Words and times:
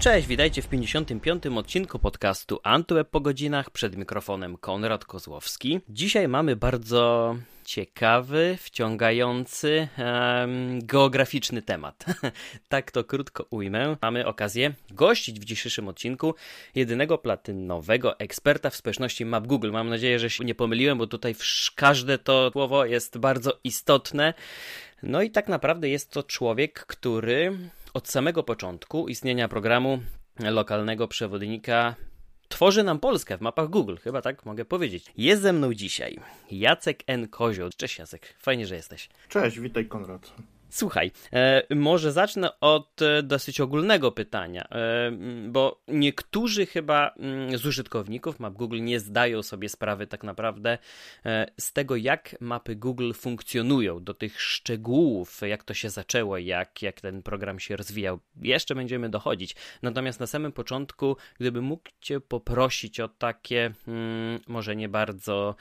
Cześć, 0.00 0.26
witajcie 0.26 0.62
w 0.62 0.68
55. 0.68 1.46
odcinku 1.46 1.98
podcastu 1.98 2.60
Antweb 2.62 3.10
po 3.10 3.20
godzinach. 3.20 3.70
Przed 3.70 3.96
mikrofonem 3.96 4.56
Konrad 4.56 5.04
Kozłowski. 5.04 5.80
Dzisiaj 5.88 6.28
mamy 6.28 6.56
bardzo 6.56 7.36
ciekawy, 7.64 8.58
wciągający, 8.60 9.88
um, 9.98 10.78
geograficzny 10.86 11.62
temat. 11.62 12.04
tak 12.68 12.90
to 12.90 13.04
krótko 13.04 13.46
ujmę. 13.50 13.96
Mamy 14.02 14.26
okazję 14.26 14.72
gościć 14.90 15.40
w 15.40 15.44
dzisiejszym 15.44 15.88
odcinku 15.88 16.34
jedynego 16.74 17.18
platynowego 17.18 18.18
eksperta 18.18 18.70
w 18.70 18.76
społeczności 18.76 19.24
Map 19.24 19.46
Google. 19.46 19.70
Mam 19.70 19.88
nadzieję, 19.88 20.18
że 20.18 20.30
się 20.30 20.44
nie 20.44 20.54
pomyliłem, 20.54 20.98
bo 20.98 21.06
tutaj 21.06 21.34
każde 21.74 22.18
to 22.18 22.50
słowo 22.52 22.84
jest 22.84 23.18
bardzo 23.18 23.58
istotne. 23.64 24.34
No 25.02 25.22
i 25.22 25.30
tak 25.30 25.48
naprawdę 25.48 25.88
jest 25.88 26.10
to 26.10 26.22
człowiek, 26.22 26.86
który 26.86 27.58
od 27.94 28.08
samego 28.08 28.42
początku 28.42 29.08
istnienia 29.08 29.48
programu 29.48 29.98
lokalnego 30.38 31.08
przewodnika 31.08 31.94
tworzy 32.48 32.82
nam 32.82 33.00
Polskę 33.00 33.38
w 33.38 33.40
mapach 33.40 33.68
Google, 33.68 33.96
chyba 33.96 34.22
tak 34.22 34.46
mogę 34.46 34.64
powiedzieć. 34.64 35.04
Jest 35.16 35.42
ze 35.42 35.52
mną 35.52 35.74
dzisiaj 35.74 36.18
Jacek 36.50 37.02
N. 37.06 37.28
Kozioł. 37.28 37.70
Cześć 37.76 37.98
Jacek, 37.98 38.34
fajnie, 38.38 38.66
że 38.66 38.74
jesteś. 38.74 39.08
Cześć, 39.28 39.60
witaj 39.60 39.86
Konrad. 39.86 40.32
Słuchaj, 40.70 41.10
e, 41.32 41.74
może 41.74 42.12
zacznę 42.12 42.60
od 42.60 43.02
e, 43.02 43.22
dosyć 43.22 43.60
ogólnego 43.60 44.12
pytania, 44.12 44.68
e, 44.70 45.12
bo 45.48 45.82
niektórzy 45.88 46.66
chyba 46.66 47.14
z 47.56 47.66
użytkowników 47.66 48.40
map 48.40 48.54
Google 48.54 48.82
nie 48.82 49.00
zdają 49.00 49.42
sobie 49.42 49.68
sprawy 49.68 50.06
tak 50.06 50.24
naprawdę 50.24 50.78
z 51.58 51.72
tego, 51.72 51.96
jak 51.96 52.36
mapy 52.40 52.76
Google 52.76 53.12
funkcjonują, 53.12 54.04
do 54.04 54.14
tych 54.14 54.40
szczegółów, 54.40 55.40
jak 55.42 55.64
to 55.64 55.74
się 55.74 55.90
zaczęło, 55.90 56.38
jak, 56.38 56.82
jak 56.82 57.00
ten 57.00 57.22
program 57.22 57.60
się 57.60 57.76
rozwijał. 57.76 58.18
Jeszcze 58.42 58.74
będziemy 58.74 59.08
dochodzić. 59.08 59.56
Natomiast 59.82 60.20
na 60.20 60.26
samym 60.26 60.52
początku, 60.52 61.16
gdybym 61.40 61.64
mógł 61.64 61.90
Cię 62.00 62.20
poprosić 62.20 63.00
o 63.00 63.08
takie, 63.08 63.72
może 64.46 64.76
nie 64.76 64.88
bardzo 64.88 65.54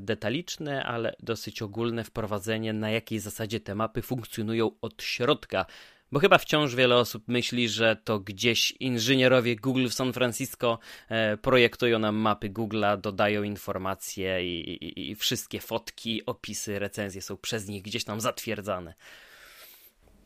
detaliczne, 0.00 0.84
ale 0.84 1.16
dosyć 1.20 1.62
ogólne 1.62 2.04
wprowadzenie, 2.04 2.72
na 2.72 2.90
jakiej 2.90 3.18
zasadzie 3.18 3.60
te 3.60 3.74
mapy 3.74 4.02
funkcjonują 4.02 4.35
funkcjonują 4.36 4.70
od 4.80 5.02
środka. 5.02 5.66
Bo 6.12 6.20
chyba 6.20 6.38
wciąż 6.38 6.74
wiele 6.74 6.96
osób 6.96 7.28
myśli, 7.28 7.68
że 7.68 7.96
to 8.04 8.20
gdzieś 8.20 8.70
inżynierowie 8.70 9.56
Google 9.56 9.88
w 9.88 9.94
San 9.94 10.12
Francisco 10.12 10.78
e, 11.08 11.36
projektują 11.36 11.98
nam 11.98 12.16
mapy 12.16 12.50
Google'a, 12.50 13.00
dodają 13.00 13.42
informacje 13.42 14.44
i, 14.44 14.84
i, 14.84 15.10
i, 15.10 15.14
wszystkie 15.14 15.60
fotki, 15.60 16.26
opisy, 16.26 16.78
recenzje 16.78 17.22
są 17.22 17.36
przez 17.36 17.68
nich 17.68 17.82
gdzieś 17.82 18.04
tam 18.04 18.20
zatwierdzane. 18.20 18.94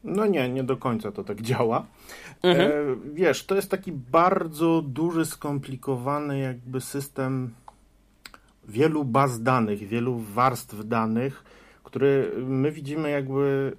No 0.05 0.27
nie, 0.27 0.48
nie 0.48 0.64
do 0.64 0.77
końca 0.77 1.12
to 1.12 1.24
tak 1.24 1.42
działa. 1.42 1.86
Mhm. 2.42 2.70
E, 2.70 2.74
wiesz, 3.14 3.45
to 3.45 3.55
jest 3.55 3.70
taki 3.70 3.92
bardzo 3.92 4.83
duży, 4.83 5.27
skomplikowany 5.27 6.39
jakby 6.39 6.80
system 6.80 7.55
wielu 8.69 9.05
baz 9.05 9.42
danych, 9.42 9.89
wielu 9.89 10.19
warstw 10.19 10.89
danych, 10.89 11.45
który 11.91 12.33
my 12.46 12.72
widzimy 12.72 13.10
jakby, 13.10 13.72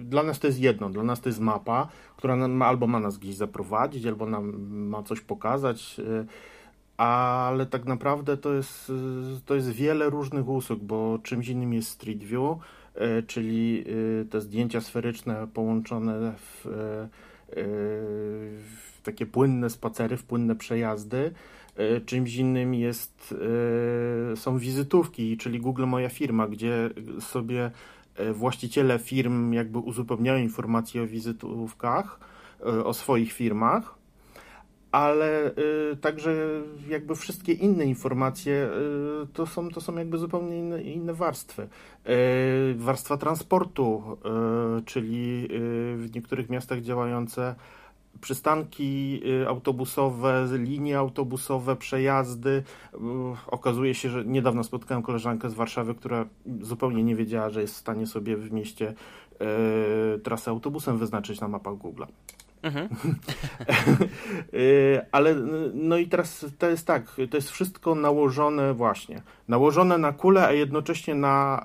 dla 0.00 0.22
nas 0.22 0.38
to 0.38 0.46
jest 0.46 0.60
jedno, 0.60 0.90
dla 0.90 1.02
nas 1.02 1.20
to 1.20 1.28
jest 1.28 1.40
mapa, 1.40 1.88
która 2.16 2.36
nam, 2.36 2.62
albo 2.62 2.86
ma 2.86 3.00
nas 3.00 3.18
gdzieś 3.18 3.34
zaprowadzić, 3.34 4.06
albo 4.06 4.26
nam 4.26 4.72
ma 4.88 5.02
coś 5.02 5.20
pokazać, 5.20 5.96
y, 5.98 6.26
ale 6.96 7.66
tak 7.66 7.84
naprawdę 7.84 8.36
to 8.36 8.54
jest, 8.54 8.90
y, 8.90 9.40
to 9.46 9.54
jest 9.54 9.70
wiele 9.70 10.10
różnych 10.10 10.48
usług, 10.48 10.80
bo 10.80 11.18
czymś 11.22 11.48
innym 11.48 11.72
jest 11.72 11.88
Street 11.88 12.24
View, 12.24 12.56
y, 12.96 13.22
czyli 13.22 13.84
te 14.30 14.40
zdjęcia 14.40 14.80
sferyczne 14.80 15.46
połączone 15.54 16.32
w, 16.38 16.66
w 18.56 19.02
takie 19.02 19.26
płynne 19.26 19.70
spacery, 19.70 20.16
w 20.16 20.24
płynne 20.24 20.56
przejazdy, 20.56 21.32
czymś 22.06 22.36
innym 22.36 22.74
jest, 22.74 23.34
e, 24.32 24.36
są 24.36 24.58
wizytówki, 24.58 25.36
czyli 25.36 25.60
Google 25.60 25.86
Moja 25.86 26.08
Firma, 26.08 26.48
gdzie 26.48 26.90
sobie 27.20 27.70
e, 28.16 28.32
właściciele 28.32 28.98
firm 28.98 29.52
jakby 29.52 29.78
uzupełniają 29.78 30.42
informacje 30.42 31.02
o 31.02 31.06
wizytówkach, 31.06 32.20
o 32.84 32.94
swoich 32.94 33.32
firmach, 33.32 33.94
ale 34.92 35.50
także 36.00 36.62
jakby 36.88 37.16
wszystkie 37.16 37.52
inne 37.52 37.84
informacje 37.84 38.70
to 39.32 39.46
są, 39.46 39.68
to 39.68 39.80
są 39.80 39.96
jakby 39.96 40.18
zupełnie 40.18 40.58
inne, 40.58 40.82
inne 40.82 41.14
warstwy. 41.14 41.68
Warstwa 42.76 43.16
transportu, 43.16 44.02
czyli 44.84 45.48
w 45.96 46.10
niektórych 46.14 46.50
miastach 46.50 46.80
działające 46.80 47.54
przystanki 48.20 49.20
y, 49.42 49.48
autobusowe, 49.48 50.48
linie 50.52 50.98
autobusowe, 50.98 51.76
przejazdy. 51.76 52.62
Y, 52.94 52.98
okazuje 53.46 53.94
się, 53.94 54.10
że 54.10 54.24
niedawno 54.24 54.64
spotkałem 54.64 55.02
koleżankę 55.02 55.50
z 55.50 55.54
Warszawy, 55.54 55.94
która 55.94 56.26
zupełnie 56.60 57.04
nie 57.04 57.16
wiedziała, 57.16 57.50
że 57.50 57.60
jest 57.60 57.74
w 57.74 57.78
stanie 57.78 58.06
sobie 58.06 58.36
w 58.36 58.52
mieście 58.52 58.94
e, 59.40 60.18
trasę 60.18 60.50
autobusem 60.50 60.98
wyznaczyć 60.98 61.40
na 61.40 61.48
mapach 61.48 61.74
Google. 61.74 62.04
Mhm. 62.62 62.88
Ale 65.12 65.34
no 65.74 65.96
i 65.96 66.06
teraz 66.06 66.46
to 66.58 66.70
jest 66.70 66.86
tak, 66.86 67.16
to 67.30 67.36
jest 67.36 67.50
wszystko 67.50 67.94
nałożone 67.94 68.74
właśnie, 68.74 69.22
nałożone 69.48 69.98
na 69.98 70.12
kulę, 70.12 70.46
a 70.46 70.52
jednocześnie 70.52 71.14
na 71.14 71.64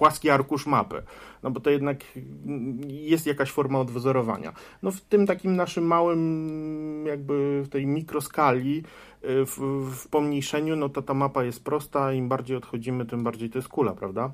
płaski 0.00 0.30
arkusz 0.30 0.66
mapy, 0.66 1.02
no 1.42 1.50
bo 1.50 1.60
to 1.60 1.70
jednak 1.70 1.98
jest 2.88 3.26
jakaś 3.26 3.50
forma 3.50 3.78
odwzorowania. 3.80 4.52
No 4.82 4.90
w 4.90 5.00
tym 5.00 5.26
takim 5.26 5.56
naszym 5.56 5.84
małym, 5.84 7.04
jakby 7.06 7.62
w 7.64 7.68
tej 7.68 7.86
mikroskali, 7.86 8.78
y, 8.78 9.46
w, 9.46 9.58
w 9.94 10.08
pomniejszeniu, 10.08 10.76
no 10.76 10.88
to 10.88 11.02
ta 11.02 11.14
mapa 11.14 11.44
jest 11.44 11.64
prosta, 11.64 12.12
im 12.12 12.28
bardziej 12.28 12.56
odchodzimy, 12.56 13.06
tym 13.06 13.22
bardziej 13.22 13.50
to 13.50 13.58
jest 13.58 13.68
kula, 13.68 13.92
prawda? 13.92 14.32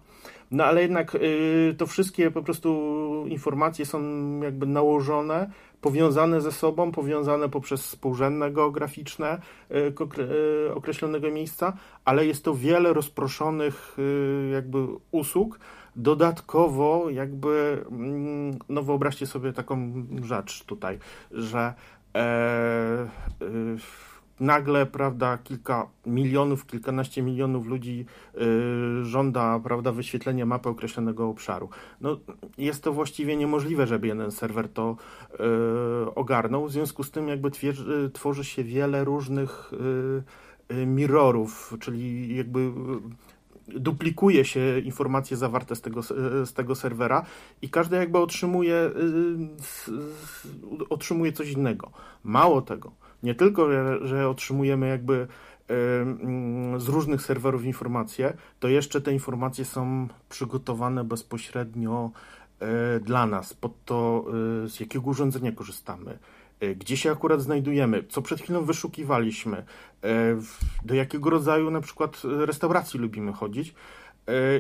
No 0.51 0.65
ale 0.65 0.83
jednak 0.83 1.15
y, 1.15 1.75
to 1.79 1.87
wszystkie 1.87 2.31
po 2.31 2.43
prostu 2.43 2.71
informacje 3.29 3.87
są 3.87 4.01
jakby 4.43 4.67
nałożone, 4.67 5.51
powiązane 5.81 6.41
ze 6.41 6.53
sobą, 6.53 6.93
powiązane 6.93 7.49
poprzez 7.49 7.83
współrzędne 7.83 8.51
geograficzne 8.51 9.39
y, 9.71 10.75
określonego 10.75 11.31
miejsca, 11.31 11.73
ale 12.05 12.27
jest 12.27 12.45
to 12.45 12.55
wiele 12.55 12.93
rozproszonych 12.93 13.97
jakby 14.53 14.87
usług. 15.11 15.59
Dodatkowo 15.97 17.11
jakby, 17.11 17.85
mm, 17.91 18.59
no 18.69 18.83
wyobraźcie 18.83 19.27
sobie 19.27 19.53
taką 19.53 19.93
rzecz 20.23 20.65
tutaj, 20.65 20.99
że 21.31 21.75
e, 22.17 23.09
nagle, 24.41 24.87
prawda, 24.87 25.39
kilka 25.39 25.89
milionów, 26.07 26.67
kilkanaście 26.67 27.23
milionów 27.23 27.67
ludzi 27.67 28.07
y, 28.35 29.05
żąda, 29.05 29.61
prawda, 29.61 29.93
wyświetlenia 29.93 30.47
mapy 30.47 30.69
określonego 30.69 31.29
obszaru. 31.29 31.69
No, 32.01 32.17
jest 32.59 32.83
to 32.83 32.93
właściwie 32.93 33.37
niemożliwe, 33.37 33.87
żeby 33.87 34.07
jeden 34.07 34.31
serwer 34.31 34.69
to 34.69 34.97
y, 35.35 36.15
ogarnął, 36.15 36.67
w 36.67 36.73
związku 36.73 37.03
z 37.03 37.11
tym 37.11 37.29
jakby 37.29 37.51
twierdzy, 37.51 38.11
tworzy 38.13 38.45
się 38.45 38.65
wiele 38.65 39.05
różnych 39.05 39.73
y, 40.71 40.75
y 40.75 40.87
mirrorów, 40.87 41.75
czyli 41.81 42.37
jakby 42.37 42.73
duplikuje 43.69 44.45
się 44.45 44.79
informacje 44.79 45.37
zawarte 45.37 45.77
z 45.77 45.81
tego, 45.81 46.03
z 46.45 46.53
tego 46.53 46.75
serwera 46.75 47.25
i 47.63 47.69
każdy 47.69 47.97
jakby 47.97 48.19
otrzymuje, 48.19 48.91
y, 49.89 50.85
otrzymuje 50.91 51.33
coś 51.33 51.51
innego. 51.51 51.91
Mało 52.25 52.63
tego, 52.63 52.93
nie 53.23 53.35
tylko, 53.35 53.69
że 54.07 54.29
otrzymujemy 54.29 54.89
jakby 54.89 55.27
mm, 55.69 56.81
z 56.81 56.89
różnych 56.89 57.23
serwerów 57.23 57.65
informacje, 57.65 58.37
to 58.61 58.69
jeszcze 58.69 59.01
te 59.01 59.13
informacje 59.13 59.65
są 59.65 60.09
przygotowane 60.29 61.05
bezpośrednio 61.05 62.11
e, 62.61 63.01
dla 63.01 63.27
nas, 63.27 63.55
pod 63.55 63.85
to 63.85 64.25
e, 64.65 64.69
z 64.69 64.81
jakiego 64.81 65.11
urządzenia 65.11 65.53
korzystamy, 65.53 66.19
e, 66.61 66.75
gdzie 66.75 66.97
się 66.97 67.13
akurat 67.13 67.41
znajdujemy, 67.41 68.05
co 68.09 68.23
przed 68.23 68.41
chwilą 68.41 68.65
wyszukiwaliśmy, 68.65 69.65
do 70.85 70.95
jakiego 70.95 71.31
rodzaju 71.31 71.71
na 71.71 71.81
przykład 71.81 72.23
restauracji 72.25 73.01
lubimy 73.01 73.33
chodzić. 73.33 73.75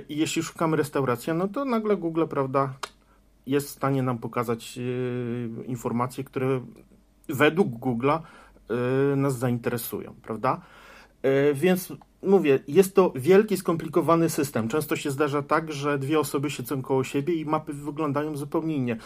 I 0.08 0.16
jeśli 0.16 0.42
szukamy 0.42 0.76
restauracji, 0.76 1.32
no 1.32 1.48
to 1.48 1.64
nagle 1.64 1.96
Google, 1.96 2.24
prawda, 2.26 2.74
jest 3.46 3.66
w 3.66 3.70
stanie 3.70 4.02
nam 4.02 4.18
pokazać 4.18 4.78
informacje, 5.66 6.24
które 6.24 6.60
według 7.28 7.68
Google'a 7.68 8.20
nas 9.16 9.38
zainteresują, 9.38 10.14
prawda? 10.22 10.60
Y, 11.24 11.54
więc 11.54 11.92
mówię, 12.22 12.58
jest 12.68 12.94
to 12.94 13.12
wielki, 13.14 13.56
skomplikowany 13.56 14.30
system. 14.30 14.68
Często 14.68 14.96
się 14.96 15.10
zdarza 15.10 15.42
tak, 15.42 15.72
że 15.72 15.98
dwie 15.98 16.20
osoby 16.20 16.50
siedzą 16.50 16.82
koło 16.82 17.04
siebie 17.04 17.34
i 17.34 17.44
mapy 17.44 17.72
wyglądają 17.72 18.36
zupełnie 18.36 18.96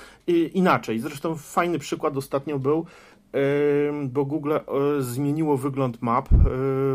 inaczej. 0.55 1.01
Zresztą 1.01 1.37
fajny 1.37 1.79
przykład 1.79 2.17
ostatnio 2.17 2.59
był, 2.59 2.87
y, 3.35 3.91
bo 4.05 4.25
Google 4.25 4.53
zmieniło 4.99 5.57
wygląd 5.57 6.03
map. 6.03 6.29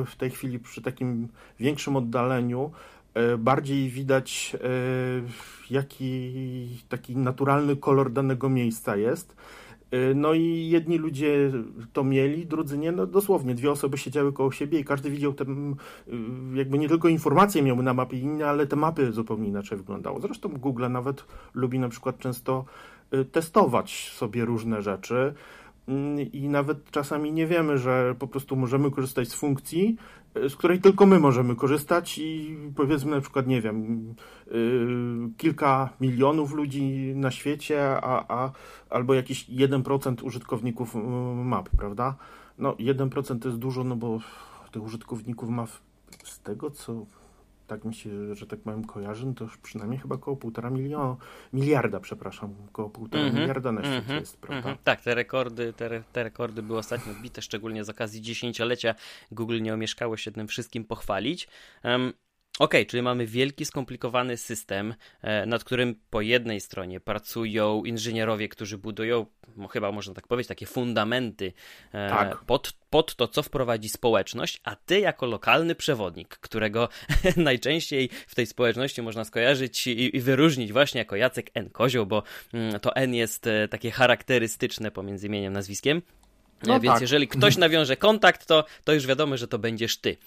W 0.06 0.14
tej 0.18 0.30
chwili 0.30 0.60
przy 0.60 0.82
takim 0.82 1.28
większym 1.60 1.96
oddaleniu 1.96 2.72
bardziej 3.38 3.90
widać 3.90 4.56
jaki 5.70 6.84
taki 6.90 7.18
naturalny 7.18 7.76
kolor 7.76 8.12
danego 8.12 8.50
miejsca 8.50 8.96
jest. 8.96 9.36
No 10.16 10.34
i 10.34 10.70
jedni 10.70 10.98
ludzie 10.98 11.52
to 11.94 12.04
mieli, 12.04 12.46
drudzy 12.46 12.78
nie. 12.78 12.92
No 12.92 13.06
dosłownie, 13.06 13.56
dwie 13.56 13.72
osoby 13.72 13.98
siedziały 13.98 14.34
koło 14.34 14.52
siebie 14.52 14.80
i 14.80 14.86
każdy 14.86 15.10
widział 15.10 15.34
te, 15.34 15.46
jakby 16.54 16.78
nie 16.78 16.90
tylko 16.90 17.08
informacje 17.08 17.62
miały 17.62 17.84
na 17.84 17.94
mapie 17.94 18.20
inne, 18.20 18.48
ale 18.48 18.68
te 18.68 18.76
mapy 18.76 19.12
zupełnie 19.12 19.48
inaczej 19.48 19.78
wyglądały. 19.78 20.22
Zresztą 20.22 20.50
Google 20.50 20.90
nawet 20.90 21.26
lubi 21.54 21.80
na 21.80 21.90
przykład 21.90 22.18
często 22.18 22.66
testować 23.32 24.12
sobie 24.16 24.46
różne 24.46 24.82
rzeczy 24.82 25.34
i 26.34 26.50
nawet 26.50 26.92
czasami 26.92 27.32
nie 27.32 27.48
wiemy, 27.48 27.78
że 27.78 28.16
po 28.20 28.28
prostu 28.28 28.56
możemy 28.56 28.92
korzystać 28.92 29.28
z 29.28 29.36
funkcji, 29.36 29.98
z 30.50 30.56
której 30.56 30.82
tylko 30.82 31.06
my 31.06 31.20
możemy 31.20 31.56
korzystać 31.56 32.18
i 32.18 32.58
powiedzmy 32.76 33.12
na 33.12 33.22
przykład, 33.22 33.48
nie 33.48 33.62
wiem, 33.62 34.08
yy, 34.52 35.30
kilka 35.38 35.90
milionów 36.02 36.54
ludzi 36.54 37.14
na 37.16 37.32
świecie, 37.32 37.98
a, 38.02 38.26
a, 38.28 38.52
albo 38.90 39.14
jakiś 39.14 39.50
1% 39.50 40.24
użytkowników 40.24 40.96
yy, 40.96 41.02
map, 41.36 41.70
prawda? 41.70 42.16
No 42.58 42.74
1% 42.74 43.40
to 43.40 43.48
jest 43.48 43.60
dużo, 43.60 43.84
no 43.84 43.96
bo 43.96 44.20
tych 44.72 44.84
użytkowników 44.84 45.50
ma 45.50 45.68
z 46.24 46.40
tego, 46.40 46.72
co 46.72 47.06
tak 47.68 47.86
mi 47.86 47.94
się, 47.96 48.36
że 48.36 48.48
tak 48.48 48.60
powiem, 48.60 48.84
kojarzy, 48.84 49.26
no 49.26 49.34
to 49.34 49.44
już 49.44 49.58
przynajmniej 49.58 50.00
chyba 50.00 50.16
około 50.16 50.38
półtora 50.38 50.70
miliona, 50.70 51.18
miliarda, 51.54 52.00
przepraszam, 52.00 52.56
około 52.70 52.90
półtora 52.90 53.24
mm 53.24 53.36
-hmm, 53.36 53.40
miliarda 53.40 53.72
na 53.72 53.82
świecie 53.82 53.98
mm 53.98 54.10
-hmm, 54.10 54.20
jest, 54.20 54.38
prawda? 54.38 54.70
Mm 54.70 54.78
-hmm. 54.78 54.84
Tak, 54.84 55.02
te 55.02 55.16
rekordy, 55.16 55.74
te, 55.74 56.04
te 56.14 56.24
rekordy 56.24 56.64
były 56.64 56.80
ostatnio 56.80 57.14
bite, 57.22 57.42
szczególnie 57.42 57.84
z 57.84 57.90
okazji 57.90 58.22
dziesięciolecia. 58.22 58.96
Google 59.32 59.62
nie 59.62 59.74
omieszkało 59.74 60.18
się 60.18 60.32
tym 60.32 60.48
wszystkim 60.48 60.86
pochwalić. 60.86 61.48
Um, 61.84 62.14
Ok, 62.60 62.74
czyli 62.88 63.04
mamy 63.04 63.26
wielki, 63.26 63.66
skomplikowany 63.66 64.38
system, 64.38 64.96
e, 65.22 65.46
nad 65.46 65.64
którym 65.64 65.96
po 66.10 66.22
jednej 66.22 66.62
stronie 66.62 67.00
pracują 67.00 67.84
inżynierowie, 67.84 68.50
którzy 68.50 68.78
budują, 68.78 69.26
chyba 69.72 69.92
można 69.92 70.14
tak 70.14 70.28
powiedzieć, 70.28 70.48
takie 70.48 70.66
fundamenty 70.66 71.54
e, 71.92 72.10
tak. 72.10 72.38
pod, 72.46 72.74
pod 72.90 73.16
to, 73.16 73.28
co 73.28 73.44
wprowadzi 73.44 73.90
społeczność, 73.90 74.62
a 74.64 74.76
ty 74.76 75.00
jako 75.00 75.26
lokalny 75.26 75.76
przewodnik, 75.76 76.38
którego 76.38 76.90
najczęściej 77.38 78.10
w 78.28 78.36
tej 78.36 78.46
społeczności 78.46 79.02
można 79.02 79.26
skojarzyć 79.26 79.88
i, 79.88 80.18
i 80.18 80.22
wyróżnić 80.22 80.74
właśnie 80.74 81.00
jako 81.00 81.16
Jacek 81.16 81.52
N. 81.54 81.70
Kozioł, 81.70 82.06
bo 82.06 82.24
mm, 82.54 82.80
to 82.80 82.96
N 82.96 83.14
jest 83.14 83.48
e, 83.48 83.68
takie 83.68 83.92
charakterystyczne 83.92 84.92
pomiędzy 84.92 85.28
imieniem 85.28 85.54
nazwiskiem. 85.54 86.02
No 86.64 86.80
Więc 86.80 86.94
tak. 86.94 87.02
jeżeli 87.02 87.28
ktoś 87.28 87.58
nawiąże 87.68 87.98
kontakt, 87.98 88.46
to, 88.46 88.66
to 88.84 88.94
już 88.94 89.08
wiadomo, 89.08 89.38
że 89.38 89.48
to 89.48 89.60
będziesz 89.60 89.98
ty. 89.98 90.18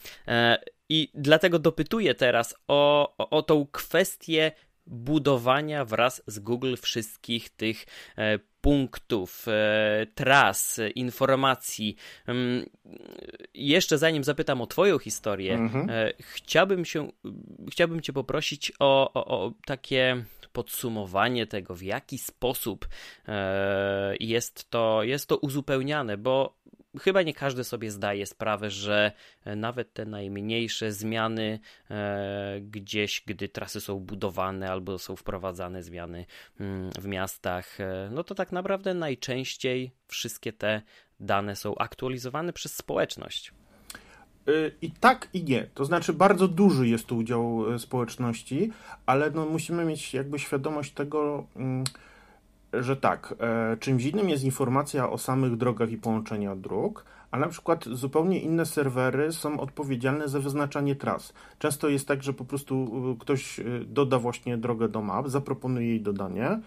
I 0.89 1.11
dlatego 1.15 1.59
dopytuję 1.59 2.15
teraz 2.15 2.55
o, 2.69 3.15
o, 3.19 3.31
o 3.31 3.43
tą 3.43 3.67
kwestię 3.73 4.53
budowania 4.89 5.85
wraz 5.85 6.23
z 6.27 6.39
Google 6.39 6.75
wszystkich 6.77 7.51
tych 7.51 7.87
e, 8.19 8.39
punktów, 8.61 9.49
e, 9.49 10.07
tras, 10.15 10.81
informacji. 10.95 11.97
Mm, 12.27 12.67
jeszcze 13.55 13.99
zanim 13.99 14.25
zapytam 14.25 14.61
o 14.61 14.67
Twoją 14.67 14.99
historię, 14.99 15.55
mhm. 15.55 15.91
e, 15.91 16.13
chciałbym 16.19 16.85
się, 16.85 17.09
chciałbym 17.71 18.01
Cię 18.01 18.13
poprosić 18.13 18.73
o, 18.79 19.13
o, 19.15 19.27
o 19.27 19.53
takie 19.67 20.25
podsumowanie 20.53 21.47
tego, 21.47 21.75
w 21.75 21.83
jaki 21.83 22.19
sposób 22.19 22.89
jest 24.21 24.71
to, 24.71 25.03
jest 25.03 25.27
to 25.29 25.37
uzupełniane, 25.37 26.17
bo 26.17 26.59
chyba 27.01 27.23
nie 27.23 27.35
każdy 27.35 27.65
sobie 27.65 27.91
zdaje 27.91 28.27
sprawę, 28.27 28.71
że 28.71 29.13
e, 29.45 29.57
nawet 29.57 29.93
te 29.93 30.05
najmniejsze 30.05 30.93
zmiany 30.93 31.61
e, 31.91 32.61
gdzieś, 32.61 33.23
gdy 33.27 33.49
trasy 33.49 33.81
są 33.81 34.01
budowane 34.01 34.71
albo 34.71 34.99
są 34.99 35.17
wprowadzane 35.17 35.83
zmiany 35.83 36.27
mm, 36.61 36.91
w 36.99 37.07
miastach, 37.07 37.81
e, 37.81 38.09
no 38.13 38.25
to 38.25 38.35
tak 38.35 38.53
naprawdę 38.53 38.95
najczęściej 38.95 39.93
wszystkie 40.07 40.53
te 40.53 40.83
dane 41.21 41.57
są 41.57 41.75
aktualizowane 41.75 42.53
przez 42.53 42.77
społeczność. 42.77 43.53
I 44.83 44.91
tak 44.91 45.29
i 45.33 45.45
nie. 45.45 45.67
To 45.75 45.85
znaczy 45.85 46.13
bardzo 46.13 46.49
duży 46.49 46.89
jest 46.89 47.07
tu 47.07 47.17
udział 47.17 47.79
społeczności, 47.79 48.73
ale 49.07 49.31
no 49.31 49.47
musimy 49.47 49.85
mieć 49.85 50.15
jakby 50.15 50.39
świadomość 50.39 50.93
tego, 50.93 51.47
mm, 51.57 51.85
że 52.73 52.97
tak, 52.97 53.35
e, 53.41 53.77
czymś 53.77 54.05
innym 54.05 54.29
jest 54.29 54.45
informacja 54.45 55.11
o 55.11 55.19
samych 55.19 55.57
drogach 55.57 55.91
i 55.91 55.99
połączeniach 55.99 56.59
dróg, 56.59 57.05
a 57.31 57.39
na 57.39 57.49
przykład 57.49 57.85
zupełnie 57.85 58.41
inne 58.41 58.67
serwery 58.67 59.33
są 59.33 59.61
odpowiedzialne 59.61 60.29
za 60.29 60.41
wyznaczanie 60.41 60.97
tras. 60.97 61.33
Często 61.59 61.89
jest 61.89 62.09
tak, 62.09 62.23
że 62.23 62.33
po 62.33 62.45
prostu 62.45 62.75
e, 63.13 63.21
ktoś 63.21 63.61
e, 63.61 63.65
doda 63.87 64.19
właśnie 64.19 64.59
drogę 64.59 64.89
do 64.89 65.03
map, 65.03 65.29
zaproponuje 65.29 65.89
jej 65.89 66.01
dodanie. 66.01 66.61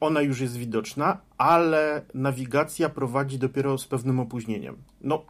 Ona 0.00 0.20
już 0.20 0.40
jest 0.40 0.56
widoczna, 0.56 1.18
ale 1.38 2.02
nawigacja 2.14 2.88
prowadzi 2.88 3.38
dopiero 3.38 3.78
z 3.78 3.86
pewnym 3.86 4.20
opóźnieniem. 4.20 4.76
No, 5.00 5.24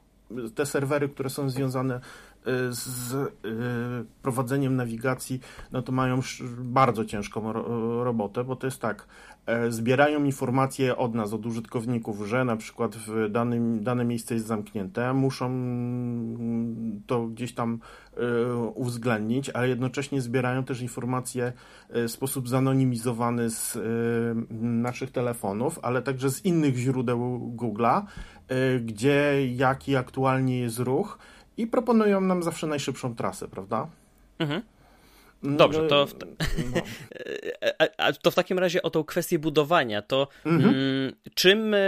te 0.55 0.67
serwery, 0.67 1.09
które 1.09 1.31
są 1.31 1.51
związane 1.51 2.01
z 2.71 3.13
y, 3.13 4.07
prowadzeniem 4.23 4.77
nawigacji, 4.77 5.41
no 5.73 5.83
to 5.83 5.93
mają 5.93 6.21
bardzo 6.59 7.05
ciężką 7.05 7.53
robotę, 8.05 8.45
bo 8.45 8.57
to 8.57 8.67
jest 8.67 8.81
tak, 8.81 9.07
e, 9.47 9.73
zbierają 9.73 10.25
informacje 10.25 10.97
od 10.97 11.15
nas, 11.15 11.33
od 11.33 11.47
użytkowników, 11.47 12.27
że 12.27 12.45
na 12.45 12.57
przykład 12.57 12.97
w 12.97 13.31
danym, 13.31 13.85
dane 13.85 14.05
miejsce 14.05 14.35
jest 14.35 14.47
zamknięte, 14.47 15.15
muszą 15.15 15.51
to 17.07 17.27
gdzieś 17.27 17.55
tam 17.55 17.79
e, 18.17 18.55
uwzględnić, 18.55 19.51
ale 19.51 19.69
jednocześnie 19.69 20.21
zbierają 20.21 20.65
też 20.65 20.81
informacje 20.81 21.53
e, 21.89 22.09
w 22.09 22.11
sposób 22.11 22.49
zanonimizowany 22.49 23.51
z 23.51 23.79
naszych 24.61 25.11
telefonów, 25.11 25.79
ale 25.83 26.03
także 26.03 26.31
z 26.31 26.45
innych 26.45 26.77
źródeł 26.77 27.53
Google'a, 27.57 28.03
gdzie 28.85 29.47
jaki 29.47 29.97
aktualnie 29.97 30.61
jest 30.61 30.79
ruch, 30.79 31.19
i 31.57 31.67
proponują 31.67 32.21
nam 32.21 32.43
zawsze 32.43 32.67
najszybszą 32.67 33.15
trasę, 33.15 33.49
prawda? 33.49 33.89
Mhm. 34.39 34.63
Dobrze, 35.43 35.87
to 35.89 36.07
w, 36.07 36.15
no. 36.75 36.83
a, 37.99 38.13
to 38.13 38.31
w 38.31 38.35
takim 38.35 38.59
razie 38.59 38.83
o 38.83 38.91
tą 38.91 39.05
kwestię 39.05 39.39
budowania, 39.39 40.03
to 40.03 40.29
mhm. 40.47 40.75
mm, 40.75 41.13
czym, 41.35 41.75
e, 41.75 41.79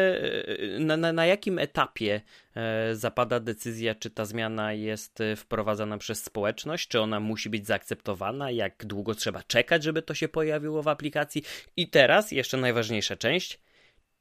na, 0.79 0.97
na, 0.97 1.13
na, 1.13 1.27
jakim 1.27 1.59
etapie 1.59 2.21
e, 2.55 2.95
zapada 2.95 3.41
decyzja, 3.41 3.95
czy 3.95 4.11
ta 4.11 4.25
zmiana 4.25 4.73
jest 4.73 5.21
e, 5.21 5.37
wprowadzana 5.37 5.99
przez 5.99 6.25
społeczność, 6.25 6.89
czy 6.89 7.01
ona 7.01 7.21
musi 7.21 7.51
być 7.51 7.67
zaakceptowana, 7.67 8.51
jak 8.51 8.87
długo 8.87 9.15
trzeba 9.15 9.43
czekać, 9.43 9.83
żeby 9.83 10.03
to 10.03 10.15
się 10.15 10.29
pojawiło 10.29 10.83
w 10.83 10.89
aplikacji? 10.89 11.43
I 11.77 11.89
teraz 11.89 12.33
jeszcze 12.33 12.57
najważniejsza 12.57 13.17
część, 13.17 13.61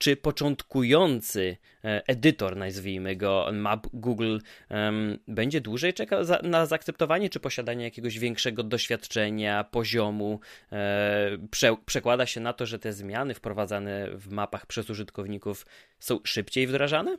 czy 0.02 0.16
początkujący 0.16 1.58
e, 1.84 2.08
edytor, 2.08 2.58
nazwijmy 2.58 3.16
go, 3.16 3.50
map 3.54 3.88
Google, 3.94 4.38
będzie 5.28 5.62
dłużej 5.62 5.94
czekał 5.94 6.20
na 6.44 6.66
zaakceptowanie, 6.66 7.30
czy 7.30 7.40
posiadanie 7.40 7.84
jakiegoś 7.84 8.20
większego 8.20 8.64
doświadczenia, 8.64 9.64
poziomu 9.64 10.40
e, 10.72 11.38
prze, 11.52 11.76
przekłada 11.86 12.26
się 12.26 12.42
na 12.42 12.54
to, 12.54 12.66
że 12.66 12.80
te 12.80 12.94
zmiany 12.94 13.34
wprowadzane 13.34 14.08
w 14.14 14.32
mapach 14.32 14.66
przez 14.66 14.90
użytkowników 14.90 15.66
są 16.00 16.20
szybciej 16.24 16.68
wdrażane? 16.68 17.18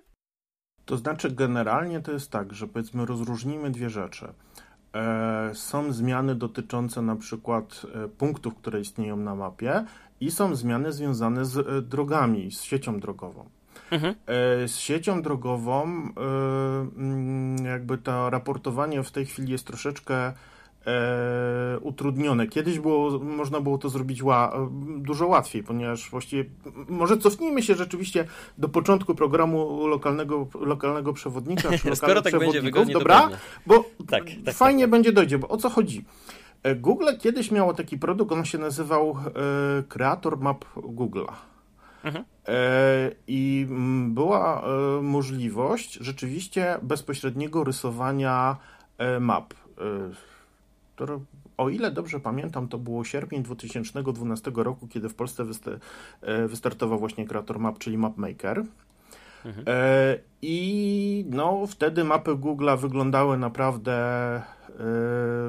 To 0.84 0.96
znaczy, 0.96 1.30
generalnie 1.30 2.00
to 2.00 2.12
jest 2.12 2.30
tak, 2.30 2.52
że 2.54 2.68
powiedzmy, 2.68 3.06
rozróżnimy 3.06 3.70
dwie 3.70 3.90
rzeczy. 3.90 4.28
E, 4.94 5.50
są 5.54 5.92
zmiany 5.92 6.34
dotyczące 6.34 7.02
na 7.02 7.16
przykład 7.16 7.86
punktów, 8.18 8.54
które 8.54 8.80
istnieją 8.80 9.16
na 9.16 9.34
mapie 9.34 9.84
i 10.22 10.30
są 10.30 10.54
zmiany 10.54 10.92
związane 10.92 11.44
z 11.44 11.58
e, 11.58 11.82
drogami, 11.82 12.52
z 12.52 12.62
siecią 12.62 13.00
drogową. 13.00 13.44
Mhm. 13.90 14.14
Z 14.68 14.76
siecią 14.76 15.22
drogową 15.22 15.82
mm, 16.96 17.64
jakby 17.64 17.98
to 17.98 18.30
raportowanie 18.30 19.02
w 19.02 19.10
tej 19.10 19.26
chwili 19.26 19.52
jest 19.52 19.66
troszeczkę 19.66 20.32
e, 20.86 21.78
utrudnione. 21.80 22.46
Kiedyś 22.46 22.78
było, 22.78 23.18
można 23.18 23.60
było 23.60 23.78
to 23.78 23.88
zrobić 23.88 24.22
ła, 24.22 24.52
dużo 24.96 25.26
łatwiej, 25.26 25.62
ponieważ 25.62 26.10
właściwie, 26.10 26.44
może 26.88 27.16
cofnijmy 27.18 27.62
się 27.62 27.74
rzeczywiście 27.74 28.24
do 28.58 28.68
początku 28.68 29.14
programu 29.14 29.86
lokalnego, 29.86 30.46
lokalnego 30.60 31.12
przewodnika, 31.12 31.68
czy 31.78 31.96
Skoro 31.96 32.22
tak 32.22 32.38
będzie 32.38 32.62
wygodnie, 32.62 32.94
dobra? 32.94 33.28
Bo 33.66 33.84
tak, 34.08 34.24
tak, 34.44 34.54
fajnie 34.54 34.84
tak, 34.84 34.90
będzie 34.90 35.12
dojdzie, 35.12 35.38
bo 35.38 35.48
o 35.48 35.56
co 35.56 35.70
chodzi? 35.70 36.04
Google 36.76 37.06
kiedyś 37.18 37.50
miało 37.50 37.74
taki 37.74 37.98
produkt, 37.98 38.32
on 38.32 38.44
się 38.44 38.58
nazywał 38.58 39.10
e, 39.10 39.82
Creator 39.82 40.38
Map 40.38 40.64
Google'a. 40.76 41.32
Mhm. 42.04 42.24
E, 42.48 42.54
I 43.26 43.66
była 44.08 44.62
e, 44.62 45.02
możliwość 45.02 45.94
rzeczywiście 45.94 46.78
bezpośredniego 46.82 47.64
rysowania 47.64 48.56
map. 49.20 49.54
O 51.56 51.68
ile 51.68 51.90
dobrze 51.90 52.20
pamiętam, 52.20 52.68
to 52.68 52.78
było 52.78 53.04
sierpień 53.04 53.42
2012 53.42 54.52
roku, 54.54 54.88
kiedy 54.88 55.08
w 55.08 55.14
Polsce 55.14 55.44
wystartował 56.48 56.98
właśnie 56.98 57.26
Creator 57.26 57.58
Map, 57.58 57.78
czyli 57.78 57.98
MapMaker. 57.98 58.64
Mhm. 59.44 59.64
E, 59.66 60.18
I 60.42 61.24
no, 61.28 61.66
wtedy 61.66 62.04
mapy 62.04 62.30
Google'a 62.30 62.78
wyglądały 62.78 63.38
naprawdę 63.38 63.92
e, 64.36 64.42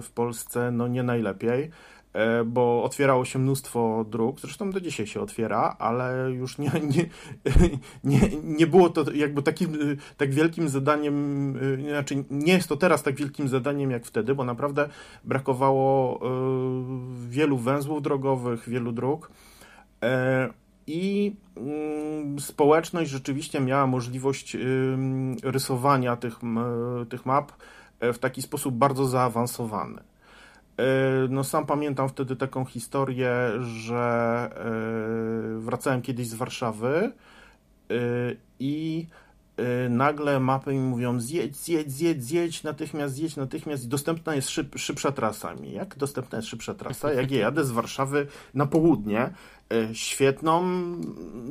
w 0.01 0.09
Polsce 0.15 0.71
no, 0.71 0.87
nie 0.87 1.03
najlepiej. 1.03 1.69
E, 2.13 2.43
bo 2.43 2.83
otwierało 2.83 3.25
się 3.25 3.39
mnóstwo 3.39 4.05
dróg, 4.09 4.39
zresztą 4.39 4.71
do 4.71 4.81
dzisiaj 4.81 5.07
się 5.07 5.21
otwiera, 5.21 5.75
ale 5.79 6.31
już 6.31 6.57
nie, 6.57 6.71
nie, 6.95 7.09
nie, 8.03 8.19
nie 8.43 8.67
było 8.67 8.89
to 8.89 9.11
jakby 9.11 9.43
takim 9.43 9.77
tak 10.17 10.33
wielkim 10.33 10.69
zadaniem, 10.69 11.57
znaczy 11.89 12.23
nie 12.29 12.53
jest 12.53 12.69
to 12.69 12.77
teraz 12.77 13.03
tak 13.03 13.15
wielkim 13.15 13.47
zadaniem 13.47 13.91
jak 13.91 14.05
wtedy, 14.05 14.35
bo 14.35 14.43
naprawdę 14.43 14.89
brakowało 15.23 16.19
wielu 17.29 17.57
węzłów 17.57 18.01
drogowych, 18.01 18.69
wielu 18.69 18.91
dróg 18.91 19.31
i 20.87 21.35
mm, 21.57 22.39
społeczność 22.39 23.11
rzeczywiście 23.11 23.59
miała 23.59 23.87
możliwość 23.87 24.57
rysowania 25.43 26.15
tych, 26.15 26.39
tych 27.09 27.25
map 27.25 27.51
w 28.01 28.17
taki 28.17 28.41
sposób 28.41 28.75
bardzo 28.75 29.05
zaawansowany. 29.05 30.03
E, 30.77 30.83
no 31.29 31.43
sam 31.43 31.65
pamiętam 31.65 32.09
wtedy 32.09 32.35
taką 32.35 32.65
historię, 32.65 33.33
że 33.61 34.49
e, 34.55 35.59
wracałem 35.59 36.01
kiedyś 36.01 36.27
z 36.27 36.33
Warszawy 36.33 37.11
e, 37.91 37.95
i 38.59 39.07
nagle 39.89 40.39
mapy 40.39 40.73
mi 40.73 40.79
mówią 40.79 41.19
zjedź, 41.19 41.55
zjedź, 41.55 41.91
zjedź, 41.91 42.23
zjedź, 42.23 42.63
natychmiast 42.63 43.15
zjedź, 43.15 43.35
natychmiast. 43.35 43.87
Dostępna 43.87 44.35
jest 44.35 44.49
szyb, 44.49 44.75
szybsza 44.77 45.11
trasa. 45.11 45.53
Jak 45.63 45.97
dostępna 45.97 46.37
jest 46.37 46.47
szybsza 46.47 46.73
trasa? 46.73 47.13
Jak 47.13 47.31
ja 47.31 47.39
jadę 47.39 47.65
z 47.65 47.71
Warszawy 47.71 48.27
na 48.53 48.65
południe 48.65 49.29
świetną 49.93 50.63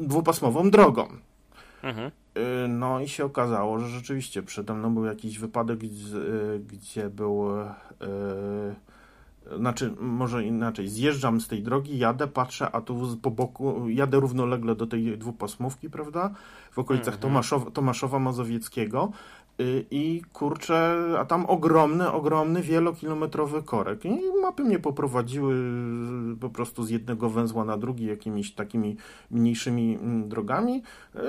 dwupasmową 0.03 0.71
drogą. 0.71 1.09
Mhm. 1.83 2.11
No 2.69 3.01
i 3.01 3.09
się 3.09 3.25
okazało, 3.25 3.79
że 3.79 3.89
rzeczywiście 3.89 4.43
przede 4.43 4.75
mną 4.75 4.95
był 4.95 5.05
jakiś 5.05 5.39
wypadek, 5.39 5.79
gdzie, 5.79 6.17
gdzie 6.69 7.11
był 7.11 7.45
znaczy, 9.57 9.95
może 10.01 10.45
inaczej, 10.45 10.89
zjeżdżam 10.89 11.41
z 11.41 11.49
tej 11.49 11.63
drogi, 11.63 11.99
jadę, 11.99 12.29
patrzę, 12.29 12.71
a 12.73 12.81
tu 12.81 13.19
po 13.23 13.31
boku, 13.31 13.89
jadę 13.89 14.21
równolegle 14.21 14.75
do 14.75 14.87
tej 14.87 15.19
dwupasmówki, 15.19 15.91
prawda, 15.91 16.35
w 16.71 16.79
okolicach 16.79 17.15
mhm. 17.15 17.23
Tomaszowa, 17.23 17.71
Tomaszowa 17.71 18.19
Mazowieckiego 18.19 19.13
y, 19.61 19.85
i 19.91 20.23
kurczę, 20.33 20.99
a 21.19 21.25
tam 21.25 21.47
ogromny, 21.47 22.13
ogromny, 22.13 22.63
wielokilometrowy 22.63 23.63
korek 23.63 24.05
i 24.05 24.21
mapy 24.43 24.65
mnie 24.65 24.79
poprowadziły 24.79 25.57
po 26.41 26.51
prostu 26.51 26.85
z 26.85 26.91
jednego 26.91 27.31
węzła 27.31 27.65
na 27.65 27.77
drugi 27.77 28.07
jakimiś 28.07 28.55
takimi 28.55 28.97
mniejszymi 29.31 29.95
mm, 29.95 30.29
drogami. 30.29 30.83
Y, 31.17 31.21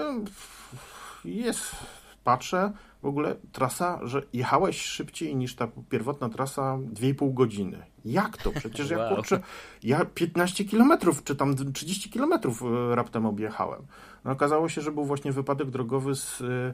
jest, 1.26 1.76
patrzę, 2.24 2.72
w 3.02 3.06
ogóle 3.06 3.36
trasa, 3.52 4.00
że 4.04 4.22
jechałeś 4.34 4.82
szybciej 4.82 5.36
niż 5.36 5.56
ta 5.56 5.68
pierwotna 5.90 6.30
trasa 6.30 6.78
2,5 6.94 7.34
godziny. 7.34 7.93
Jak 8.06 8.38
to? 8.38 8.52
Przecież 8.52 8.90
ja 8.90 8.98
wow. 8.98 9.16
kurczę, 9.16 9.40
ja 9.84 10.06
15 10.06 10.66
kilometrów, 10.66 11.24
czy 11.24 11.36
tam 11.36 11.74
30 11.74 12.10
kilometrów 12.10 12.64
e, 12.64 12.96
raptem 12.96 13.26
objechałem. 13.26 13.82
No 14.26 14.32
okazało 14.32 14.70
się, 14.70 14.82
że 14.82 14.92
był 14.92 15.06
właśnie 15.06 15.32
wypadek 15.32 15.70
drogowy 15.70 16.16
z 16.16 16.42
y, 16.42 16.74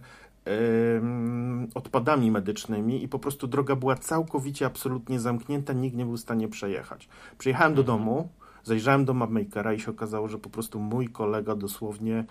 odpadami 1.75 2.31
medycznymi 2.31 3.03
i 3.03 3.07
po 3.07 3.19
prostu 3.19 3.48
droga 3.48 3.75
była 3.75 3.95
całkowicie, 3.95 4.65
absolutnie 4.65 5.19
zamknięta, 5.19 5.74
nikt 5.74 5.98
nie 5.98 6.05
był 6.05 6.17
w 6.17 6.19
stanie 6.19 6.48
przejechać. 6.48 7.09
Przyjechałem 7.38 7.74
do 7.74 7.81
mhm. 7.81 8.00
domu, 8.00 8.29
zajrzałem 8.63 9.05
do 9.05 9.13
mapmakera 9.13 9.74
i 9.74 9.79
się 9.79 9.91
okazało, 9.91 10.27
że 10.27 10.38
po 10.38 10.50
prostu 10.50 10.79
mój 10.79 11.07
kolega 11.07 11.55
dosłownie 11.55 12.25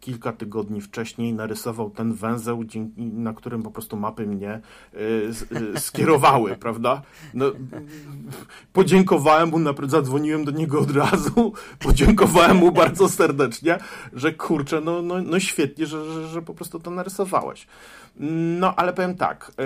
kilka 0.00 0.32
tygodni 0.32 0.80
wcześniej 0.80 1.32
narysował 1.32 1.90
ten 1.90 2.14
węzeł, 2.14 2.64
na 2.96 3.32
którym 3.32 3.62
po 3.62 3.70
prostu 3.70 3.96
mapy 3.96 4.26
mnie 4.26 4.50
e, 4.50 4.60
e, 5.74 5.80
skierowały, 5.80 6.56
prawda? 6.66 7.02
No, 7.34 7.46
podziękowałem 8.72 9.48
mu, 9.48 9.58
zadzwoniłem 9.86 10.44
do 10.44 10.50
niego 10.50 10.80
od 10.80 10.96
razu, 10.96 11.52
podziękowałem 11.78 12.56
mu 12.56 12.72
bardzo 12.72 13.08
serdecznie, 13.08 13.78
że 14.12 14.32
kurczę, 14.32 14.80
no, 14.80 15.02
no, 15.02 15.22
no 15.22 15.40
świetnie, 15.40 15.86
że, 15.86 16.12
że, 16.12 16.28
że 16.28 16.42
po 16.42 16.54
prostu 16.54 16.80
to 16.80 16.90
narysowałeś. 16.90 17.66
No, 18.60 18.74
ale 18.76 18.92
powiem 18.92 19.14
tak, 19.14 19.52
e, 19.58 19.64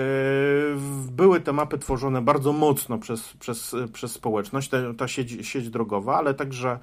były 1.11 1.41
te 1.41 1.53
mapy 1.53 1.77
tworzone 1.77 2.21
bardzo 2.21 2.53
mocno 2.53 2.97
przez, 2.97 3.33
przez, 3.39 3.75
przez 3.93 4.11
społeczność, 4.11 4.69
ta, 4.69 4.77
ta 4.97 5.07
sieć, 5.07 5.47
sieć 5.47 5.69
drogowa, 5.69 6.17
ale 6.17 6.33
także 6.33 6.79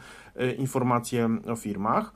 informacje 0.59 1.29
o 1.47 1.57
firmach. 1.57 2.13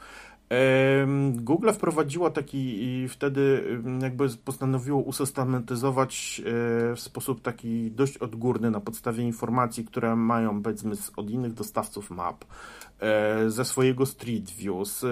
Google 1.34 1.72
wprowadziło 1.72 2.30
taki 2.30 2.84
i 2.84 3.08
wtedy 3.08 3.64
jakby 4.02 4.28
postanowiło 4.28 5.00
usystematyzować 5.00 6.40
e, 6.40 6.42
w 6.94 7.00
sposób 7.00 7.42
taki 7.42 7.90
dość 7.90 8.18
odgórny 8.18 8.70
na 8.70 8.80
podstawie 8.80 9.24
informacji, 9.24 9.84
które 9.84 10.16
mają 10.16 10.62
powiedzmy 10.62 10.94
od 11.16 11.30
innych 11.30 11.52
dostawców 11.52 12.10
map, 12.10 12.44
e, 13.00 13.50
ze 13.50 13.64
swojego 13.64 14.06
Street 14.06 14.50
View, 14.50 14.88
z 14.88 15.04
e, 15.04 15.08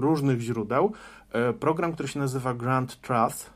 różnych 0.00 0.40
źródeł, 0.40 0.92
program, 1.60 1.92
który 1.92 2.08
się 2.08 2.18
nazywa 2.18 2.54
Grand 2.54 3.00
Trust, 3.00 3.50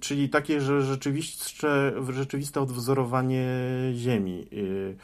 czyli 0.00 0.28
takie, 0.28 0.60
że 0.60 0.82
rzeczywiście, 0.82 1.68
rzeczywiste 2.10 2.60
odwzorowanie 2.60 3.46
Ziemi 3.94 4.46
Y, 4.52 4.96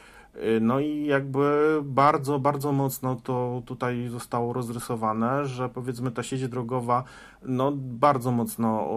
no 0.61 0.81
i 0.81 1.07
jakby 1.07 1.79
bardzo, 1.85 2.39
bardzo 2.39 2.73
mocno 2.73 3.17
to 3.17 3.63
tutaj 3.67 4.09
zostało 4.09 4.53
rozrysowane, 4.53 5.47
że 5.47 5.69
powiedzmy 5.69 6.11
ta 6.11 6.23
sieć 6.23 6.49
drogowa 6.49 7.05
no 7.43 7.73
bardzo 7.77 8.31
mocno 8.31 8.89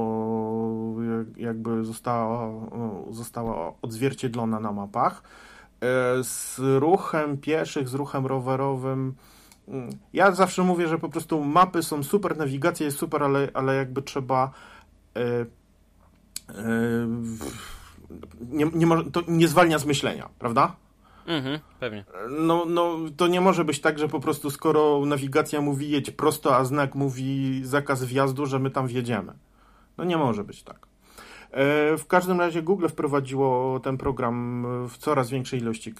jakby 1.37 1.85
została, 1.85 2.51
została 3.09 3.73
odzwierciedlona 3.81 4.59
na 4.59 4.71
mapach. 4.71 5.23
Y, 6.19 6.23
z 6.23 6.59
ruchem 6.79 7.37
pieszych, 7.37 7.89
z 7.89 7.93
ruchem 7.93 8.25
rowerowym 8.25 9.15
mm, 9.67 9.89
ja 10.13 10.31
zawsze 10.31 10.63
mówię, 10.63 10.87
że 10.87 10.97
po 10.97 11.09
prostu 11.09 11.43
mapy 11.43 11.83
są 11.83 12.03
super, 12.03 12.37
nawigacja 12.37 12.85
jest 12.85 12.97
super, 12.97 13.23
ale, 13.23 13.47
ale 13.53 13.75
jakby 13.75 14.01
trzeba 14.01 14.51
y, 15.17 15.45
nie, 18.51 18.65
nie, 18.73 18.87
to 19.11 19.21
nie 19.27 19.47
zwalnia 19.47 19.79
z 19.79 19.85
myślenia, 19.85 20.29
prawda? 20.39 20.75
Mhm, 21.27 21.59
pewnie. 21.79 22.05
No, 22.29 22.65
no, 22.65 22.97
to 23.17 23.27
nie 23.27 23.41
może 23.41 23.65
być 23.65 23.81
tak, 23.81 23.99
że 23.99 24.07
po 24.07 24.19
prostu 24.19 24.51
skoro 24.51 25.05
nawigacja 25.05 25.61
mówi 25.61 25.89
jedź 25.89 26.11
prosto, 26.11 26.55
a 26.55 26.65
znak 26.65 26.95
mówi 26.95 27.61
zakaz 27.63 28.03
wjazdu, 28.03 28.45
że 28.45 28.59
my 28.59 28.71
tam 28.71 28.87
wjedziemy. 28.87 29.33
No 29.97 30.03
nie 30.03 30.17
może 30.17 30.43
być 30.43 30.63
tak. 30.63 30.87
E, 31.51 31.97
w 31.97 32.07
każdym 32.07 32.39
razie 32.39 32.61
Google 32.61 32.87
wprowadziło 32.87 33.79
ten 33.79 33.97
program 33.97 34.65
w 34.89 34.97
coraz 34.97 35.29
większej 35.29 35.59
ilości 35.59 35.89
e, 35.89 35.93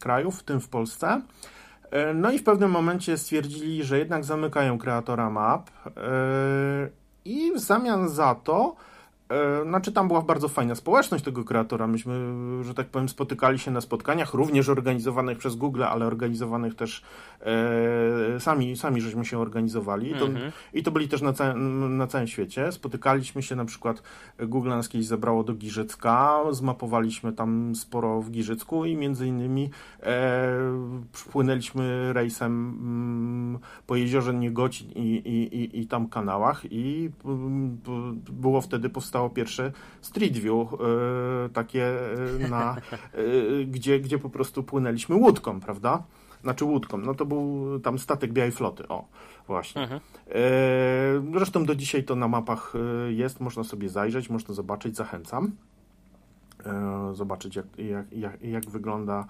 krajów, 0.00 0.40
w 0.40 0.42
tym 0.42 0.60
w 0.60 0.68
Polsce. 0.68 1.22
E, 1.90 2.14
no 2.14 2.30
i 2.30 2.38
w 2.38 2.44
pewnym 2.44 2.70
momencie 2.70 3.18
stwierdzili, 3.18 3.84
że 3.84 3.98
jednak 3.98 4.24
zamykają 4.24 4.78
kreatora 4.78 5.30
map 5.30 5.70
i 7.24 7.52
w 7.52 7.58
zamian 7.58 8.08
za 8.08 8.34
to 8.34 8.76
znaczy 9.66 9.92
tam 9.92 10.08
była 10.08 10.22
bardzo 10.22 10.48
fajna 10.48 10.74
społeczność 10.74 11.24
tego 11.24 11.44
kreatora. 11.44 11.86
Myśmy, 11.86 12.14
że 12.64 12.74
tak 12.74 12.86
powiem, 12.86 13.08
spotykali 13.08 13.58
się 13.58 13.70
na 13.70 13.80
spotkaniach, 13.80 14.34
również 14.34 14.68
organizowanych 14.68 15.38
przez 15.38 15.56
Google, 15.56 15.84
ale 15.84 16.06
organizowanych 16.06 16.74
też 16.74 17.02
e, 17.40 18.40
sami, 18.40 18.76
sami 18.76 19.00
żeśmy 19.00 19.24
się 19.24 19.38
organizowali. 19.38 20.14
To, 20.14 20.26
mhm. 20.26 20.52
I 20.74 20.82
to 20.82 20.90
byli 20.90 21.08
też 21.08 21.22
na, 21.22 21.32
całym, 21.32 21.96
na 21.96 22.06
całym 22.06 22.26
świecie. 22.26 22.72
Spotykaliśmy 22.72 23.42
się 23.42 23.56
na 23.56 23.64
przykład, 23.64 24.02
Google 24.38 24.68
nas 24.68 24.88
kiedyś 24.88 25.06
zabrało 25.06 25.44
do 25.44 25.54
Giżycka, 25.54 26.40
zmapowaliśmy 26.50 27.32
tam 27.32 27.74
sporo 27.74 28.22
w 28.22 28.30
Giżycku 28.30 28.84
i 28.84 28.96
między 28.96 29.26
innymi 29.26 29.70
e, 30.02 30.52
przypłynęliśmy 31.12 32.12
rejsem 32.12 32.52
mm, 32.52 33.58
po 33.86 33.96
jeziorze 33.96 34.34
Niegocin 34.34 34.90
i, 34.90 35.00
i, 35.00 35.56
i, 35.56 35.80
i 35.80 35.86
tam 35.86 36.08
kanałach 36.08 36.62
i 36.70 37.10
mm, 37.24 37.78
było 38.30 38.60
wtedy 38.60 38.90
powstało 38.90 39.19
powstało 39.20 39.30
pierwsze 39.30 39.72
Street 40.00 40.38
View, 40.38 40.68
e, 40.72 41.48
takie 41.48 41.84
e, 42.44 42.48
na, 42.48 42.76
e, 42.76 43.64
gdzie, 43.64 44.00
gdzie 44.00 44.18
po 44.18 44.30
prostu 44.30 44.62
płynęliśmy 44.62 45.16
łódką, 45.16 45.60
prawda? 45.60 46.02
Znaczy 46.42 46.64
łódką, 46.64 46.98
no 46.98 47.14
to 47.14 47.26
był 47.26 47.80
tam 47.80 47.98
statek 47.98 48.32
Białej 48.32 48.52
Floty, 48.52 48.88
o, 48.88 49.04
właśnie. 49.46 49.82
Mhm. 49.82 50.00
Zresztą 51.34 51.64
do 51.64 51.74
dzisiaj 51.74 52.04
to 52.04 52.16
na 52.16 52.28
mapach 52.28 52.72
jest, 53.08 53.40
można 53.40 53.64
sobie 53.64 53.88
zajrzeć, 53.88 54.30
można 54.30 54.54
zobaczyć, 54.54 54.96
zachęcam. 54.96 55.52
Zobaczyć 57.12 57.56
jak, 57.56 57.66
jak, 57.78 58.12
jak, 58.12 58.42
jak 58.42 58.70
wygląda 58.70 59.26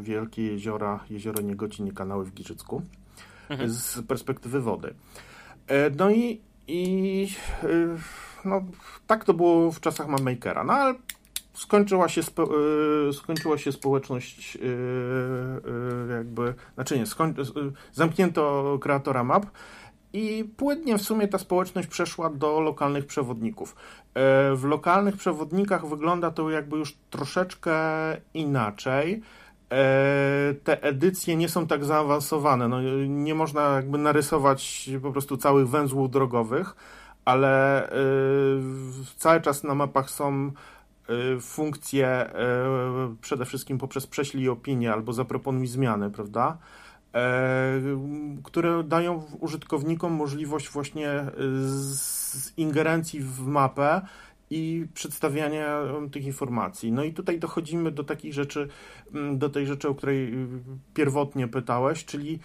wielkie 0.00 0.42
jeziora, 0.42 1.00
jezioro 1.10 1.42
Niegocin 1.42 1.86
i 1.86 1.92
kanały 1.92 2.24
w 2.24 2.34
Giżycku 2.34 2.82
mhm. 3.48 3.70
z 3.70 4.02
perspektywy 4.02 4.60
wody. 4.60 4.94
No 5.96 6.10
i, 6.10 6.40
i 6.68 7.28
no, 8.44 8.62
tak 9.06 9.24
to 9.24 9.34
było 9.34 9.72
w 9.72 9.80
czasach 9.80 10.08
Mammakera, 10.08 10.64
no 10.64 10.72
ale 10.72 10.94
skończyła 11.54 12.08
się, 12.08 12.22
spo, 12.22 12.48
y, 13.08 13.12
skończyła 13.12 13.58
się 13.58 13.72
społeczność 13.72 14.56
y, 14.56 14.60
y, 14.60 16.12
jakby, 16.12 16.54
znaczy 16.74 16.98
nie, 16.98 17.06
skoń, 17.06 17.34
zamknięto 17.92 18.78
kreatora 18.80 19.24
map 19.24 19.46
i 20.12 20.44
płynnie 20.56 20.98
w 20.98 21.02
sumie 21.02 21.28
ta 21.28 21.38
społeczność 21.38 21.88
przeszła 21.88 22.30
do 22.30 22.60
lokalnych 22.60 23.06
przewodników. 23.06 23.76
W 24.54 24.64
lokalnych 24.64 25.16
przewodnikach 25.16 25.86
wygląda 25.86 26.30
to 26.30 26.50
jakby 26.50 26.76
już 26.76 26.96
troszeczkę 27.10 27.72
inaczej. 28.34 29.22
Te 30.64 30.82
edycje 30.82 31.36
nie 31.36 31.48
są 31.48 31.66
tak 31.66 31.84
zaawansowane. 31.84 32.68
No, 32.68 32.82
nie 33.06 33.34
można 33.34 33.76
jakby 33.76 33.98
narysować 33.98 34.90
po 35.02 35.12
prostu 35.12 35.36
całych 35.36 35.68
węzłów 35.68 36.10
drogowych, 36.10 36.76
ale 37.24 37.88
cały 39.16 39.40
czas 39.40 39.64
na 39.64 39.74
mapach 39.74 40.10
są 40.10 40.52
Y, 41.10 41.40
funkcje 41.40 42.26
y, 42.26 43.16
przede 43.20 43.44
wszystkim 43.44 43.78
poprzez 43.78 44.06
prześlij 44.06 44.48
opinię 44.48 44.92
albo 44.92 45.12
zaproponuj 45.12 45.66
zmiany, 45.66 46.10
prawda? 46.10 46.58
Które 48.44 48.84
dają 48.84 49.22
użytkownikom 49.40 50.12
możliwość 50.12 50.68
właśnie 50.68 51.20
y, 51.20 51.24
z 51.94 52.52
ingerencji 52.56 53.20
w 53.20 53.46
mapę 53.46 54.00
i 54.50 54.86
przedstawiania 54.94 55.80
tych 56.12 56.24
informacji. 56.24 56.92
No 56.92 57.04
i 57.04 57.12
tutaj 57.12 57.38
dochodzimy 57.38 57.90
do 57.90 58.04
takich 58.04 58.34
rzeczy, 58.34 58.68
mm, 59.14 59.38
do 59.38 59.50
tej 59.50 59.66
rzeczy, 59.66 59.88
o 59.88 59.94
której 59.94 60.34
pierwotnie 60.94 61.48
pytałeś, 61.48 62.04
czyli 62.04 62.38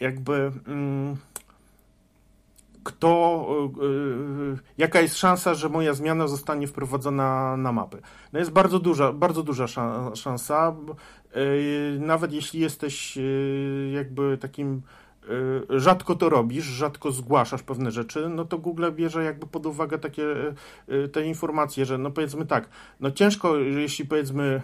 jakby 0.00 0.52
mm, 0.66 1.16
kto, 2.88 3.46
e, 3.50 3.84
e, 3.84 4.58
jaka 4.78 5.00
jest 5.00 5.16
szansa, 5.16 5.54
że 5.54 5.68
moja 5.68 5.94
zmiana 5.94 6.28
zostanie 6.28 6.66
wprowadzona 6.66 7.56
na 7.56 7.72
mapy. 7.72 7.98
No 8.32 8.38
jest 8.38 8.50
bardzo 8.50 8.78
duża, 8.78 9.12
bardzo 9.12 9.42
duża 9.42 9.66
szansa. 10.14 10.76
E, 11.32 11.40
nawet 11.98 12.32
jeśli 12.32 12.60
jesteś 12.60 13.18
jakby 13.92 14.38
takim 14.38 14.82
rzadko 15.70 16.14
to 16.14 16.28
robisz, 16.28 16.64
rzadko 16.64 17.12
zgłaszasz 17.12 17.62
pewne 17.62 17.90
rzeczy, 17.90 18.28
no 18.28 18.44
to 18.44 18.58
Google 18.58 18.92
bierze 18.92 19.24
jakby 19.24 19.46
pod 19.46 19.66
uwagę 19.66 19.98
takie 19.98 20.22
y, 20.22 20.54
y, 20.88 21.08
te 21.08 21.26
informacje, 21.26 21.86
że 21.86 21.98
no 21.98 22.10
powiedzmy 22.10 22.46
tak, 22.46 22.68
no 23.00 23.10
ciężko, 23.10 23.56
jeśli 23.56 24.06
powiedzmy 24.06 24.62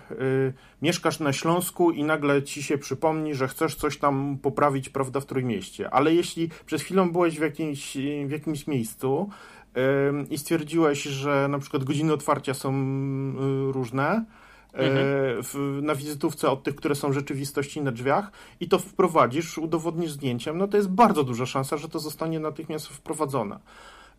mieszkasz 0.82 1.20
na 1.20 1.32
Śląsku 1.32 1.90
i 1.90 2.04
nagle 2.04 2.42
ci 2.42 2.62
się 2.62 2.78
przypomni, 2.78 3.34
że 3.34 3.48
chcesz 3.48 3.74
coś 3.74 3.98
tam 3.98 4.38
poprawić, 4.42 4.88
prawda, 4.88 5.20
w 5.20 5.26
Trójmieście, 5.26 5.90
ale 5.90 6.14
jeśli 6.14 6.48
przez 6.66 6.82
chwilę 6.82 7.08
byłeś 7.12 7.38
w 7.38 7.42
jakimś, 7.42 7.96
w 8.26 8.30
jakimś 8.30 8.66
miejscu 8.66 9.30
i 10.30 10.38
stwierdziłeś, 10.38 11.02
że 11.02 11.48
na 11.48 11.58
przykład 11.58 11.84
godziny 11.84 12.12
otwarcia 12.12 12.54
są 12.54 12.72
różne. 13.72 14.24
W, 15.42 15.78
na 15.82 15.94
wizytówce 15.94 16.50
od 16.50 16.62
tych, 16.62 16.74
które 16.74 16.94
są 16.94 17.12
rzeczywistości 17.12 17.82
na 17.82 17.92
drzwiach 17.92 18.32
i 18.60 18.68
to 18.68 18.78
wprowadzisz, 18.78 19.58
udowodnisz 19.58 20.10
zdjęciem, 20.10 20.58
no 20.58 20.68
to 20.68 20.76
jest 20.76 20.88
bardzo 20.88 21.24
duża 21.24 21.46
szansa, 21.46 21.76
że 21.76 21.88
to 21.88 21.98
zostanie 21.98 22.40
natychmiast 22.40 22.88
wprowadzone. 22.88 23.54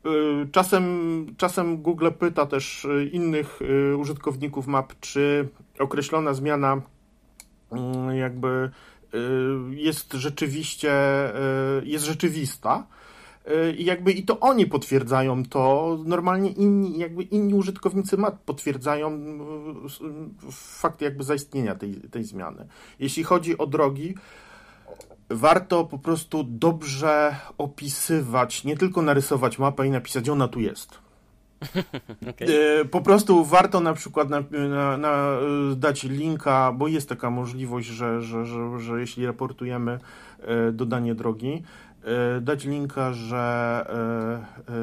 E, 0.05 0.09
czasem, 0.51 1.25
czasem 1.37 1.77
Google 1.81 2.07
pyta 2.19 2.45
też 2.45 2.85
e, 2.85 3.05
innych 3.05 3.59
użytkowników 3.97 4.67
map, 4.67 4.93
czy 4.99 5.47
określona 5.79 6.33
zmiana 6.33 6.81
mm, 7.71 8.15
jakby 8.15 8.71
jest 9.69 10.13
rzeczywiście 10.13 10.93
jest 11.83 12.05
rzeczywista 12.05 12.87
i 13.77 13.85
jakby 13.85 14.11
i 14.11 14.23
to 14.23 14.39
oni 14.39 14.65
potwierdzają 14.65 15.45
to, 15.45 15.97
normalnie 16.05 16.49
inni, 16.51 16.97
jakby 16.97 17.23
inni 17.23 17.53
użytkownicy 17.53 18.17
map 18.17 18.39
potwierdzają 18.45 19.11
e, 19.11 20.51
fakt 20.51 21.01
jakby 21.01 21.23
zaistnienia 21.23 21.75
tej, 21.75 21.95
tej 21.95 22.23
zmiany. 22.23 22.67
Jeśli 22.99 23.23
chodzi 23.23 23.57
o 23.57 23.67
drogi, 23.67 24.15
warto 25.29 25.83
po 25.83 25.97
prostu 25.99 26.43
dobrze 26.43 27.35
opisywać, 27.57 28.63
nie 28.63 28.77
tylko 28.77 29.01
narysować 29.01 29.59
mapę 29.59 29.87
i 29.87 29.89
napisać, 29.89 30.29
ona 30.29 30.47
tu 30.47 30.59
jest. 30.59 30.99
okay. 32.29 32.47
E, 32.81 32.85
po 32.85 33.01
prostu 33.01 33.45
warto 33.45 33.79
na 33.79 33.93
przykład 33.93 34.29
na, 34.29 34.43
na, 34.69 34.97
na, 34.97 35.37
e, 35.71 35.75
dać 35.75 36.03
linka, 36.03 36.71
bo 36.71 36.87
jest 36.87 37.09
taka 37.09 37.29
możliwość, 37.29 37.87
że, 37.87 38.21
że, 38.21 38.45
że, 38.45 38.79
że 38.79 38.99
jeśli 38.99 39.25
raportujemy 39.25 39.99
dodanie 40.73 41.15
drogi, 41.15 41.63
dać 42.41 42.65
linka, 42.65 43.13
że 43.13 43.85
e, 44.67 44.73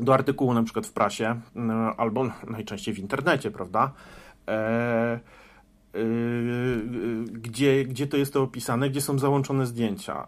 e, 0.00 0.04
do 0.04 0.14
artykułu 0.14 0.54
na 0.54 0.62
przykład 0.62 0.86
w 0.86 0.92
prasie 0.92 1.40
albo 1.96 2.24
najczęściej 2.46 2.94
w 2.94 2.98
internecie, 2.98 3.50
prawda? 3.50 3.92
Gdzie, 7.32 7.84
gdzie 7.84 8.06
to 8.06 8.16
jest 8.16 8.32
to 8.32 8.42
opisane, 8.42 8.90
gdzie 8.90 9.00
są 9.00 9.18
załączone 9.18 9.66
zdjęcia. 9.66 10.26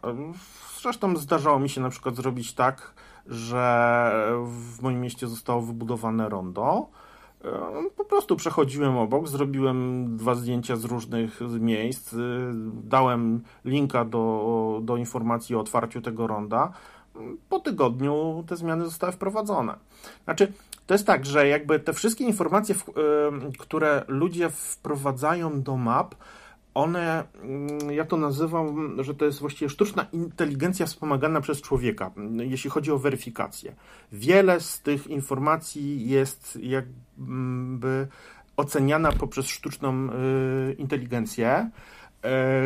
Zresztą 0.83 1.17
zdarzało 1.17 1.59
mi 1.59 1.69
się 1.69 1.81
na 1.81 1.91
przykład 1.91 2.17
zrobić 2.17 2.55
tak, 2.55 2.95
że 3.27 4.13
w 4.47 4.83
moim 4.83 5.01
mieście 5.01 5.27
zostało 5.27 5.63
wybudowane 5.63 6.29
rondo 6.29 6.89
E, 6.89 7.04
po 7.97 8.05
prostu 8.05 8.37
przechodziłem 8.37 8.97
obok, 8.97 9.29
zrobiłem 9.29 10.07
dwa 10.17 10.35
zdjęcia 10.35 10.77
z 10.77 10.85
różnych 10.85 11.41
miejsc, 11.61 12.13
y, 12.13 12.17
dałem 12.85 13.43
linka 13.65 14.05
do, 14.05 14.81
do 14.83 14.97
informacji 14.97 15.57
o 15.57 15.61
otwarciu 15.61 16.01
tego 16.01 16.27
ronda. 16.27 16.73
Po 17.49 17.61
tygodniu 17.61 18.45
te 18.47 18.57
zmiany 18.57 18.85
zostały 18.85 19.13
wprowadzone. 19.13 19.75
Znaczy, 20.25 20.53
to 20.87 20.95
jest 20.95 21.07
tak, 21.07 21.27
że 21.27 21.49
jakby 21.49 21.81
te 21.81 21.93
wszystkie 21.93 22.25
informacje, 22.25 22.75
y, 22.75 22.79
które 23.59 24.05
ludzie 24.09 24.51
wprowadzają 24.51 25.63
do 25.63 25.77
map, 25.77 26.15
one, 26.75 27.25
mm, 27.43 27.91
ja 27.91 28.05
to 28.05 28.17
nazywam, 28.17 28.97
że 29.03 29.15
to 29.15 29.25
jest 29.25 29.41
właściwie 29.41 29.69
sztuczna 29.69 30.07
inteligencja 30.13 30.87
wspomagana 30.87 31.41
przez 31.41 31.61
człowieka, 31.61 32.11
jeśli 32.39 32.71
chodzi 32.71 32.93
o 32.93 32.99
weryfikację. 32.99 33.75
Wiele 34.13 34.61
z 34.61 34.81
tych 34.81 35.07
informacji 35.07 36.09
jest 36.09 36.59
jakby 36.63 38.09
oceniana 38.57 39.13
poprzez 39.13 39.47
sztuczną 39.47 40.09
y, 40.09 40.73
inteligencję, 40.79 41.71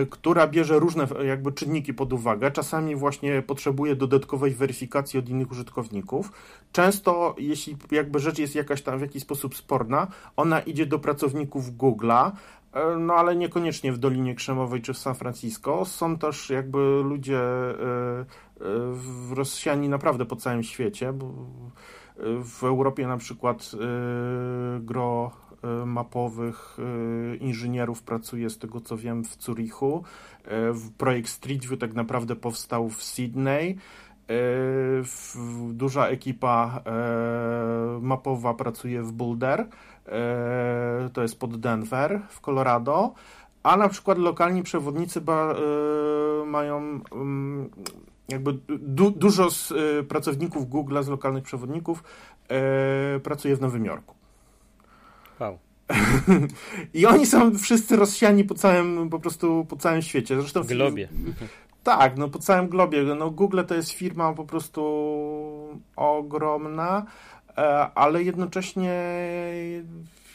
y, 0.03 0.07
która 0.07 0.47
bierze 0.47 0.79
różne 0.79 1.07
jakby 1.27 1.53
czynniki 1.53 1.95
pod 1.95 2.13
uwagę. 2.13 2.51
Czasami 2.51 2.97
właśnie 2.97 3.43
potrzebuje 3.43 3.97
dodatkowej 3.97 4.55
weryfikacji 4.55 5.19
od 5.19 5.29
innych 5.29 5.51
użytkowników. 5.51 6.33
Często, 6.73 7.35
jeśli 7.39 7.77
jakby 7.91 8.19
rzecz 8.19 8.39
jest 8.39 8.55
jakaś 8.55 8.83
tam 8.83 8.99
w 8.99 9.03
jakiś 9.03 9.23
sposób 9.23 9.57
sporna, 9.57 10.07
ona 10.37 10.61
idzie 10.61 10.87
do 10.87 10.99
pracowników 10.99 11.77
Google'a, 11.77 12.33
E, 12.33 12.58
no 12.99 13.15
ale 13.15 13.37
niekoniecznie 13.37 13.93
w 13.93 13.99
Dolinie 13.99 14.35
Krzemowej 14.35 14.83
czy 14.83 14.93
w 14.93 14.99
San 14.99 15.15
Francisco. 15.15 15.85
Są 15.85 16.19
też 16.19 16.51
jakby 16.51 16.79
ludzie 17.05 17.41
e, 17.41 17.75
e, 17.81 18.25
rozsiani 19.35 19.89
naprawdę 19.89 20.25
po 20.25 20.37
całym 20.37 20.63
świecie, 20.63 21.13
w 22.45 22.65
Europie 22.65 23.07
na 23.07 23.17
przykład 23.17 23.71
gro 24.81 25.31
mapowych 25.87 26.77
inżynierów 27.41 28.03
pracuje, 28.03 28.51
z 28.51 28.59
tego 28.59 28.81
co 28.81 28.97
wiem, 28.97 29.25
w 29.25 29.43
Zurichu. 29.43 30.05
Projekt 30.99 31.29
Street 31.29 31.67
View 31.67 31.79
tak 31.79 31.95
naprawdę 31.95 32.37
powstał 32.37 32.89
w 32.89 33.03
Sydney. 33.03 33.77
Duża 35.71 36.07
ekipa 36.07 36.83
mapowa 38.01 38.55
pracuje 38.55 39.03
w 39.03 39.13
Boulder 39.13 39.61
E, 39.61 39.67
to 41.13 41.23
jest 41.23 41.39
pod 41.39 41.61
Denver 41.61 42.21
w 42.29 42.41
Colorado, 42.41 43.15
a 43.63 43.77
na 43.77 43.89
przykład 43.89 44.19
lokalni 44.19 44.63
przewodnicy 44.63 45.21
ba, 45.21 45.55
e, 45.55 46.45
mają 46.47 47.01
mm, 47.13 47.71
jakby 48.29 48.59
du, 48.69 49.11
dużo 49.11 49.51
z 49.51 49.73
e, 49.73 50.03
pracowników 50.03 50.69
Google, 50.69 51.03
z 51.03 51.09
lokalnych 51.09 51.45
przewodników 51.45 52.03
pracuje 53.23 53.57
w 53.57 53.61
Nowym 53.61 53.85
Jorku. 53.85 54.15
Wow. 55.41 55.59
I 56.95 57.07
oni 57.07 57.27
są 57.27 57.59
wszyscy 57.59 57.97
rozsiani 57.97 58.45
po 58.45 58.55
całym, 58.55 59.11
po 59.11 59.21
prostu 59.21 59.67
po 59.69 59.77
całym 59.77 60.03
świecie. 60.03 60.41
Zresztą 60.41 60.63
globie. 60.63 61.09
Tak, 61.83 62.17
no 62.17 62.29
po 62.29 62.39
całym 62.39 62.69
globie. 62.69 63.03
No 63.03 63.31
Google 63.31 63.61
to 63.67 63.75
jest 63.75 63.91
firma 63.91 64.33
po 64.33 64.45
prostu 64.45 64.83
ogromna, 65.97 67.07
E, 67.38 67.38
ale 67.95 68.23
jednocześnie 68.23 68.93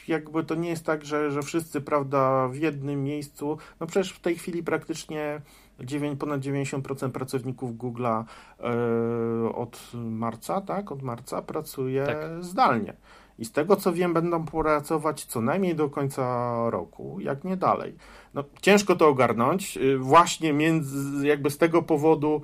jakby 0.07 0.43
to 0.43 0.55
nie 0.55 0.69
jest 0.69 0.85
tak, 0.85 1.05
że, 1.05 1.31
że 1.31 1.41
wszyscy, 1.41 1.81
prawda, 1.81 2.47
w 2.47 2.55
jednym 2.55 3.03
miejscu, 3.03 3.57
no 3.79 3.87
przecież 3.87 4.13
w 4.13 4.19
tej 4.19 4.35
chwili 4.35 4.63
praktycznie 4.63 5.41
9, 5.79 6.19
ponad 6.19 6.41
90% 6.41 7.09
pracowników 7.09 7.77
Google'a 7.77 8.23
e, 8.59 9.55
od 9.55 9.91
marca, 9.93 10.61
tak, 10.61 10.91
od 10.91 11.01
marca 11.01 11.41
pracuje 11.41 12.05
tak. 12.05 12.43
zdalnie. 12.43 12.93
I 13.39 13.45
z 13.45 13.51
tego 13.51 13.75
co 13.75 13.93
wiem, 13.93 14.13
będą 14.13 14.45
pracować 14.45 15.25
co 15.25 15.41
najmniej 15.41 15.75
do 15.75 15.89
końca 15.89 16.53
roku, 16.69 17.17
jak 17.19 17.43
nie 17.43 17.57
dalej. 17.57 17.95
No, 18.33 18.43
ciężko 18.61 18.95
to 18.95 19.07
ogarnąć. 19.07 19.77
Y, 19.77 19.97
właśnie 19.97 20.53
między, 20.53 21.27
jakby 21.27 21.49
z 21.49 21.57
tego 21.57 21.81
powodu 21.81 22.41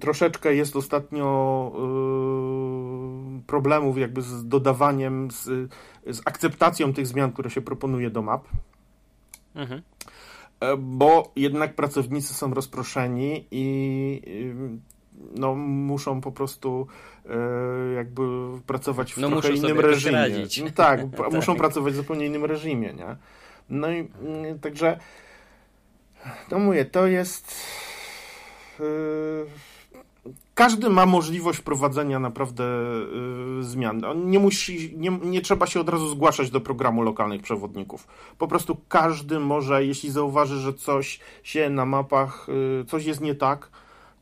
troszeczkę 0.00 0.54
jest 0.54 0.76
ostatnio 0.76 1.72
y, 1.74 2.81
problemów 3.46 3.98
jakby 3.98 4.22
z 4.22 4.48
dodawaniem, 4.48 5.30
z, 5.30 5.70
z 6.06 6.20
akceptacją 6.24 6.92
tych 6.92 7.06
zmian, 7.06 7.32
które 7.32 7.50
się 7.50 7.60
proponuje 7.60 8.10
do 8.10 8.22
map. 8.22 8.48
Mhm 9.54 9.82
e, 10.60 10.76
bo 10.76 11.32
jednak 11.36 11.74
pracownicy 11.74 12.34
są 12.34 12.54
rozproszeni 12.54 13.46
i 13.50 14.62
no, 15.34 15.54
muszą 15.54 16.20
po 16.20 16.32
prostu 16.32 16.86
jakby 17.96 18.22
pracować 18.66 19.14
w 19.14 19.18
no, 19.18 19.28
trochę 19.28 19.52
innym 19.52 19.80
reżimie. 19.80 20.28
No, 20.64 20.70
tak, 20.74 21.00
tak, 21.16 21.32
muszą 21.32 21.56
pracować 21.56 21.92
w 21.92 21.96
zupełnie 21.96 22.26
innym 22.26 22.44
reżimie, 22.44 22.94
nie? 22.94 23.16
No 23.70 23.90
i 23.90 24.08
mm, 24.24 24.58
także 24.58 24.98
no 26.50 26.58
mówię, 26.58 26.84
to 26.84 27.06
jest 27.06 27.54
każdy 30.54 30.90
ma 30.90 31.06
możliwość 31.06 31.58
wprowadzenia 31.58 32.18
naprawdę 32.18 32.64
y, 33.60 33.62
zmian. 33.62 34.02
Nie, 34.24 34.38
musi, 34.38 34.94
nie, 34.96 35.10
nie 35.10 35.40
trzeba 35.40 35.66
się 35.66 35.80
od 35.80 35.88
razu 35.88 36.08
zgłaszać 36.08 36.50
do 36.50 36.60
programu 36.60 37.02
lokalnych 37.02 37.42
przewodników. 37.42 38.06
Po 38.38 38.48
prostu 38.48 38.76
każdy 38.88 39.40
może, 39.40 39.84
jeśli 39.84 40.10
zauważy, 40.10 40.58
że 40.58 40.74
coś 40.74 41.20
się 41.42 41.70
na 41.70 41.86
mapach, 41.86 42.46
y, 42.82 42.84
coś 42.84 43.04
jest 43.04 43.20
nie 43.20 43.34
tak, 43.34 43.70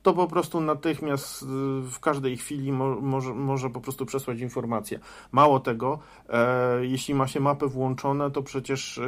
to 0.02 0.12
po 0.12 0.26
prostu 0.26 0.60
natychmiast 0.60 1.42
y, 1.42 1.46
w 1.82 2.00
każdej 2.00 2.36
chwili 2.36 2.72
mo, 2.72 3.00
może, 3.00 3.34
może 3.34 3.70
po 3.70 3.80
prostu 3.80 4.06
przesłać 4.06 4.40
informację. 4.40 4.98
Mało 5.32 5.60
tego, 5.60 5.98
e, 6.28 6.86
jeśli 6.86 7.14
ma 7.14 7.26
się 7.26 7.40
mapy 7.40 7.66
włączone, 7.66 8.30
to 8.30 8.42
przecież 8.42 8.98
e, 8.98 9.02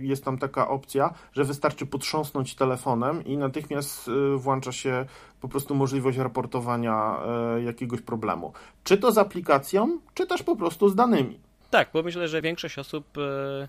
jest 0.00 0.24
tam 0.24 0.38
taka 0.38 0.68
opcja, 0.68 1.14
że 1.32 1.44
wystarczy 1.44 1.86
potrząsnąć 1.86 2.54
telefonem 2.54 3.24
i 3.24 3.36
natychmiast 3.36 4.08
e, 4.08 4.36
włącza 4.36 4.72
się 4.72 5.06
po 5.40 5.48
prostu 5.48 5.74
możliwość 5.74 6.18
raportowania 6.18 7.18
e, 7.56 7.62
jakiegoś 7.62 8.00
problemu. 8.00 8.52
Czy 8.84 8.98
to 8.98 9.12
z 9.12 9.18
aplikacją, 9.18 9.98
czy 10.14 10.26
też 10.26 10.42
po 10.42 10.56
prostu 10.56 10.88
z 10.88 10.94
danymi. 10.94 11.40
Tak, 11.70 11.88
bo 11.92 12.02
myślę, 12.02 12.28
że 12.28 12.42
większość 12.42 12.78
osób 12.78 13.18
e, 13.18 13.68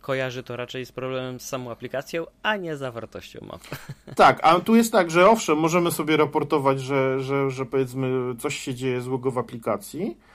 kojarzy 0.00 0.42
to 0.42 0.56
raczej 0.56 0.86
z 0.86 0.92
problemem 0.92 1.40
z 1.40 1.48
samą 1.48 1.70
aplikacją, 1.70 2.26
a 2.42 2.56
nie 2.56 2.76
zawartością 2.76 3.40
map. 3.46 3.60
Tak, 4.16 4.40
a 4.42 4.60
tu 4.60 4.76
jest 4.76 4.92
tak, 4.92 5.10
że 5.10 5.30
owszem, 5.30 5.58
możemy 5.58 5.90
sobie 5.90 6.16
raportować, 6.16 6.80
że, 6.80 7.20
że, 7.20 7.50
że 7.50 7.66
powiedzmy 7.66 8.34
coś 8.38 8.58
się 8.58 8.74
dzieje 8.74 9.00
złego 9.00 9.30
w 9.30 9.38
aplikacji, 9.38 10.16
e, 10.16 10.29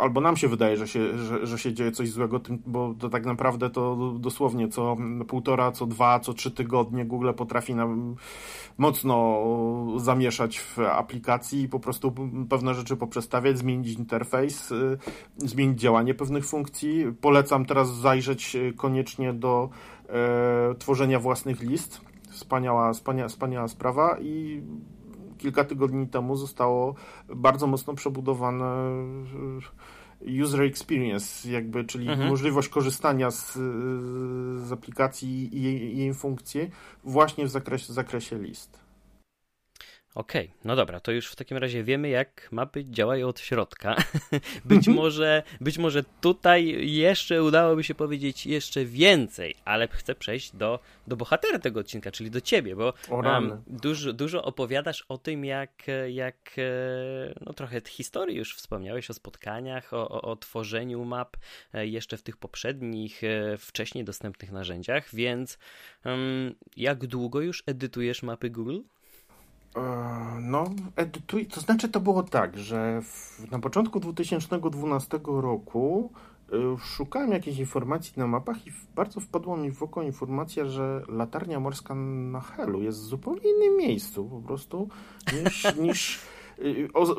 albo 0.00 0.20
nam 0.20 0.36
się 0.36 0.48
wydaje, 0.48 0.76
że 0.76 0.88
się, 0.88 1.18
że, 1.18 1.46
że 1.46 1.58
się 1.58 1.72
dzieje 1.72 1.92
coś 1.92 2.10
złego, 2.10 2.40
bo 2.66 2.94
to 2.98 3.08
tak 3.08 3.26
naprawdę 3.26 3.70
to 3.70 4.12
dosłownie 4.18 4.68
co 4.68 4.96
półtora, 5.28 5.72
co 5.72 5.86
dwa, 5.86 6.20
co 6.20 6.34
trzy 6.34 6.50
tygodnie 6.50 7.04
Google 7.04 7.32
potrafi 7.36 7.74
nam 7.74 8.16
mocno 8.78 9.42
zamieszać 9.96 10.60
w 10.60 10.78
aplikacji 10.78 11.62
i 11.62 11.68
po 11.68 11.80
prostu 11.80 12.14
pewne 12.50 12.74
rzeczy 12.74 12.96
poprzestawiać, 12.96 13.58
zmienić 13.58 13.98
interfejs, 13.98 14.70
y, 14.70 14.98
zmienić 15.36 15.80
działanie 15.80 16.14
pewnych 16.14 16.46
funkcji. 16.46 17.04
Polecam 17.20 17.66
teraz 17.66 17.94
zajrzeć 17.94 18.56
y, 18.56 18.72
koniecznie 18.76 19.32
do 19.32 19.70
tworzenia 20.78 21.20
własnych 21.20 21.60
list. 21.62 22.00
Wspaniała, 22.30 22.92
wspania, 22.92 23.28
wspaniała 23.28 23.68
sprawa 23.68 24.18
i 24.20 24.62
kilka 25.44 25.64
tygodni 25.64 26.08
temu 26.08 26.36
zostało 26.36 26.94
bardzo 27.28 27.66
mocno 27.66 27.94
przebudowane 27.94 28.66
user 30.42 30.62
experience, 30.62 31.50
jakby, 31.50 31.84
czyli 31.84 32.08
mhm. 32.08 32.28
możliwość 32.28 32.68
korzystania 32.68 33.30
z, 33.30 33.52
z 34.66 34.72
aplikacji 34.72 35.58
i 35.58 35.62
jej, 35.62 35.98
jej 35.98 36.14
funkcji 36.14 36.70
właśnie 37.04 37.46
w 37.46 37.50
zakresie, 37.50 37.92
w 37.92 37.94
zakresie 37.94 38.38
list. 38.38 38.83
Okej, 40.14 40.44
okay, 40.44 40.58
no 40.64 40.76
dobra, 40.76 41.00
to 41.00 41.12
już 41.12 41.26
w 41.28 41.36
takim 41.36 41.56
razie 41.56 41.84
wiemy, 41.84 42.08
jak 42.08 42.48
mapy 42.52 42.84
działają 42.84 43.28
od 43.28 43.40
środka. 43.40 43.96
być, 44.64 44.88
może, 44.88 45.42
być 45.60 45.78
może 45.78 46.04
tutaj 46.20 46.90
jeszcze 46.92 47.42
udałoby 47.42 47.84
się 47.84 47.94
powiedzieć 47.94 48.46
jeszcze 48.46 48.84
więcej, 48.84 49.54
ale 49.64 49.88
chcę 49.88 50.14
przejść 50.14 50.56
do, 50.56 50.80
do 51.06 51.16
bohatera 51.16 51.58
tego 51.58 51.80
odcinka, 51.80 52.10
czyli 52.10 52.30
do 52.30 52.40
ciebie, 52.40 52.76
bo 52.76 52.94
um, 53.10 53.62
dużo, 53.66 54.12
dużo 54.12 54.44
opowiadasz 54.44 55.04
o 55.08 55.18
tym, 55.18 55.44
jak, 55.44 55.70
jak 56.08 56.56
no 57.40 57.52
trochę 57.52 57.80
historii 57.88 58.36
już 58.36 58.56
wspomniałeś 58.56 59.10
o 59.10 59.14
spotkaniach, 59.14 59.92
o, 59.92 60.08
o, 60.08 60.22
o 60.22 60.36
tworzeniu 60.36 61.04
map 61.04 61.36
e, 61.72 61.86
jeszcze 61.86 62.16
w 62.16 62.22
tych 62.22 62.36
poprzednich, 62.36 63.24
e, 63.24 63.56
wcześniej 63.58 64.04
dostępnych 64.04 64.52
narzędziach, 64.52 65.14
więc 65.14 65.58
um, 66.04 66.54
jak 66.76 67.06
długo 67.06 67.40
już 67.40 67.62
edytujesz 67.66 68.22
mapy 68.22 68.50
Google? 68.50 68.80
E, 69.76 69.80
no, 70.40 70.64
edytuj, 70.96 71.46
to 71.46 71.60
znaczy 71.60 71.88
to 71.88 72.00
było 72.00 72.22
tak, 72.22 72.58
że 72.58 73.02
w, 73.02 73.50
na 73.50 73.58
początku 73.58 74.00
2012 74.00 75.20
roku 75.24 76.12
y, 76.52 76.78
szukałem 76.78 77.32
jakiejś 77.32 77.58
informacji 77.58 78.12
na 78.16 78.26
mapach 78.26 78.66
i 78.66 78.70
bardzo 78.94 79.20
wpadła 79.20 79.56
mi 79.56 79.70
w 79.70 79.82
oko 79.82 80.02
informacja, 80.02 80.64
że 80.64 81.02
latarnia 81.08 81.60
morska 81.60 81.94
na 81.94 82.40
Helu 82.40 82.82
jest 82.82 82.98
w 82.98 83.02
zupełnie 83.02 83.50
innym 83.56 83.76
miejscu 83.76 84.24
po 84.24 84.40
prostu 84.40 84.88
niż, 85.44 85.66
niż 85.86 86.20
y, 86.58 86.88
o, 86.94 87.16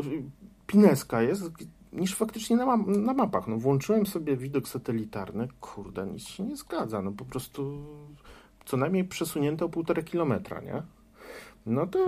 Pineska 0.68 1.22
jest 1.22 1.52
niż 1.94 2.16
faktycznie 2.16 2.56
na, 2.58 2.78
na 2.78 3.14
mapach. 3.14 3.48
No, 3.48 3.58
włączyłem 3.58 4.06
sobie 4.06 4.38
widok 4.38 4.68
satelitarny, 4.68 5.48
kurde, 5.62 6.06
nic 6.06 6.28
się 6.28 6.44
nie 6.44 6.56
zgadza, 6.56 7.02
no 7.02 7.12
po 7.12 7.26
prostu 7.26 7.86
co 8.66 8.78
najmniej 8.78 9.04
przesunięte 9.04 9.66
o 9.66 9.70
półtora 9.70 10.04
kilometra, 10.04 10.62
nie? 10.62 10.84
No 11.66 11.88
to 11.88 12.00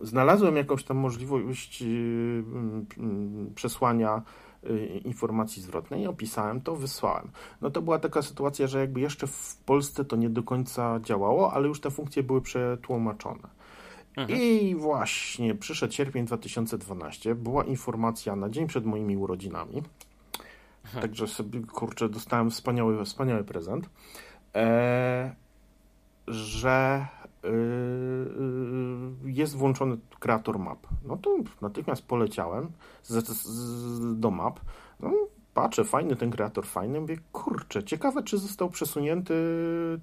znalazłem 0.00 0.56
jakąś 0.56 0.84
tam 0.84 0.96
możliwość 0.96 1.82
y, 1.82 1.84
y, 1.86 3.54
przesłania 3.54 4.22
y, 4.64 4.86
informacji 5.04 5.62
zwrotnej, 5.62 6.06
opisałem 6.06 6.60
to, 6.60 6.76
wysłałem. 6.76 7.30
No 7.60 7.70
to 7.70 7.82
była 7.82 7.98
taka 7.98 8.22
sytuacja, 8.22 8.66
że 8.66 8.80
jakby 8.80 9.00
jeszcze 9.00 9.26
w 9.26 9.56
Polsce 9.56 10.04
to 10.04 10.16
nie 10.16 10.30
do 10.30 10.42
końca 10.42 11.00
działało, 11.00 11.52
ale 11.52 11.68
już 11.68 11.80
te 11.80 11.90
funkcje 11.90 12.22
były 12.22 12.40
przetłumaczone. 12.40 13.48
Mhm. 14.16 14.40
I 14.40 14.74
właśnie 14.74 15.54
przyszedł 15.54 15.92
sierpień 15.92 16.26
2012, 16.26 17.34
była 17.34 17.64
informacja 17.64 18.36
na 18.36 18.50
dzień 18.50 18.66
przed 18.66 18.84
moimi 18.84 19.16
urodzinami. 19.16 19.82
Mhm. 20.84 21.02
Także 21.02 21.26
sobie, 21.26 21.60
kurczę, 21.60 22.08
dostałem 22.08 22.50
wspaniały, 22.50 23.04
wspaniały 23.04 23.44
prezent, 23.44 23.90
e, 24.54 25.34
że 26.28 27.06
Yy, 27.23 27.23
jest 29.24 29.56
włączony 29.56 29.96
kreator 30.20 30.58
map. 30.58 30.86
No 31.04 31.16
to 31.16 31.36
natychmiast 31.60 32.06
poleciałem 32.06 32.72
z, 33.02 33.28
z, 33.28 34.20
do 34.20 34.30
map. 34.30 34.60
No, 35.00 35.12
patrzę, 35.54 35.84
fajny 35.84 36.16
ten 36.16 36.30
kreator, 36.30 36.66
fajny. 36.66 37.00
Mówię, 37.00 37.18
kurczę, 37.32 37.84
ciekawe, 37.84 38.22
czy 38.22 38.38
został 38.38 38.70
przesunięty 38.70 39.34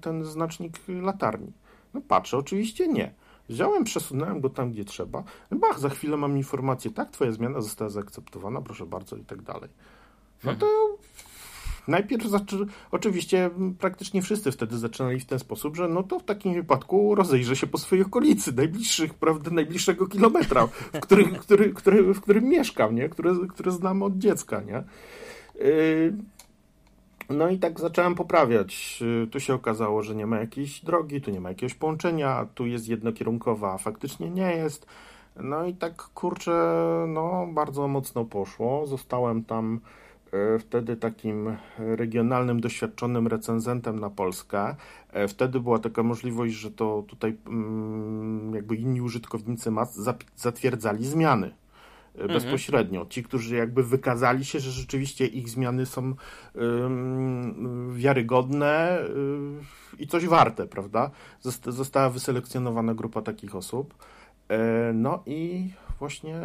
ten 0.00 0.24
znacznik 0.24 0.80
latarni. 0.88 1.52
No 1.94 2.00
patrzę, 2.08 2.38
oczywiście 2.38 2.88
nie. 2.88 3.14
Wziąłem, 3.48 3.84
przesunąłem 3.84 4.40
go 4.40 4.50
tam, 4.50 4.72
gdzie 4.72 4.84
trzeba. 4.84 5.22
Bach, 5.50 5.78
za 5.78 5.88
chwilę 5.88 6.16
mam 6.16 6.36
informację, 6.36 6.90
tak, 6.90 7.10
twoja 7.10 7.32
zmiana 7.32 7.60
została 7.60 7.90
zaakceptowana, 7.90 8.62
proszę 8.62 8.86
bardzo 8.86 9.16
i 9.16 9.24
tak 9.24 9.42
dalej. 9.42 9.70
No 10.44 10.54
to 10.54 10.91
Najpierw 11.88 12.26
zaczy... 12.26 12.66
oczywiście 12.90 13.50
praktycznie 13.78 14.22
wszyscy 14.22 14.52
wtedy 14.52 14.78
zaczynali 14.78 15.20
w 15.20 15.26
ten 15.26 15.38
sposób, 15.38 15.76
że 15.76 15.88
no 15.88 16.02
to 16.02 16.18
w 16.18 16.24
takim 16.24 16.54
wypadku 16.54 17.14
rozejrzę 17.14 17.56
się 17.56 17.66
po 17.66 17.78
swojej 17.78 18.04
okolicy, 18.04 18.52
najbliższych, 18.52 19.14
prawda, 19.14 19.50
najbliższego 19.50 20.06
kilometra, 20.06 20.66
w 20.66 21.00
którym, 21.00 21.34
który, 21.34 21.72
który, 21.72 22.14
w 22.14 22.20
którym 22.20 22.44
mieszkam, 22.44 22.94
nie? 22.94 23.08
Które, 23.08 23.70
znam 23.72 24.02
od 24.02 24.18
dziecka, 24.18 24.60
nie? 24.60 24.82
Yy... 25.64 26.12
No 27.30 27.48
i 27.48 27.58
tak 27.58 27.80
zacząłem 27.80 28.14
poprawiać. 28.14 29.00
Yy, 29.00 29.26
tu 29.26 29.40
się 29.40 29.54
okazało, 29.54 30.02
że 30.02 30.14
nie 30.14 30.26
ma 30.26 30.38
jakiejś 30.38 30.80
drogi, 30.80 31.20
tu 31.20 31.30
nie 31.30 31.40
ma 31.40 31.48
jakiegoś 31.48 31.74
połączenia, 31.74 32.46
tu 32.54 32.66
jest 32.66 32.88
jednokierunkowa, 32.88 33.72
a 33.72 33.78
faktycznie 33.78 34.30
nie 34.30 34.56
jest. 34.56 34.86
No 35.36 35.66
i 35.66 35.74
tak 35.74 36.02
kurczę, 36.02 36.52
no 37.08 37.46
bardzo 37.52 37.88
mocno 37.88 38.24
poszło. 38.24 38.86
Zostałem 38.86 39.44
tam 39.44 39.80
wtedy 40.58 40.96
takim 40.96 41.56
regionalnym, 41.78 42.60
doświadczonym 42.60 43.26
recenzentem 43.26 43.98
na 43.98 44.10
Polskę. 44.10 44.76
E, 45.10 45.28
wtedy 45.28 45.60
była 45.60 45.78
taka 45.78 46.02
możliwość, 46.02 46.54
że 46.54 46.70
to 46.70 47.04
tutaj 47.08 47.36
mm, 47.46 48.54
jakby 48.54 48.76
inni 48.76 49.00
użytkownicy 49.00 49.70
zatwierdzali 50.36 51.06
zmiany 51.06 51.46
e, 51.46 52.20
mhm. 52.20 52.32
bezpośrednio. 52.32 53.06
Ci, 53.06 53.22
którzy 53.22 53.56
jakby 53.56 53.82
wykazali 53.82 54.44
się, 54.44 54.60
że 54.60 54.70
rzeczywiście 54.70 55.26
ich 55.26 55.48
zmiany 55.48 55.86
są 55.86 56.14
wiarygodne 57.92 58.98
i 59.98 60.06
coś 60.06 60.26
warte, 60.26 60.66
prawda? 60.66 61.10
Została 61.66 62.10
wyselekcjonowana 62.10 62.94
grupa 62.94 63.22
takich 63.22 63.54
osób. 63.54 63.94
No 64.94 65.22
i 65.26 65.70
właśnie 65.98 66.40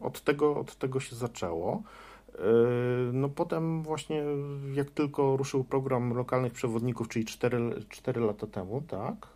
od 0.00 0.20
tego, 0.20 0.56
od 0.56 0.76
tego 0.76 1.00
się 1.00 1.16
zaczęło. 1.16 1.82
Yy, 2.34 3.12
no 3.12 3.28
potem 3.28 3.82
właśnie 3.82 4.24
jak 4.74 4.90
tylko 4.90 5.36
ruszył 5.36 5.64
program 5.64 6.12
lokalnych 6.12 6.52
przewodników, 6.52 7.08
czyli 7.08 7.24
4, 7.24 7.84
4 7.88 8.20
lata 8.20 8.46
temu, 8.46 8.82
tak? 8.88 9.26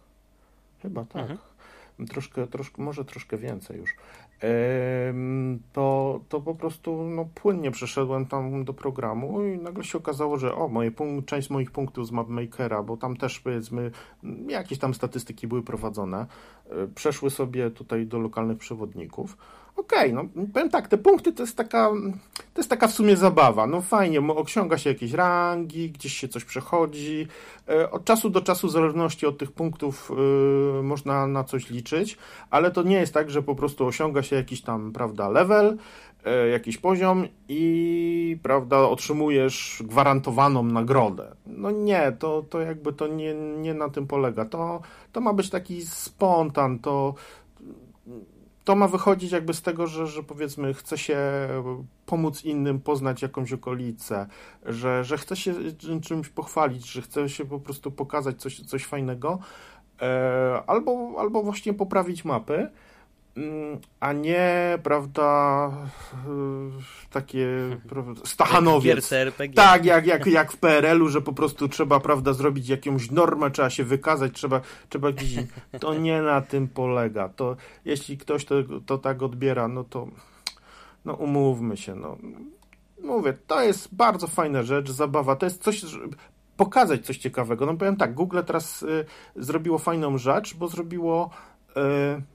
Chyba 0.83 1.04
tak. 1.04 1.22
Mhm. 1.22 1.38
Troszkę, 2.09 2.46
troszkę, 2.46 2.83
może 2.83 3.04
troszkę 3.04 3.37
więcej 3.38 3.78
już. 3.78 3.90
to, 5.72 6.20
to 6.28 6.40
po 6.40 6.54
prostu 6.54 7.04
no, 7.04 7.28
płynnie 7.35 7.70
przeszedłem 7.70 8.26
tam 8.26 8.64
do 8.64 8.74
programu 8.74 9.44
i 9.44 9.59
nagle 9.59 9.85
się 9.85 9.98
okazało, 9.98 10.38
że 10.38 10.54
o, 10.54 10.68
moje 10.68 10.90
punkt, 10.90 11.28
część 11.28 11.50
moich 11.50 11.70
punktów 11.70 12.07
z 12.07 12.12
MapMakera, 12.12 12.83
bo 12.83 12.96
tam 12.96 13.16
też 13.16 13.40
powiedzmy 13.40 13.90
jakieś 14.48 14.78
tam 14.78 14.94
statystyki 14.94 15.46
były 15.46 15.62
prowadzone, 15.62 16.26
e, 16.70 16.87
przeszły 16.94 17.30
sobie 17.30 17.70
tutaj 17.70 18.07
do 18.07 18.18
lokalnych 18.18 18.59
przewodników 18.59 19.37
okej, 19.76 20.12
okay, 20.12 20.24
no 20.37 20.46
powiem 20.52 20.70
tak, 20.70 20.88
te 20.88 20.98
punkty 20.98 21.32
to 21.32 21.42
jest 21.42 21.56
taka, 21.56 21.90
to 22.54 22.60
jest 22.60 22.70
taka 22.70 22.88
w 22.88 22.92
sumie 22.92 23.16
zabawa, 23.16 23.66
no 23.66 23.80
fajnie, 23.80 24.20
osiąga 24.20 24.78
się 24.78 24.90
jakieś 24.90 25.12
rangi, 25.12 25.90
gdzieś 25.90 26.12
się 26.12 26.28
coś 26.28 26.44
przechodzi, 26.44 27.26
e, 27.68 27.90
od 27.90 28.04
czasu 28.04 28.30
do 28.30 28.40
czasu 28.40 28.68
w 28.68 28.72
zależności 28.72 29.26
od 29.26 29.38
tych 29.38 29.52
punktów 29.52 30.12
yy, 30.76 30.82
można 30.82 31.26
na 31.26 31.44
coś 31.44 31.70
liczyć, 31.70 32.18
ale 32.50 32.70
to 32.70 32.82
nie 32.82 32.96
jest 32.96 33.14
tak, 33.14 33.30
że 33.30 33.42
po 33.42 33.54
prostu 33.54 33.87
osiąga 33.87 34.22
się 34.22 34.37
jakiś 34.37 34.62
tam, 34.62 34.92
prawda, 34.92 35.28
level, 35.28 35.76
yy, 36.24 36.48
jakiś 36.48 36.78
poziom 36.78 37.24
i, 37.48 38.38
prawda, 38.42 38.78
otrzymujesz 38.78 39.82
gwarantowaną 39.87 40.62
nagrodę. 40.62 41.37
No 41.46 41.70
nie, 41.70 42.12
to, 42.18 42.44
to 42.50 42.60
jakby 42.60 42.92
to 42.92 43.06
nie, 43.06 43.34
nie 43.34 43.74
na 43.74 43.88
tym 43.88 44.06
polega, 44.06 44.44
to, 44.44 44.80
to 45.12 45.20
ma 45.20 45.32
być 45.32 45.50
taki 45.50 45.82
spontan, 45.82 46.78
to 46.78 47.14
to 48.64 48.77
ma 48.77 48.88
wychodzić 48.88 49.33
jakby 49.33 49.55
z 49.55 49.62
tego, 49.62 49.87
że, 49.87 50.07
że 50.07 50.22
powiedzmy 50.22 50.74
chce 50.74 50.98
się 50.98 51.18
pomóc 52.07 52.44
innym 52.44 52.81
poznać 52.81 53.22
jakąś 53.22 53.53
okolicę, 53.53 54.27
że, 54.66 55.05
że 55.05 55.18
chce 55.18 55.37
się 55.37 55.55
czymś 56.03 56.29
pochwalić, 56.29 56.90
że 56.90 57.03
chce 57.03 57.29
się 57.29 57.44
po 57.44 57.61
prostu 57.61 57.90
pokazać 57.90 58.40
coś, 58.40 58.61
coś 58.61 58.85
fajnego, 58.85 59.38
e, 60.03 60.62
albo, 60.66 61.14
albo 61.18 61.42
właśnie 61.42 61.74
poprawić 61.74 62.24
mapy. 62.24 62.70
Mm, 63.37 63.81
a 64.01 64.12
nie, 64.12 64.79
prawda, 64.83 65.70
y, 66.29 67.11
takie 67.11 67.49
Stachanowiec. 68.25 69.11
Tak, 69.55 69.85
jak, 69.85 70.07
jak, 70.07 70.27
jak 70.27 70.53
w 70.53 70.57
PRL-u, 70.57 71.09
że 71.09 71.20
po 71.20 71.33
prostu 71.33 71.68
trzeba, 71.68 72.01
prawda, 72.01 72.33
zrobić 72.33 72.68
jakąś 72.68 73.11
normę, 73.11 73.51
trzeba 73.51 73.70
się 73.70 73.85
wykazać, 73.85 74.33
trzeba, 74.33 74.61
trzeba 74.88 75.12
gdzieś... 75.12 75.44
To 75.81 75.94
nie 75.94 76.23
na 76.23 76.40
tym 76.40 76.68
polega. 76.68 77.29
To 77.29 77.57
jeśli 77.85 78.18
ktoś 78.18 78.44
to, 78.44 78.55
to 78.87 78.99
tak 78.99 79.23
odbiera, 79.23 79.68
no 79.68 79.85
to 79.85 80.09
no 81.05 81.14
umówmy 81.14 81.77
się, 81.77 81.94
no. 81.94 82.16
Mówię, 83.03 83.35
to 83.47 83.62
jest 83.62 83.94
bardzo 83.94 84.27
fajna 84.27 84.62
rzecz, 84.62 84.90
zabawa, 84.90 85.37
to 85.37 85.47
jest 85.47 85.62
coś, 85.62 85.85
pokazać 86.57 87.07
coś 87.07 87.18
ciekawego. 87.18 87.66
No 87.66 87.77
powiem 87.77 87.97
tak, 87.97 88.14
Google 88.14 88.40
teraz 88.47 88.83
y, 88.83 89.05
zrobiło 89.37 89.79
fajną 89.79 90.18
rzecz, 90.18 90.55
bo 90.55 90.68
zrobiło... 90.68 91.31
Y, 91.77 92.34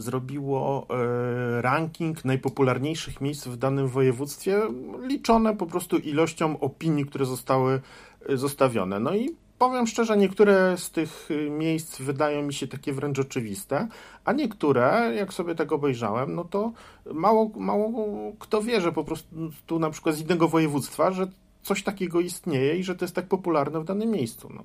zrobiło 0.00 0.86
e, 0.90 1.62
ranking 1.62 2.24
najpopularniejszych 2.24 3.20
miejsc 3.20 3.46
w 3.46 3.56
danym 3.56 3.88
województwie, 3.88 4.60
liczone 5.02 5.56
po 5.56 5.66
prostu 5.66 5.96
ilością 5.98 6.60
opinii, 6.60 7.06
które 7.06 7.26
zostały 7.26 7.80
e, 8.28 8.36
zostawione. 8.36 9.00
No 9.00 9.14
i 9.14 9.34
powiem 9.58 9.86
szczerze, 9.86 10.16
niektóre 10.16 10.76
z 10.78 10.90
tych 10.90 11.28
e, 11.30 11.50
miejsc 11.50 12.00
wydają 12.00 12.42
mi 12.42 12.54
się 12.54 12.68
takie 12.68 12.92
wręcz 12.92 13.18
oczywiste, 13.18 13.88
a 14.24 14.32
niektóre, 14.32 15.12
jak 15.16 15.32
sobie 15.32 15.54
tego 15.54 15.74
obejrzałem, 15.74 16.34
no 16.34 16.44
to 16.44 16.72
mało, 17.12 17.50
mało 17.56 18.06
kto 18.38 18.62
wie, 18.62 18.80
że 18.80 18.92
po 18.92 19.04
prostu 19.04 19.50
tu 19.66 19.78
na 19.78 19.90
przykład 19.90 20.14
z 20.14 20.20
innego 20.20 20.48
województwa, 20.48 21.10
że 21.10 21.26
coś 21.62 21.82
takiego 21.82 22.20
istnieje 22.20 22.76
i 22.76 22.84
że 22.84 22.94
to 22.94 23.04
jest 23.04 23.14
tak 23.14 23.26
popularne 23.26 23.80
w 23.80 23.84
danym 23.84 24.10
miejscu. 24.10 24.48
No, 24.54 24.64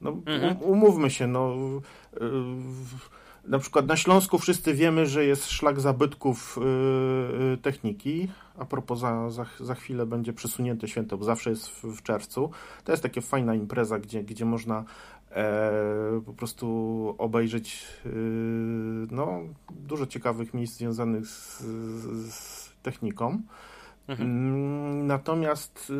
no 0.00 0.32
mhm. 0.32 0.62
umówmy 0.62 1.10
się, 1.10 1.26
no. 1.26 1.56
Na 3.44 3.58
przykład 3.58 3.86
na 3.86 3.96
Śląsku 3.96 4.38
wszyscy 4.38 4.74
wiemy, 4.74 5.06
że 5.06 5.24
jest 5.24 5.50
szlak 5.50 5.80
zabytków 5.80 6.58
yy, 7.50 7.56
techniki. 7.56 8.28
A 8.58 8.64
propos, 8.64 8.98
za, 8.98 9.30
za, 9.30 9.46
za 9.60 9.74
chwilę 9.74 10.06
będzie 10.06 10.32
przesunięte 10.32 10.88
święto, 10.88 11.18
bo 11.18 11.24
zawsze 11.24 11.50
jest 11.50 11.68
w, 11.68 11.84
w 11.84 12.02
czerwcu. 12.02 12.50
To 12.84 12.92
jest 12.92 13.02
taka 13.02 13.20
fajna 13.20 13.54
impreza, 13.54 13.98
gdzie, 13.98 14.24
gdzie 14.24 14.44
można 14.44 14.84
e, 15.30 15.72
po 16.26 16.32
prostu 16.32 16.66
obejrzeć 17.18 17.86
e, 18.06 18.08
no, 19.10 19.40
dużo 19.70 20.06
ciekawych 20.06 20.54
miejsc 20.54 20.76
związanych 20.76 21.26
z, 21.26 21.60
z 22.34 22.72
techniką. 22.82 23.42
Mhm. 24.08 24.30
Mm, 24.30 25.06
natomiast 25.06 25.92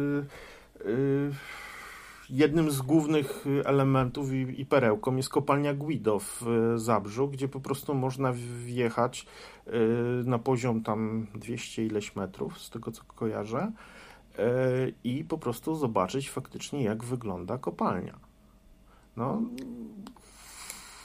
e, 0.80 0.84
jednym 2.30 2.70
z 2.70 2.82
głównych 2.82 3.44
elementów 3.64 4.32
i, 4.32 4.60
i 4.60 4.66
perełką 4.66 5.16
jest 5.16 5.28
kopalnia 5.28 5.74
Guido 5.74 6.18
w 6.18 6.42
e, 6.42 6.78
Zabrzu, 6.78 7.28
gdzie 7.28 7.48
po 7.48 7.60
prostu 7.60 7.94
można 7.94 8.32
wjechać 8.64 9.26
e, 9.66 9.70
na 10.24 10.38
poziom 10.38 10.82
tam 10.82 11.26
200 11.34 11.86
ileś 11.86 12.16
metrów, 12.16 12.58
z 12.58 12.70
tego 12.70 12.92
co 12.92 13.02
kojarzę, 13.04 13.72
i 15.04 15.24
po 15.24 15.38
prostu 15.38 15.74
zobaczyć 15.74 16.30
faktycznie 16.30 16.82
jak 16.82 17.04
wygląda 17.04 17.58
kopalnia. 17.58 18.18
No, 19.16 19.42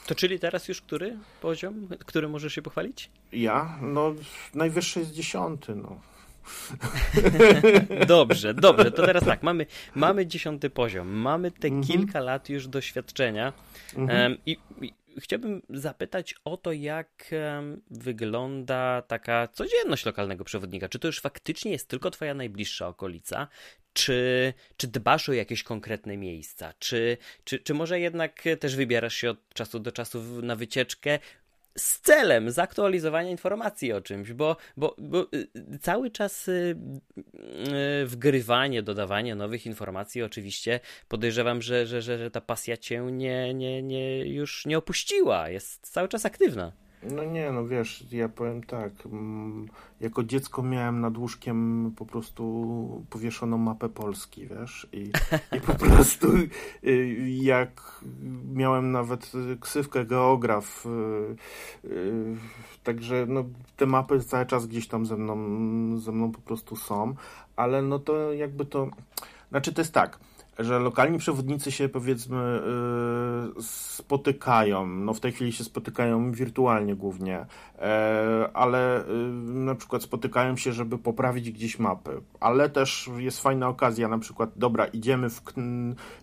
to 0.06 0.16
czyli 0.16 0.40
teraz 0.40 0.68
już 0.68 0.82
który 0.82 1.18
poziom, 1.42 1.88
który 2.06 2.28
możesz 2.28 2.54
się 2.54 2.62
pochwalić? 2.62 3.12
Ja? 3.32 3.78
No, 3.82 4.14
najwyższy 4.54 5.00
jest 5.00 5.12
dziesiąty, 5.12 5.76
no. 5.76 6.00
dobrze, 8.08 8.53
dobrze. 8.53 8.91
To 8.91 9.05
teraz 9.05 9.25
tak, 9.25 9.43
mamy, 9.43 9.65
mamy 9.95 10.27
dziesiąty 10.27 10.69
poziom, 10.69 11.08
mamy 11.08 11.51
te 11.51 11.67
mhm. 11.67 11.84
kilka 11.84 12.19
lat 12.19 12.49
już 12.49 12.67
doświadczenia 12.67 13.53
mhm. 13.95 14.31
um, 14.31 14.41
i, 14.45 14.58
i 14.81 14.93
chciałbym 15.17 15.62
zapytać 15.69 16.36
o 16.45 16.58
to, 16.58 16.71
jak 16.71 17.31
wygląda 17.91 19.01
taka 19.01 19.47
codzienność 19.47 20.05
lokalnego 20.05 20.43
przewodnika. 20.43 20.89
Czy 20.89 20.99
to 20.99 21.08
już 21.08 21.21
faktycznie 21.21 21.71
jest 21.71 21.89
tylko 21.89 22.12
twoja 22.12 22.34
najbliższa 22.34 22.88
okolica? 22.88 23.47
Czy, 23.93 24.53
czy 24.77 24.88
dbasz 24.88 25.29
o 25.29 25.34
jakieś 25.34 25.63
konkretne 25.63 26.17
miejsca? 26.17 26.73
Czy, 26.79 27.17
czy, 27.43 27.60
czy 27.60 27.73
może 27.73 27.99
jednak 27.99 28.43
też 28.60 28.75
wybierasz 28.75 29.15
się 29.15 29.29
od 29.29 29.53
czasu 29.53 29.79
do 29.79 29.91
czasu 29.91 30.21
na 30.41 30.55
wycieczkę 30.55 31.19
z 31.78 32.00
celem 32.00 32.52
zaktualizowania 32.52 33.30
informacji 33.30 33.94
o 33.94 34.02
czymś, 34.02 34.34
bo, 34.34 34.58
bo, 34.78 34.96
bo 34.98 35.28
y, 35.34 35.80
cały 35.82 36.12
czas 36.12 36.48
y, 36.48 36.78
y, 38.04 38.06
wgrywanie, 38.06 38.84
dodawanie 38.84 39.36
nowych 39.36 39.66
informacji 39.66 40.24
oczywiście 40.24 40.80
podejrzewam, 41.08 41.62
że, 41.62 41.88
że, 41.88 42.02
że, 42.02 42.18
że 42.18 42.32
ta 42.32 42.42
pasja 42.42 42.78
cię 42.78 43.02
nie, 43.12 43.54
nie, 43.54 43.84
nie, 43.84 44.26
już 44.26 44.66
nie 44.66 44.78
opuściła, 44.78 45.50
jest 45.50 45.92
cały 45.92 46.08
czas 46.08 46.26
aktywna. 46.26 46.85
No 47.12 47.24
nie, 47.24 47.52
no 47.52 47.68
wiesz, 47.68 48.06
ja 48.12 48.30
powiem 48.30 48.63
tak, 48.63 48.91
mm, 49.06 49.68
jako 50.02 50.24
dziecko 50.24 50.63
miałem 50.63 51.02
nad 51.02 51.18
łóżkiem 51.18 51.91
po 51.96 52.06
prostu 52.06 53.06
powieszoną 53.10 53.58
mapę 53.58 53.89
Polski, 53.89 54.48
wiesz, 54.48 54.88
i, 54.91 55.12
i 55.58 55.62
po 55.62 55.74
prostu 55.86 56.28
y, 56.84 57.30
jak 57.30 58.02
miałem 58.54 58.91
nawet 58.91 59.32
ksywkę 59.60 60.06
geograf, 60.06 60.86
y, 60.86 61.88
y, 61.88 62.36
także 62.84 63.26
no 63.30 63.44
te 63.78 63.86
mapy 63.86 64.20
cały 64.20 64.46
czas 64.46 64.68
gdzieś 64.68 64.88
tam 64.88 65.06
ze 65.06 65.18
mną, 65.18 65.36
ze 66.00 66.12
mną 66.12 66.32
po 66.32 66.41
prostu 66.41 66.76
są, 66.76 67.15
ale 67.56 67.82
no 67.82 68.00
to 68.00 68.34
jakby 68.34 68.65
to, 68.65 68.89
znaczy 69.50 69.74
to 69.74 69.82
jest 69.82 69.94
tak, 69.94 70.20
że 70.60 70.80
lokalni 70.80 71.18
przewodnicy 71.18 71.72
się 71.72 71.89
powiedzmy 71.89 72.62
yy, 73.56 73.63
spotykają. 73.63 74.88
No 74.88 75.13
w 75.13 75.20
tej 75.20 75.32
chwili 75.32 75.52
się 75.54 75.63
spotykają 75.63 76.32
wirtualnie 76.32 76.96
głównie, 76.96 77.46
e, 77.80 78.50
ale 78.54 79.04
yy, 79.08 79.54
na 79.54 79.76
przykład 79.76 80.04
spotykają 80.04 80.58
się, 80.58 80.74
żeby 80.74 80.98
poprawić 80.98 81.52
gdzieś 81.52 81.80
mapy. 81.80 82.22
Ale 82.39 82.70
też 82.70 83.10
jest 83.18 83.41
fajna 83.41 83.68
okazja, 83.68 84.08
na 84.08 84.20
przykład, 84.20 84.50
dobra, 84.56 84.86
idziemy 84.86 85.30
w, 85.30 85.41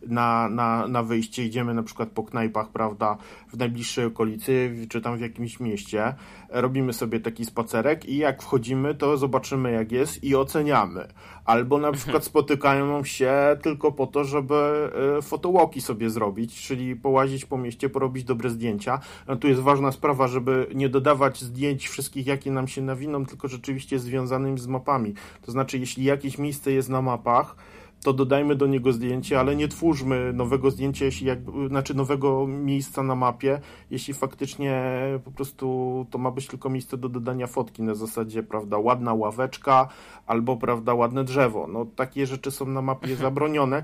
na, 0.06 0.48
na, 0.48 0.88
na 0.88 1.02
wyjście, 1.02 1.44
idziemy 1.44 1.74
na 1.74 1.82
przykład 1.82 2.08
po 2.08 2.22
knajpach, 2.22 2.68
prawda, 2.68 3.16
w 3.48 3.58
najbliższej 3.58 4.04
okolicy, 4.04 4.86
czy 4.88 5.00
tam 5.00 5.16
w 5.16 5.20
jakimś 5.20 5.60
mieście, 5.60 6.14
robimy 6.52 6.92
sobie 6.92 7.20
taki 7.20 7.44
spacerek 7.44 8.04
i 8.04 8.16
jak 8.16 8.42
wchodzimy, 8.42 8.94
to 8.94 9.16
zobaczymy 9.16 9.72
jak 9.72 9.92
jest 9.92 10.24
i 10.24 10.36
oceniamy. 10.36 11.08
Albo 11.44 11.78
na 11.78 11.92
przykład 11.92 12.24
spotykają 12.24 13.04
się 13.04 13.32
tylko 13.62 13.92
po 13.92 14.06
to, 14.06 14.24
żeby 14.24 14.90
e, 15.18 15.22
fotowalki 15.22 15.80
sobie 15.80 16.10
zrobić, 16.10 16.62
czyli 16.66 16.96
połazić 16.96 17.44
po 17.44 17.58
mieście, 17.58 17.88
porobić 17.88 18.24
dobre 18.24 18.50
zdjęcia. 18.50 19.00
No, 19.28 19.36
tu 19.36 19.48
jest 19.48 19.60
ważna 19.60 19.92
sprawa, 19.92 20.28
żeby 20.28 20.66
nie 20.74 20.88
dodawać 20.88 21.40
zdjęć 21.40 21.88
wszystkich, 21.88 22.26
jakie 22.26 22.50
nam 22.50 22.68
się 22.68 22.82
nawiną, 22.82 23.26
tylko 23.26 23.48
rzeczywiście 23.48 23.98
związanym 23.98 24.58
z 24.58 24.66
mapami. 24.66 25.14
To 25.42 25.52
znaczy, 25.52 25.78
jeśli 25.78 26.04
jakieś 26.04 26.38
miejsce 26.38 26.72
jest 26.72 26.88
na 26.88 27.02
mapach, 27.02 27.56
to 28.02 28.12
dodajmy 28.12 28.56
do 28.56 28.66
niego 28.66 28.92
zdjęcie, 28.92 29.40
ale 29.40 29.56
nie 29.56 29.68
twórzmy 29.68 30.32
nowego 30.32 30.70
zdjęcia, 30.70 31.04
jeśli 31.04 31.26
jakby, 31.26 31.68
znaczy 31.68 31.94
nowego 31.94 32.46
miejsca 32.46 33.02
na 33.02 33.14
mapie, 33.14 33.60
jeśli 33.90 34.14
faktycznie 34.14 34.82
po 35.24 35.30
prostu 35.30 36.06
to 36.10 36.18
ma 36.18 36.30
być 36.30 36.46
tylko 36.46 36.70
miejsce 36.70 36.96
do 36.96 37.08
dodania 37.08 37.46
fotki 37.46 37.82
na 37.82 37.94
zasadzie, 37.94 38.42
prawda, 38.42 38.78
ładna 38.78 39.14
ławeczka 39.14 39.88
albo, 40.26 40.56
prawda, 40.56 40.94
ładne 40.94 41.24
drzewo. 41.24 41.66
No 41.66 41.86
takie 41.96 42.26
rzeczy 42.26 42.50
są 42.50 42.66
na 42.66 42.82
mapie 42.82 43.10
mhm. 43.10 43.20
zabronione 43.20 43.82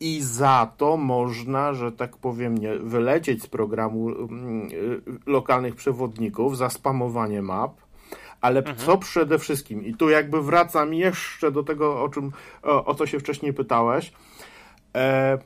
i 0.00 0.20
za 0.22 0.72
to 0.76 0.96
można, 0.96 1.74
że 1.74 1.92
tak 1.92 2.16
powiem, 2.16 2.58
nie, 2.58 2.78
wylecieć 2.78 3.42
z 3.42 3.46
programu 3.46 4.08
mm, 4.08 4.68
y, 4.72 5.00
lokalnych 5.26 5.74
przewodników 5.74 6.56
za 6.56 6.70
spamowanie 6.70 7.42
map, 7.42 7.89
ale 8.40 8.60
mhm. 8.60 8.76
co 8.76 8.98
przede 8.98 9.38
wszystkim, 9.38 9.84
i 9.84 9.94
tu 9.94 10.08
jakby 10.08 10.42
wracam 10.42 10.94
jeszcze 10.94 11.52
do 11.52 11.62
tego, 11.62 12.02
o 12.02 12.08
czym, 12.08 12.32
o, 12.62 12.84
o 12.84 12.94
co 12.94 13.06
się 13.06 13.20
wcześniej 13.20 13.52
pytałeś, 13.52 14.12
e, 14.96 15.38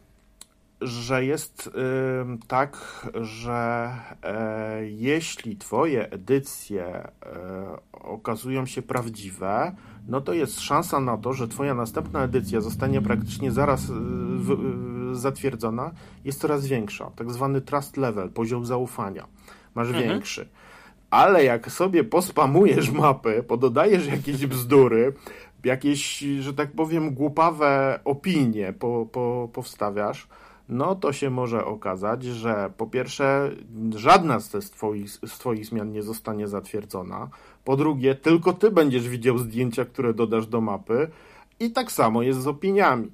że 0.80 1.24
jest 1.24 1.66
e, 1.68 2.37
tak, 2.46 2.78
że 3.20 3.90
e, 4.22 4.87
jeśli 4.87 5.57
twoje 5.57 6.11
edycje 6.11 6.85
e, 6.87 7.11
okazują 7.92 8.66
się 8.66 8.83
prawdziwe, 8.83 9.74
no 10.09 10.20
to 10.20 10.33
jest 10.33 10.61
szansa 10.61 11.00
na 11.00 11.16
to, 11.16 11.33
że 11.33 11.48
twoja 11.48 11.74
następna 11.74 12.22
edycja 12.22 12.61
zostanie 12.61 13.02
praktycznie 13.02 13.52
zaraz 13.52 13.90
e, 13.90 13.92
w, 14.37 14.50
e, 15.12 15.14
zatwierdzona, 15.14 15.90
jest 16.24 16.40
coraz 16.40 16.66
większa. 16.66 17.11
Tak 17.16 17.30
zwany 17.30 17.61
trust 17.61 17.96
level, 17.96 18.30
poziom 18.30 18.66
zaufania. 18.66 19.26
Masz 19.74 19.88
mhm. 19.88 20.09
większy 20.09 20.48
ale 21.11 21.45
jak 21.45 21.71
sobie 21.71 22.05
pospamujesz 22.05 22.90
mapy, 22.90 23.45
pododajesz 23.49 24.07
jakieś 24.07 24.47
bzdury, 24.47 25.12
jakieś, 25.64 26.19
że 26.19 26.55
tak 26.55 26.73
powiem, 26.73 27.14
głupawe 27.14 28.01
opinie 28.05 28.73
po, 28.73 29.07
po, 29.12 29.49
powstawiasz, 29.53 30.29
no 30.69 30.95
to 30.95 31.12
się 31.12 31.31
może 31.31 31.64
okazać, 31.64 32.25
że 32.25 32.71
po 32.77 32.87
pierwsze 32.87 33.51
żadna 33.97 34.40
z 34.40 34.71
twoich, 34.71 35.11
z 35.11 35.38
twoich 35.38 35.67
zmian 35.67 35.93
nie 35.93 36.03
zostanie 36.03 36.49
zatwierdzona, 36.49 37.29
po 37.64 37.77
drugie 37.77 38.14
tylko 38.14 38.53
ty 38.53 38.71
będziesz 38.71 39.09
widział 39.09 39.38
zdjęcia, 39.38 39.85
które 39.85 40.14
dodasz 40.14 40.47
do 40.47 40.61
mapy 40.61 41.09
i 41.61 41.71
tak 41.71 41.93
samo 41.93 42.23
jest 42.23 42.40
z 42.40 42.47
opiniami. 42.47 43.11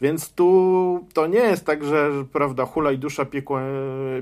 Więc 0.00 0.32
tu 0.32 1.06
to 1.12 1.26
nie 1.26 1.38
jest 1.38 1.66
tak, 1.66 1.84
że 1.84 2.10
prawda, 2.32 2.64
hula 2.64 2.92
i 2.92 2.98
dusza 2.98 3.24
piekła, 3.24 3.62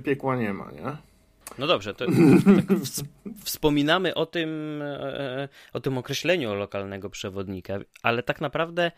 piekła 0.04 0.36
nie 0.36 0.54
ma, 0.54 0.64
nie? 0.64 1.09
No 1.58 1.66
dobrze, 1.66 1.94
to 1.94 2.06
tak 2.56 2.78
wspominamy 3.44 4.14
o 4.14 4.26
tym, 4.26 4.82
e, 4.82 5.48
o 5.72 5.80
tym 5.80 5.98
określeniu 5.98 6.54
lokalnego 6.54 7.10
przewodnika, 7.10 7.78
ale 8.02 8.22
tak 8.22 8.40
naprawdę 8.40 8.90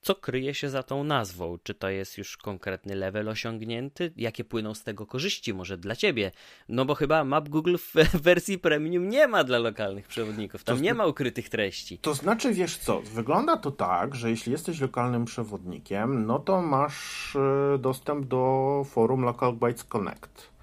co 0.00 0.14
kryje 0.14 0.54
się 0.54 0.70
za 0.70 0.82
tą 0.82 1.04
nazwą? 1.04 1.58
Czy 1.62 1.74
to 1.74 1.88
jest 1.88 2.18
już 2.18 2.36
konkretny 2.36 2.94
level 2.94 3.28
osiągnięty? 3.28 4.12
Jakie 4.16 4.44
płyną 4.44 4.74
z 4.74 4.82
tego 4.82 5.06
korzyści 5.06 5.54
może 5.54 5.78
dla 5.78 5.96
ciebie? 5.96 6.32
No 6.68 6.84
bo 6.84 6.94
chyba 6.94 7.24
map 7.24 7.48
Google 7.48 7.76
w 7.78 7.94
wersji 8.22 8.58
premium 8.58 9.08
nie 9.08 9.28
ma 9.28 9.44
dla 9.44 9.58
lokalnych 9.58 10.06
przewodników. 10.06 10.64
Tam 10.64 10.76
to 10.76 10.82
nie 10.82 10.94
ma 10.94 11.06
ukrytych 11.06 11.48
treści. 11.48 11.98
To 11.98 12.14
znaczy, 12.14 12.54
wiesz 12.54 12.76
co, 12.76 13.00
wygląda 13.00 13.56
to 13.56 13.70
tak, 13.70 14.14
że 14.14 14.30
jeśli 14.30 14.52
jesteś 14.52 14.80
lokalnym 14.80 15.24
przewodnikiem, 15.24 16.26
no 16.26 16.38
to 16.38 16.62
masz 16.62 17.36
e, 17.36 17.78
dostęp 17.78 18.26
do 18.26 18.82
forum 18.90 19.22
Local 19.22 19.52
Bytes 19.52 19.84
Connect. 19.84 20.57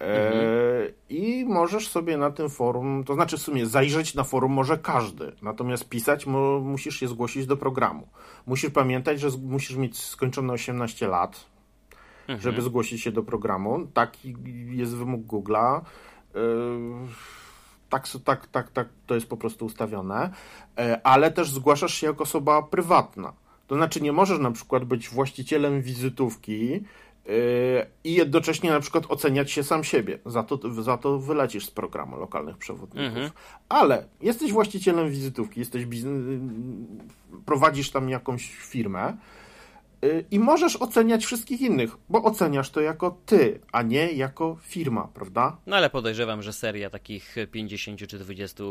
Mhm. 0.00 0.92
I 1.08 1.44
możesz 1.48 1.88
sobie 1.88 2.16
na 2.16 2.30
tym 2.30 2.50
forum, 2.50 3.04
to 3.04 3.14
znaczy 3.14 3.36
w 3.36 3.42
sumie 3.42 3.66
zajrzeć 3.66 4.14
na 4.14 4.24
forum 4.24 4.52
może 4.52 4.78
każdy, 4.78 5.32
natomiast 5.42 5.88
pisać 5.88 6.26
mu, 6.26 6.60
musisz 6.60 6.96
się 7.00 7.08
zgłosić 7.08 7.46
do 7.46 7.56
programu. 7.56 8.08
Musisz 8.46 8.70
pamiętać, 8.70 9.20
że 9.20 9.28
musisz 9.42 9.76
mieć 9.76 9.98
skończone 9.98 10.52
18 10.52 11.08
lat, 11.08 11.46
mhm. 12.20 12.40
żeby 12.40 12.62
zgłosić 12.62 13.02
się 13.02 13.12
do 13.12 13.22
programu. 13.22 13.86
Taki 13.94 14.36
jest 14.70 14.96
wymóg 14.96 15.26
Google'a. 15.26 15.80
E, 16.34 16.40
tak, 17.88 18.06
tak, 18.24 18.46
tak, 18.46 18.70
tak, 18.70 18.88
to 19.06 19.14
jest 19.14 19.28
po 19.28 19.36
prostu 19.36 19.64
ustawione, 19.64 20.30
e, 20.78 21.00
ale 21.06 21.30
też 21.30 21.50
zgłaszasz 21.50 21.94
się 21.94 22.06
jako 22.06 22.22
osoba 22.22 22.62
prywatna. 22.62 23.32
To 23.66 23.74
znaczy 23.74 24.00
nie 24.00 24.12
możesz 24.12 24.38
na 24.38 24.50
przykład 24.50 24.84
być 24.84 25.08
właścicielem 25.08 25.82
wizytówki, 25.82 26.82
i 28.04 28.14
jednocześnie 28.14 28.70
na 28.70 28.80
przykład 28.80 29.04
oceniać 29.08 29.50
się 29.50 29.62
sam 29.62 29.84
siebie. 29.84 30.18
Za 30.26 30.42
to, 30.42 30.82
za 30.82 30.98
to 30.98 31.18
wylecisz 31.18 31.66
z 31.66 31.70
programu 31.70 32.16
lokalnych 32.16 32.58
przewodników. 32.58 33.06
Mhm. 33.06 33.30
Ale 33.68 34.04
jesteś 34.20 34.52
właścicielem 34.52 35.10
wizytówki, 35.10 35.60
jesteś 35.60 35.86
prowadzisz 37.46 37.90
tam 37.90 38.08
jakąś 38.08 38.50
firmę 38.50 39.16
y, 40.04 40.24
i 40.30 40.38
możesz 40.38 40.76
oceniać 40.76 41.26
wszystkich 41.26 41.60
innych, 41.60 41.96
bo 42.08 42.22
oceniasz 42.22 42.70
to 42.70 42.80
jako 42.80 43.18
ty, 43.26 43.60
a 43.72 43.82
nie 43.82 44.12
jako 44.12 44.56
firma, 44.62 45.08
prawda? 45.14 45.56
No 45.66 45.76
ale 45.76 45.90
podejrzewam, 45.90 46.42
że 46.42 46.52
seria 46.52 46.90
takich 46.90 47.36
50 47.52 48.06
czy 48.06 48.18
20 48.18 48.64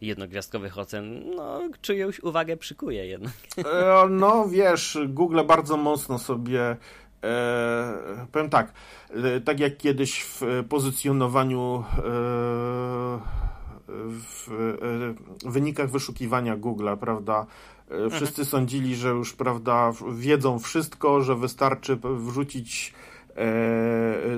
jednogwiazdkowych 0.00 0.78
ocen, 0.78 1.30
no 1.36 1.60
czyjąś 1.80 2.20
uwagę 2.20 2.56
przykuje 2.56 3.06
jednak. 3.06 3.34
E, 3.58 4.08
no 4.10 4.48
wiesz, 4.48 4.98
Google 5.08 5.40
bardzo 5.46 5.76
mocno 5.76 6.18
sobie 6.18 6.76
E, 7.24 8.26
powiem 8.32 8.50
tak, 8.50 8.72
e, 9.10 9.40
tak 9.40 9.60
jak 9.60 9.76
kiedyś 9.76 10.22
w 10.22 10.40
pozycjonowaniu 10.68 11.84
e, 11.98 12.02
w 13.88 14.48
wynikach 15.44 15.90
wyszukiwania 15.90 16.56
Google'a, 16.56 16.96
prawda, 16.96 17.46
wszyscy 18.10 18.42
mhm. 18.42 18.46
sądzili, 18.46 18.96
że 18.96 19.08
już, 19.08 19.32
prawda, 19.32 19.92
wiedzą 20.12 20.58
wszystko, 20.58 21.22
że 21.22 21.36
wystarczy 21.36 21.98
wrzucić 22.02 22.94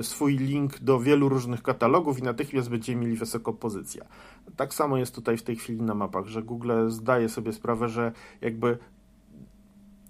swój 0.01 0.37
link 0.37 0.79
do 0.79 0.99
wielu 0.99 1.29
różnych 1.29 1.63
katalogów 1.63 2.19
i 2.19 2.23
natychmiast 2.23 2.69
będziemy 2.69 3.01
mieli 3.01 3.15
wysoką 3.17 3.53
pozycję. 3.53 4.05
Tak 4.55 4.73
samo 4.73 4.97
jest 4.97 5.15
tutaj 5.15 5.37
w 5.37 5.43
tej 5.43 5.55
chwili 5.55 5.81
na 5.81 5.95
mapach, 5.95 6.25
że 6.25 6.43
Google 6.43 6.71
zdaje 6.87 7.29
sobie 7.29 7.53
sprawę, 7.53 7.89
że 7.89 8.11
jakby 8.41 8.77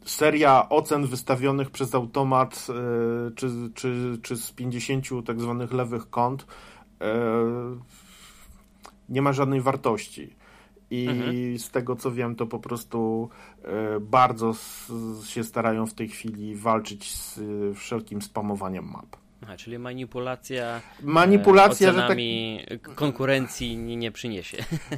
seria 0.08 0.70
ocen 0.70 1.06
wystawionych 1.06 1.70
przez 1.70 1.96
automat 1.96 2.68
e, 2.70 3.32
czy, 3.36 3.50
czy, 3.76 4.18
czy 4.22 4.38
z 4.38 4.52
50 4.52 5.06
tak 5.26 5.42
zwanych 5.42 5.74
lewych 5.74 6.10
kont 6.10 6.48
e, 7.02 7.16
nie 9.10 9.22
ma 9.22 9.34
żadnej 9.34 9.62
wartości. 9.62 10.36
I 10.92 11.08
mhm. 11.08 11.60
z 11.60 11.72
tego 11.72 11.96
co 11.96 12.12
wiem, 12.12 12.36
to 12.36 12.48
po 12.48 12.60
prostu 12.60 13.30
e, 13.64 14.00
bardzo 14.00 14.54
się 15.26 15.44
starają 15.44 15.86
w 15.86 15.94
tej 15.94 16.10
chwili 16.10 16.56
walczyć 16.56 17.16
z 17.16 17.40
wszelkim 17.78 18.22
spamowaniem 18.22 18.86
map. 18.86 19.27
Aha, 19.44 19.58
czyli 19.58 19.80
manipulacja, 19.80 20.82
manipulacja 21.04 21.90
ocenami 21.90 22.60
że 22.70 22.78
tak... 22.78 22.96
konkurencji 22.96 23.78
nie, 23.78 23.98
nie 23.98 24.12
przyniesie. 24.12 24.58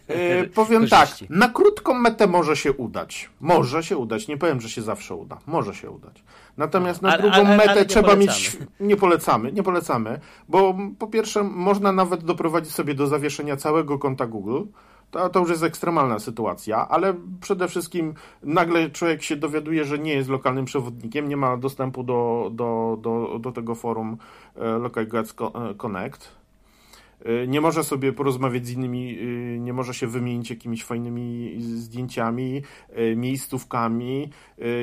Yy, 0.10 0.50
powiem 0.56 0.88
tak, 0.98 1.10
na 1.30 1.50
krótką 1.50 1.94
metę 1.94 2.28
może 2.28 2.56
się 2.56 2.74
udać. 2.74 3.30
Może 3.40 3.84
się 3.84 3.98
udać, 3.98 4.28
nie 4.28 4.38
powiem, 4.38 4.62
że 4.62 4.70
się 4.70 4.82
zawsze 4.82 5.16
uda. 5.16 5.38
Może 5.46 5.76
się 5.76 5.92
udać. 5.92 6.24
Natomiast 6.58 7.02
na 7.02 7.18
drugą 7.18 7.36
ale, 7.36 7.58
metę 7.58 7.72
ale 7.72 7.86
trzeba 7.86 8.08
polecamy. 8.08 8.26
mieć. 8.26 8.58
Nie 8.80 8.96
polecamy, 8.96 9.52
nie 9.52 9.64
polecamy, 9.64 10.20
bo 10.50 10.76
po 11.00 11.08
pierwsze, 11.08 11.44
można 11.44 11.92
nawet 11.92 12.24
doprowadzić 12.24 12.74
sobie 12.74 12.96
do 12.96 13.08
zawieszenia 13.08 13.58
całego 13.58 14.00
konta 14.00 14.28
Google 14.28 14.64
to, 15.12 15.30
to 15.30 15.40
już 15.40 15.50
jest 15.50 15.64
ekstremalna 15.64 16.20
sytuacja, 16.20 16.88
ale 16.88 17.16
przede 17.42 17.68
wszystkim 17.68 18.14
nagle 18.44 18.90
człowiek 18.90 19.24
się 19.24 19.36
dowiaduje, 19.36 19.86
że 19.86 20.00
nie 20.00 20.14
jest 20.14 20.30
lokalnym 20.30 20.66
przewodnikiem, 20.66 21.30
nie 21.30 21.38
ma 21.38 21.58
dostępu 21.58 22.04
do, 22.04 22.50
do, 22.54 22.98
do, 23.02 23.40
do 23.40 23.52
tego 23.52 23.76
forum 23.76 24.18
e, 24.56 24.78
Local 24.78 25.08
Guides 25.08 25.36
e, 25.42 25.76
Connect. 25.76 26.40
E, 27.26 27.48
nie 27.48 27.62
może 27.62 27.84
sobie 27.84 28.14
porozmawiać 28.14 28.66
z 28.68 28.72
innymi, 28.72 29.18
nie 29.60 29.74
może 29.74 29.94
się 29.94 30.08
wymienić 30.08 30.50
jakimiś 30.50 30.84
fajnymi 30.84 31.56
zdjęciami, 31.60 32.62
miejscówkami, 33.16 34.30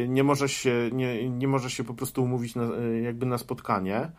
nie 0.09 0.25
może 0.25 0.49
się, 0.49 0.91
nie, 0.93 1.31
nie 1.31 1.49
może 1.49 1.71
się 1.71 1.85
po 1.85 1.95
prostu 1.95 2.23
umówić 2.23 2.55
na, 2.55 2.65
jakby 3.03 3.27
na 3.27 3.39
spotkanie. 3.39 4.11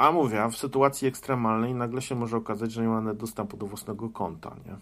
A 0.00 0.12
mówię, 0.12 0.48
w 0.52 0.56
sytuacji 0.56 1.08
ekstremalnej 1.08 1.74
nagle 1.74 2.02
się 2.02 2.14
może 2.14 2.36
okazać, 2.36 2.72
że 2.72 2.82
nie 2.82 2.88
ma 2.88 3.14
dostępu 3.14 3.56
do 3.56 3.66
własnego 3.66 4.08
konta, 4.08 4.56
nie? 4.66 4.76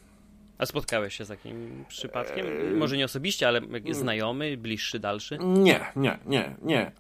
A 0.59 0.67
spotkałeś 0.67 1.17
się 1.17 1.25
z 1.25 1.29
takim 1.29 1.85
przypadkiem? 1.89 2.47
Eee... 2.47 2.77
Może 2.77 2.97
nie 2.97 3.05
osobiście, 3.05 3.49
ale 3.49 3.61
znajomy, 3.91 4.57
bliższy, 4.57 4.99
dalszy? 4.99 5.39
Nie, 5.39 5.81
nie, 5.97 6.19
nie, 6.27 6.57
nie. 6.63 6.93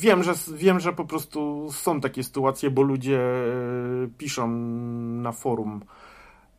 Wiem 0.00 0.22
że, 0.22 0.34
wiem, 0.54 0.80
że 0.80 0.92
po 0.92 1.04
prostu 1.04 1.68
są 1.72 2.00
takie 2.00 2.22
sytuacje, 2.22 2.70
bo 2.70 2.82
ludzie 2.82 3.20
e, 3.20 4.08
piszą 4.18 4.48
na 5.22 5.32
forum 5.32 5.82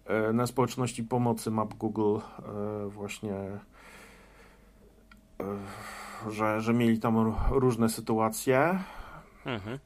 e, 0.06 0.34
na 0.34 0.48
społeczności 0.48 1.04
pomocy 1.04 1.52
Map 1.52 1.74
Google 1.74 2.18
e, 2.18 2.90
właśnie 2.90 3.34
że, 6.30 6.62
że 6.62 6.74
mieli 6.74 7.00
tam 7.00 7.34
różne 7.50 7.90
sytuacje. 7.90 8.80
Mhm. 9.46 9.80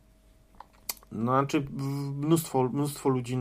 No, 1.12 1.32
znaczy 1.32 1.66
mnóstwo, 2.16 2.70
mnóstwo 2.74 3.10
ludzi 3.10 3.38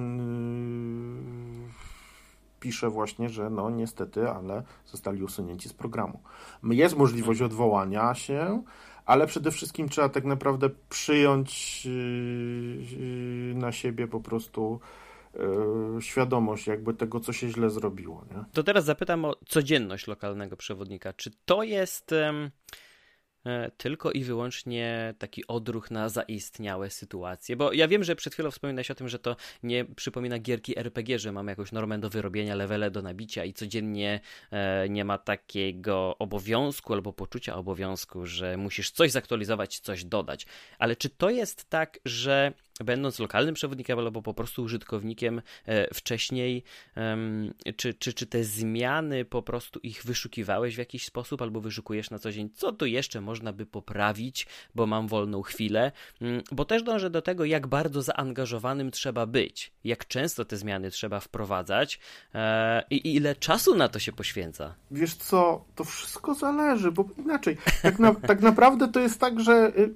pisze 2.60 2.90
właśnie, 2.90 3.28
że 3.28 3.50
no 3.50 3.70
niestety, 3.70 4.30
ale 4.30 4.62
zostali 4.86 5.22
usunięci 5.22 5.68
z 5.68 5.72
programu. 5.72 6.20
Jest 6.62 6.96
możliwość 6.96 7.42
odwołania 7.42 8.14
się, 8.14 8.62
ale 9.06 9.26
przede 9.26 9.50
wszystkim 9.50 9.88
trzeba 9.88 10.08
tak 10.08 10.24
naprawdę 10.24 10.70
przyjąć 10.88 11.84
yy, 11.86 13.54
na 13.54 13.72
siebie 13.72 14.08
po 14.08 14.20
prostu 14.20 14.80
yy, 15.34 16.02
świadomość 16.02 16.66
jakby 16.66 16.94
tego, 16.94 17.20
co 17.20 17.32
się 17.32 17.48
źle 17.48 17.70
zrobiło. 17.70 18.24
Nie? 18.30 18.44
To 18.52 18.62
teraz 18.62 18.84
zapytam 18.84 19.24
o 19.24 19.34
codzienność 19.46 20.06
lokalnego 20.06 20.56
przewodnika. 20.56 21.12
Czy 21.12 21.30
to 21.44 21.62
jest 21.62 22.14
tylko 23.76 24.12
i 24.12 24.24
wyłącznie 24.24 25.14
taki 25.18 25.46
odruch 25.46 25.90
na 25.90 26.08
zaistniałe 26.08 26.90
sytuacje. 26.90 27.56
Bo 27.56 27.72
ja 27.72 27.88
wiem, 27.88 28.04
że 28.04 28.16
przed 28.16 28.34
chwilą 28.34 28.50
wspominałeś 28.50 28.90
o 28.90 28.94
tym, 28.94 29.08
że 29.08 29.18
to 29.18 29.36
nie 29.62 29.84
przypomina 29.84 30.38
gierki 30.38 30.78
RPG, 30.78 31.18
że 31.18 31.32
mamy 31.32 31.52
jakąś 31.52 31.72
normę 31.72 31.98
do 31.98 32.10
wyrobienia, 32.10 32.54
levele 32.54 32.90
do 32.90 33.02
nabicia 33.02 33.44
i 33.44 33.52
codziennie 33.52 34.20
e, 34.50 34.88
nie 34.88 35.04
ma 35.04 35.18
takiego 35.18 36.16
obowiązku 36.18 36.94
albo 36.94 37.12
poczucia 37.12 37.56
obowiązku, 37.56 38.26
że 38.26 38.56
musisz 38.56 38.90
coś 38.90 39.10
zaktualizować, 39.10 39.80
coś 39.80 40.04
dodać. 40.04 40.46
Ale 40.78 40.96
czy 40.96 41.10
to 41.10 41.30
jest 41.30 41.70
tak, 41.70 41.98
że 42.04 42.52
będąc 42.84 43.18
lokalnym 43.18 43.54
przewodnikiem 43.54 43.98
albo 43.98 44.22
po 44.22 44.34
prostu 44.34 44.62
użytkownikiem 44.62 45.42
e, 45.66 45.94
wcześniej, 45.94 46.62
czy, 47.76 47.94
czy, 47.94 48.12
czy 48.12 48.26
te 48.26 48.44
zmiany 48.44 49.24
po 49.24 49.42
prostu 49.42 49.80
ich 49.82 50.04
wyszukiwałeś 50.04 50.74
w 50.74 50.78
jakiś 50.78 51.04
sposób 51.04 51.42
albo 51.42 51.60
wyszukujesz 51.60 52.10
na 52.10 52.18
co 52.18 52.32
dzień, 52.32 52.50
co 52.54 52.72
tu 52.72 52.86
jeszcze 52.86 53.20
można 53.20 53.52
by 53.52 53.66
poprawić, 53.66 54.46
bo 54.74 54.86
mam 54.86 55.08
wolną 55.08 55.42
chwilę, 55.42 55.92
mm, 56.20 56.42
bo 56.52 56.64
też 56.64 56.82
dążę 56.82 57.10
do 57.10 57.22
tego, 57.22 57.44
jak 57.44 57.66
bardzo 57.66 58.02
zaangażowanym 58.02 58.90
trzeba 58.90 59.26
być, 59.26 59.72
jak 59.84 60.06
często 60.06 60.44
te 60.44 60.56
zmiany 60.56 60.90
trzeba 60.90 61.20
wprowadzać 61.20 62.00
e, 62.34 62.84
i 62.90 63.14
ile 63.14 63.36
czasu 63.36 63.74
na 63.74 63.88
to 63.88 63.98
się 63.98 64.12
poświęca. 64.12 64.74
Wiesz 64.90 65.14
co, 65.14 65.64
to 65.74 65.84
wszystko 65.84 66.34
zależy, 66.34 66.92
bo 66.92 67.04
inaczej, 67.18 67.56
tak, 67.82 67.98
na, 67.98 68.14
tak 68.14 68.40
naprawdę 68.40 68.88
to 68.88 69.00
jest 69.00 69.20
tak, 69.20 69.40
że 69.40 69.72
y, 69.78 69.94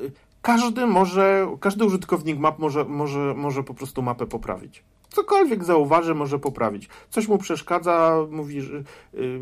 y, 0.00 0.12
każdy 0.42 0.86
może, 0.86 1.56
każdy 1.60 1.84
użytkownik 1.84 2.38
map 2.38 2.58
może, 2.58 2.84
może, 2.84 3.34
może 3.36 3.62
po 3.62 3.74
prostu 3.74 4.02
mapę 4.02 4.26
poprawić. 4.26 4.84
Cokolwiek 5.08 5.64
zauważy, 5.64 6.14
może 6.14 6.38
poprawić. 6.38 6.88
Coś 7.10 7.28
mu 7.28 7.38
przeszkadza, 7.38 8.16
mówi, 8.30 8.60
że, 8.60 8.82
yy, 9.12 9.40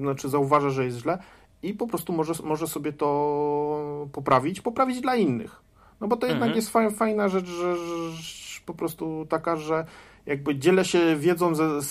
znaczy 0.00 0.28
zauważa, 0.28 0.70
że 0.70 0.84
jest 0.84 0.98
źle 0.98 1.18
i 1.62 1.74
po 1.74 1.86
prostu 1.86 2.12
może, 2.12 2.32
może 2.44 2.66
sobie 2.66 2.92
to 2.92 4.08
poprawić, 4.12 4.60
poprawić 4.60 5.00
dla 5.00 5.16
innych. 5.16 5.62
No 6.00 6.08
bo 6.08 6.16
to 6.16 6.26
mhm. 6.26 6.40
jednak 6.40 6.56
jest 6.56 6.96
fajna 6.98 7.28
rzecz, 7.28 7.46
że, 7.46 7.76
że, 7.76 8.60
po 8.66 8.74
prostu 8.74 9.26
taka, 9.28 9.56
że 9.56 9.86
jakby 10.26 10.56
dzielę 10.56 10.84
się 10.84 11.16
wiedzą 11.16 11.54
ze, 11.54 11.82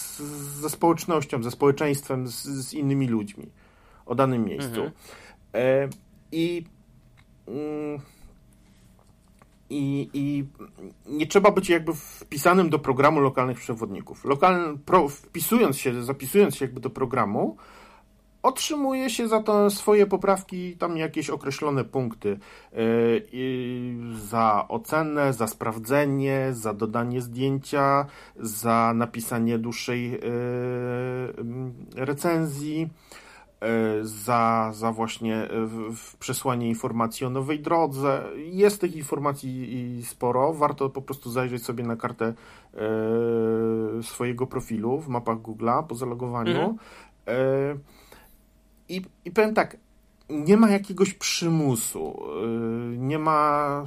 ze 0.61 0.69
społecznością, 0.69 1.43
ze 1.43 1.51
społeczeństwem, 1.51 2.27
z, 2.27 2.43
z 2.43 2.73
innymi 2.73 3.07
ludźmi 3.07 3.49
o 4.05 4.15
danym 4.15 4.45
miejscu. 4.45 4.81
Mhm. 4.81 4.91
E, 5.53 5.89
I 6.31 6.65
mm, 7.47 7.99
i, 9.71 10.09
i 10.13 10.45
nie 11.05 11.27
trzeba 11.27 11.51
być 11.51 11.69
jakby 11.69 11.93
wpisanym 11.93 12.69
do 12.69 12.79
programu 12.79 13.19
lokalnych 13.19 13.57
przewodników. 13.57 14.25
Lokalny, 14.25 14.77
pro, 14.77 15.09
wpisując 15.09 15.77
się, 15.77 16.03
zapisując 16.03 16.55
się 16.55 16.65
jakby 16.65 16.79
do 16.81 16.89
programu, 16.89 17.57
otrzymuje 18.43 19.09
się 19.09 19.27
za 19.27 19.43
to 19.43 19.69
swoje 19.69 20.05
poprawki, 20.05 20.77
tam 20.77 20.97
jakieś 20.97 21.29
określone 21.29 21.83
punkty 21.83 22.39
yy, 22.73 24.17
za 24.29 24.65
ocenę, 24.67 25.33
za 25.33 25.47
sprawdzenie, 25.47 26.47
za 26.51 26.73
dodanie 26.73 27.21
zdjęcia, 27.21 28.05
za 28.39 28.93
napisanie 28.95 29.57
dłuższej 29.57 30.11
yy, 30.11 30.19
recenzji. 31.95 32.89
E, 33.61 34.05
za, 34.05 34.71
za 34.73 34.91
właśnie 34.91 35.35
e, 35.35 35.49
przesłanie 36.19 36.67
informacji 36.67 37.25
o 37.25 37.29
nowej 37.29 37.59
drodze. 37.59 38.23
Jest 38.35 38.81
tych 38.81 38.95
informacji 38.95 40.03
sporo. 40.05 40.53
Warto 40.53 40.89
po 40.89 41.01
prostu 41.01 41.31
zajrzeć 41.31 41.63
sobie 41.63 41.83
na 41.83 41.95
kartę 41.95 42.25
e, 42.25 42.33
swojego 44.03 44.47
profilu 44.47 44.99
w 44.99 45.07
mapach 45.07 45.37
Google'a 45.37 45.87
po 45.87 45.95
zalogowaniu. 45.95 46.51
Mhm. 46.51 47.79
I, 48.89 49.01
I 49.25 49.31
powiem 49.31 49.53
tak, 49.53 49.77
nie 50.29 50.57
ma 50.57 50.69
jakiegoś 50.69 51.13
przymusu, 51.13 52.19
nie 52.97 53.19
ma. 53.19 53.85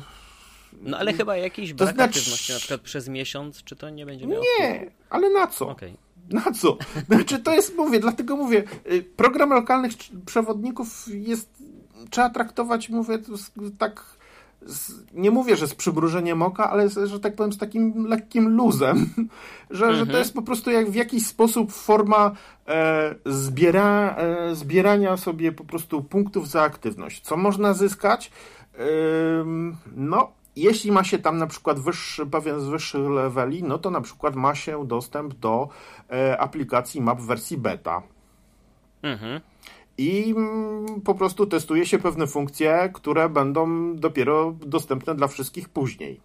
No 0.83 0.99
ale 0.99 1.13
chyba 1.13 1.37
jakiś 1.37 1.73
brak 1.73 1.89
to 1.89 1.95
znaczy... 1.95 2.19
aktywności, 2.19 2.53
na 2.53 2.59
przykład 2.59 2.81
przez 2.81 3.09
miesiąc, 3.09 3.65
czy 3.65 3.77
to 3.77 3.91
nie 3.91 4.07
będzie 4.07 4.27
miało 4.27 4.45
Nie, 4.61 4.91
ale 5.11 5.31
na 5.31 5.47
co? 5.47 5.69
Okay. 5.69 6.04
Na 6.31 6.53
co? 6.61 6.77
Znaczy, 7.07 7.39
to 7.39 7.53
jest, 7.53 7.77
mówię, 7.77 8.01
dlatego 8.01 8.37
mówię, 8.37 8.65
y, 8.93 9.03
program 9.17 9.51
lokalnych 9.51 9.93
przewodników 10.27 11.09
jest, 11.09 11.49
trzeba 12.11 12.31
traktować, 12.31 12.89
mówię, 12.89 13.19
tak, 13.79 14.17
nie 15.15 15.31
mówię, 15.31 15.57
że 15.57 15.69
z 15.69 15.75
przybrużeniem 15.75 16.43
oka, 16.43 16.71
ale, 16.71 16.89
że 16.89 17.21
tak 17.21 17.35
powiem, 17.35 17.53
z 17.53 17.59
takim 17.59 18.07
lekkim 18.07 18.49
luzem, 18.49 18.97
że, 19.71 19.85
mhm. 19.87 19.95
że 19.95 19.99
to 19.99 20.03
mhm. 20.03 20.19
jest 20.19 20.35
po 20.35 20.43
prostu 20.43 20.71
jak 20.71 20.91
w 20.91 20.95
jakiś 20.95 21.27
sposób 21.27 21.73
forma 21.73 22.31
e, 22.69 23.15
zbiera, 23.27 24.17
e, 24.17 24.55
zbierania 24.55 25.17
sobie 25.17 25.53
po 25.53 25.65
prostu 25.65 26.03
punktów 26.03 26.49
za 26.49 26.63
aktywność. 26.63 27.21
Co 27.21 27.37
można 27.37 27.75
zyskać? 27.75 28.31
E, 28.75 28.85
no, 29.97 30.33
jeśli 30.57 30.93
ma 30.93 31.05
się 31.05 31.19
tam 31.19 31.39
na 31.39 31.47
przykład 31.47 31.81
wyższy, 31.81 32.27
pewien 32.27 32.61
z 32.61 32.69
wyższych 32.69 33.11
leveli, 33.11 33.63
no 33.63 33.79
to 33.79 33.91
na 33.91 34.01
przykład 34.01 34.37
ma 34.37 34.55
się 34.55 34.87
dostęp 34.87 35.35
do 35.35 35.69
e, 36.11 36.41
aplikacji 36.41 37.01
map 37.01 37.21
w 37.21 37.27
wersji 37.27 37.59
beta. 37.59 38.03
Mhm. 39.03 39.41
I 39.99 40.35
mm, 40.37 41.01
po 41.01 41.15
prostu 41.15 41.47
testuje 41.47 41.87
się 41.87 41.99
pewne 41.99 42.27
funkcje, 42.27 42.91
które 42.95 43.29
będą 43.29 43.95
dopiero 43.97 44.53
dostępne 44.53 45.15
dla 45.15 45.27
wszystkich 45.27 45.69
później. 45.69 46.21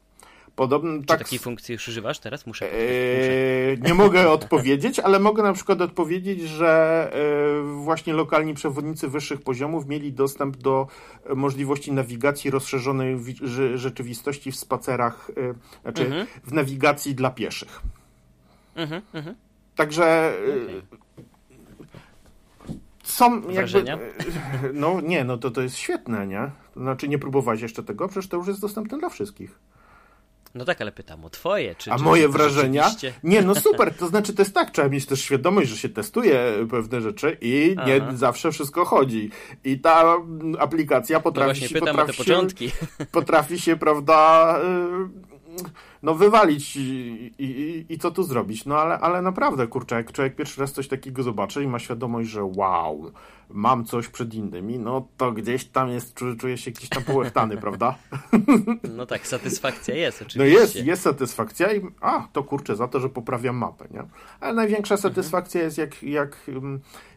Podobno, 0.60 1.00
Czy 1.00 1.06
tak, 1.06 1.20
takiej 1.20 1.40
funkcji 1.40 1.74
już 1.74 1.88
używasz 1.88 2.20
teraz? 2.20 2.48
Muszę. 2.48 2.66
Yy, 2.66 3.78
nie 3.82 3.94
mogę 3.94 4.30
odpowiedzieć, 4.30 5.00
ale 5.00 5.20
mogę 5.20 5.44
na 5.44 5.54
przykład 5.54 5.82
odpowiedzieć, 5.82 6.42
że 6.42 7.12
yy, 7.64 7.84
właśnie 7.84 8.14
lokalni 8.14 8.54
przewodnicy 8.54 9.08
wyższych 9.08 9.42
poziomów 9.42 9.88
mieli 9.88 10.14
dostęp 10.14 10.58
do 10.58 10.88
możliwości 11.36 11.92
nawigacji 11.92 12.52
rozszerzonej 12.52 13.20
rzeczywistości 13.76 14.52
w 14.52 14.56
spacerach, 14.56 15.32
yy, 15.38 15.56
znaczy 15.82 16.06
mhm. 16.06 16.28
w 16.44 16.54
nawigacji 16.54 17.16
dla 17.16 17.30
pieszych. 17.30 17.82
Mhm, 18.76 19.02
mhm. 19.14 19.36
Także. 19.76 20.34
Okay. 22.64 22.78
Są 23.04 23.42
Wrażenia? 23.42 23.92
jakby. 23.92 24.32
No 24.80 25.02
nie, 25.02 25.24
no 25.24 25.38
to 25.38 25.52
to 25.52 25.62
jest 25.62 25.76
świetne, 25.76 26.28
nie? 26.28 26.52
Znaczy 26.76 27.08
nie 27.08 27.20
próbować 27.20 27.62
jeszcze 27.62 27.84
tego, 27.84 28.08
przecież 28.08 28.30
to 28.30 28.38
już 28.38 28.48
jest 28.48 28.62
dostępne 28.62 28.98
dla 28.98 29.10
wszystkich. 29.10 29.60
No 30.56 30.66
tak, 30.66 30.82
ale 30.82 30.92
pytam 30.92 31.26
o 31.26 31.30
twoje. 31.30 31.76
Czy, 31.76 31.92
A 31.92 31.98
czy 31.98 32.04
moje 32.04 32.30
wrażenia? 32.30 32.84
Rzeczywiście... 32.84 33.14
Nie, 33.24 33.42
no 33.42 33.56
super. 33.56 33.94
To 33.94 34.08
znaczy, 34.08 34.34
to 34.34 34.42
jest 34.42 34.54
tak, 34.54 34.72
trzeba 34.72 34.90
mieć 34.90 35.06
też 35.06 35.22
świadomość, 35.22 35.70
że 35.70 35.78
się 35.78 35.90
testuje 35.90 36.68
pewne 36.72 37.02
rzeczy 37.02 37.38
i 37.42 37.76
nie 37.86 38.02
Aha. 38.02 38.12
zawsze 38.16 38.52
wszystko 38.52 38.86
chodzi. 38.86 39.30
I 39.64 39.80
ta 39.80 40.16
aplikacja 40.60 41.20
potrafi 41.20 41.62
no 41.62 41.68
się. 41.68 41.80
Potrafi 41.80 42.12
te 42.12 42.18
początki. 42.18 42.70
Się, 42.70 42.76
potrafi 43.12 43.60
się, 43.60 43.76
prawda. 43.76 44.60
Yy, 44.64 45.30
no 46.04 46.16
wywalić 46.16 46.76
i, 46.76 47.32
i, 47.40 47.86
i, 47.90 47.98
co 47.98 48.12
tu 48.12 48.24
zrobić? 48.24 48.66
No 48.66 48.78
ale, 48.78 49.00
ale 49.00 49.22
naprawdę, 49.22 49.68
kurczę, 49.68 49.96
jak 49.96 50.12
człowiek 50.12 50.36
pierwszy 50.36 50.62
raz 50.62 50.72
coś 50.72 50.88
takiego 50.88 51.24
zobaczy 51.24 51.64
i 51.64 51.68
ma 51.68 51.80
świadomość, 51.80 52.30
że 52.30 52.44
wow, 52.44 53.12
mam 53.50 53.86
coś 53.86 54.08
przed 54.08 54.34
innymi, 54.34 54.80
no 54.80 55.08
to 55.18 55.32
gdzieś 55.32 55.66
tam 55.66 55.90
jest, 55.90 56.20
czuję 56.40 56.58
się 56.58 56.72
gdzieś 56.72 56.90
tam 56.90 57.04
połechtany, 57.04 57.58
prawda? 57.62 57.96
No 58.96 59.06
tak, 59.06 59.28
satysfakcja 59.28 59.96
jest 59.96 60.22
oczywiście. 60.22 60.40
No 60.40 60.46
jest, 60.46 60.76
jest 60.76 61.02
satysfakcja 61.02 61.74
i 61.74 61.82
a, 62.02 62.28
to 62.34 62.44
kurczę, 62.44 62.76
za 62.76 62.88
to, 62.88 63.00
że 63.00 63.10
poprawiam 63.10 63.56
mapę, 63.56 63.88
nie? 63.92 64.04
Ale 64.40 64.54
największa 64.54 64.96
mhm. 64.96 65.14
satysfakcja 65.14 65.62
jest 65.62 65.78
jak, 65.78 66.04
jak, 66.04 66.38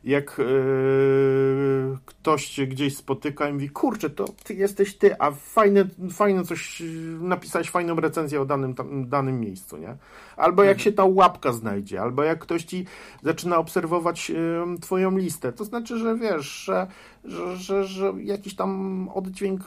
jak 0.05 0.35
yy, 0.39 1.99
ktoś 2.05 2.61
gdzieś 2.61 2.97
spotyka 2.97 3.49
i 3.49 3.53
mówi, 3.53 3.70
kurczę, 3.70 4.11
to 4.11 4.24
ty 4.45 4.55
jesteś 4.55 4.97
ty, 4.97 5.18
a 5.18 5.30
fajne, 5.30 5.85
fajne 6.12 6.45
coś, 6.45 6.83
napisałeś 7.20 7.70
fajną 7.70 7.97
recenzję 7.97 8.41
o 8.41 8.45
danym, 8.45 8.74
tam, 8.74 9.09
danym 9.09 9.41
miejscu, 9.41 9.76
nie? 9.76 9.97
Albo 10.37 10.62
jak 10.62 10.76
mhm. 10.76 10.85
się 10.85 10.93
ta 10.93 11.05
łapka 11.05 11.53
znajdzie, 11.53 12.01
albo 12.01 12.22
jak 12.22 12.39
ktoś 12.39 12.64
ci 12.64 12.87
zaczyna 13.22 13.59
obserwować 13.59 14.33
twoją 14.80 15.16
listę, 15.18 15.53
to 15.53 15.64
znaczy, 15.64 15.99
że 15.99 16.16
wiesz, 16.16 16.47
że, 16.47 16.87
że, 17.24 17.57
że, 17.57 17.85
że 17.85 18.12
jakiś 18.22 18.57
tam 18.57 19.09
oddźwięk 19.14 19.61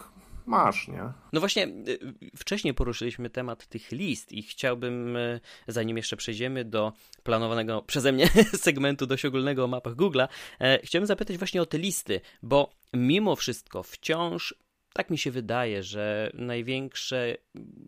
masz, 0.46 0.88
nie? 0.88 1.04
No 1.34 1.40
właśnie, 1.40 1.68
y, 1.68 2.00
wcześniej 2.38 2.74
poruszyliśmy 2.74 3.30
temat 3.30 3.68
tych 3.68 3.92
list 3.92 4.32
i 4.32 4.44
chciałbym, 4.44 5.16
y, 5.16 5.40
zanim 5.68 5.98
jeszcze 5.98 6.18
przejdziemy 6.18 6.66
do 6.66 6.94
planowanego 7.24 7.82
przeze 7.82 8.12
mnie 8.12 8.28
segmentu 8.68 9.08
dość 9.08 9.26
ogólnego 9.26 9.64
o 9.64 9.68
mapach 9.68 9.94
Google'a, 9.94 10.28
e, 10.60 10.80
chciałbym 10.84 11.08
zapytać 11.08 11.38
właśnie 11.38 11.62
o 11.62 11.66
te 11.66 11.78
listy, 11.78 12.22
bo 12.44 12.70
mimo 12.94 13.36
wszystko 13.36 13.84
wciąż 13.84 14.56
tak 14.96 15.10
mi 15.10 15.18
się 15.18 15.32
wydaje, 15.32 15.84
że 15.84 16.32
największe 16.34 17.38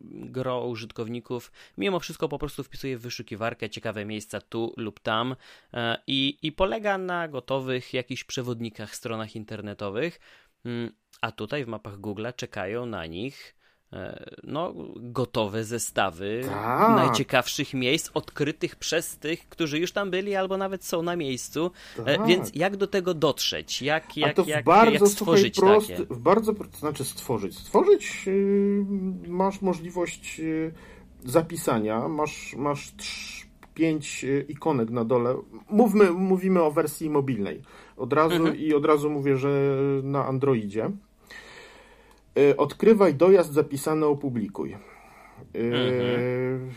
gro 0.07 0.65
użytkowników 0.65 1.51
mimo 1.77 1.99
wszystko 1.99 2.29
po 2.29 2.39
prostu 2.39 2.63
wpisuje 2.63 2.97
w 2.97 3.01
wyszukiwarkę 3.01 3.69
ciekawe 3.69 4.05
miejsca 4.05 4.41
tu 4.41 4.73
lub 4.77 4.99
tam 4.99 5.35
e, 5.73 5.97
i, 6.07 6.37
i 6.41 6.51
polega 6.51 6.97
na 6.97 7.27
gotowych 7.27 7.93
jakichś 7.93 8.23
przewodnikach, 8.23 8.95
stronach 8.95 9.35
internetowych, 9.35 10.19
mm, 10.65 10.91
a 11.21 11.31
tutaj 11.31 11.65
w 11.65 11.67
mapach 11.67 11.97
Google 11.97 12.27
czekają 12.35 12.85
na 12.85 13.05
nich 13.05 13.56
no, 14.43 14.73
gotowe 14.95 15.63
zestawy 15.63 16.41
tak. 16.45 16.95
najciekawszych 16.95 17.73
miejsc 17.73 18.11
odkrytych 18.13 18.75
przez 18.75 19.17
tych, 19.17 19.49
którzy 19.49 19.79
już 19.79 19.91
tam 19.91 20.11
byli 20.11 20.35
albo 20.35 20.57
nawet 20.57 20.85
są 20.85 21.01
na 21.01 21.15
miejscu. 21.15 21.71
E, 21.99 22.17
tak. 22.17 22.27
Więc 22.27 22.51
jak 22.55 22.77
do 22.77 22.87
tego 22.87 23.13
dotrzeć? 23.13 23.81
Jak, 23.81 24.17
jak, 24.17 24.47
jak, 24.47 24.65
bardzo, 24.65 24.91
jak 24.91 25.07
stworzyć 25.07 25.55
słuchaj, 25.55 25.75
prosty, 25.75 25.93
takie? 25.93 26.15
W 26.15 26.19
bardzo, 26.19 26.53
znaczy 26.79 27.03
stworzyć. 27.03 27.57
Stworzyć 27.57 28.25
yy, 28.25 28.85
masz 29.27 29.61
możliwość 29.61 30.39
yy, 30.39 30.73
zapisania, 31.25 32.07
masz, 32.07 32.55
masz 32.57 32.91
trz, 32.97 33.47
pięć 33.73 34.23
yy, 34.23 34.45
ikonek 34.49 34.89
na 34.89 35.05
dole. 35.05 35.35
Mówmy, 35.69 36.11
mówimy 36.11 36.61
o 36.63 36.71
wersji 36.71 37.09
mobilnej. 37.09 37.61
Od 37.97 38.13
razu 38.13 38.35
mhm. 38.35 38.57
i 38.57 38.73
od 38.73 38.85
razu 38.85 39.09
mówię, 39.09 39.37
że 39.37 39.77
na 40.03 40.25
Androidzie. 40.25 40.91
E, 42.37 42.57
odkrywaj 42.57 43.15
dojazd 43.15 43.53
zapisany, 43.53 44.05
opublikuj. 44.05 44.73
E, 44.73 44.77
mhm. 45.55 46.71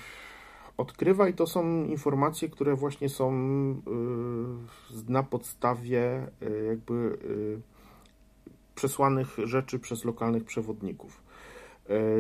Odkrywaj 0.77 1.35
to 1.35 1.47
są 1.47 1.85
informacje, 1.85 2.49
które 2.49 2.75
właśnie 2.75 3.09
są 3.09 3.33
e, 3.33 5.13
na 5.13 5.23
podstawie 5.23 6.27
jakby 6.69 7.19
przesłanych 8.75 9.37
rzeczy 9.45 9.79
przez 9.79 10.05
lokalnych 10.05 10.45
przewodników. 10.45 11.23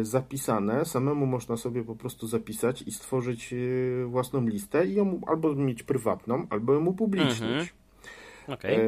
Zapisane, 0.03 0.85
samemu 0.85 1.27
można 1.27 1.57
sobie 1.57 1.85
po 1.85 1.97
prostu 1.97 2.27
zapisać 2.27 2.83
i 2.83 2.93
stworzyć 2.93 3.55
własną 4.07 4.47
listę 4.47 4.87
i 4.87 4.95
ją 4.95 5.21
albo 5.27 5.55
mieć 5.55 5.83
prywatną, 5.83 6.47
albo 6.51 6.75
ją 6.75 6.87
upublicznić. 6.87 7.43
Mhm. 7.43 7.67
Okay. 8.51 8.79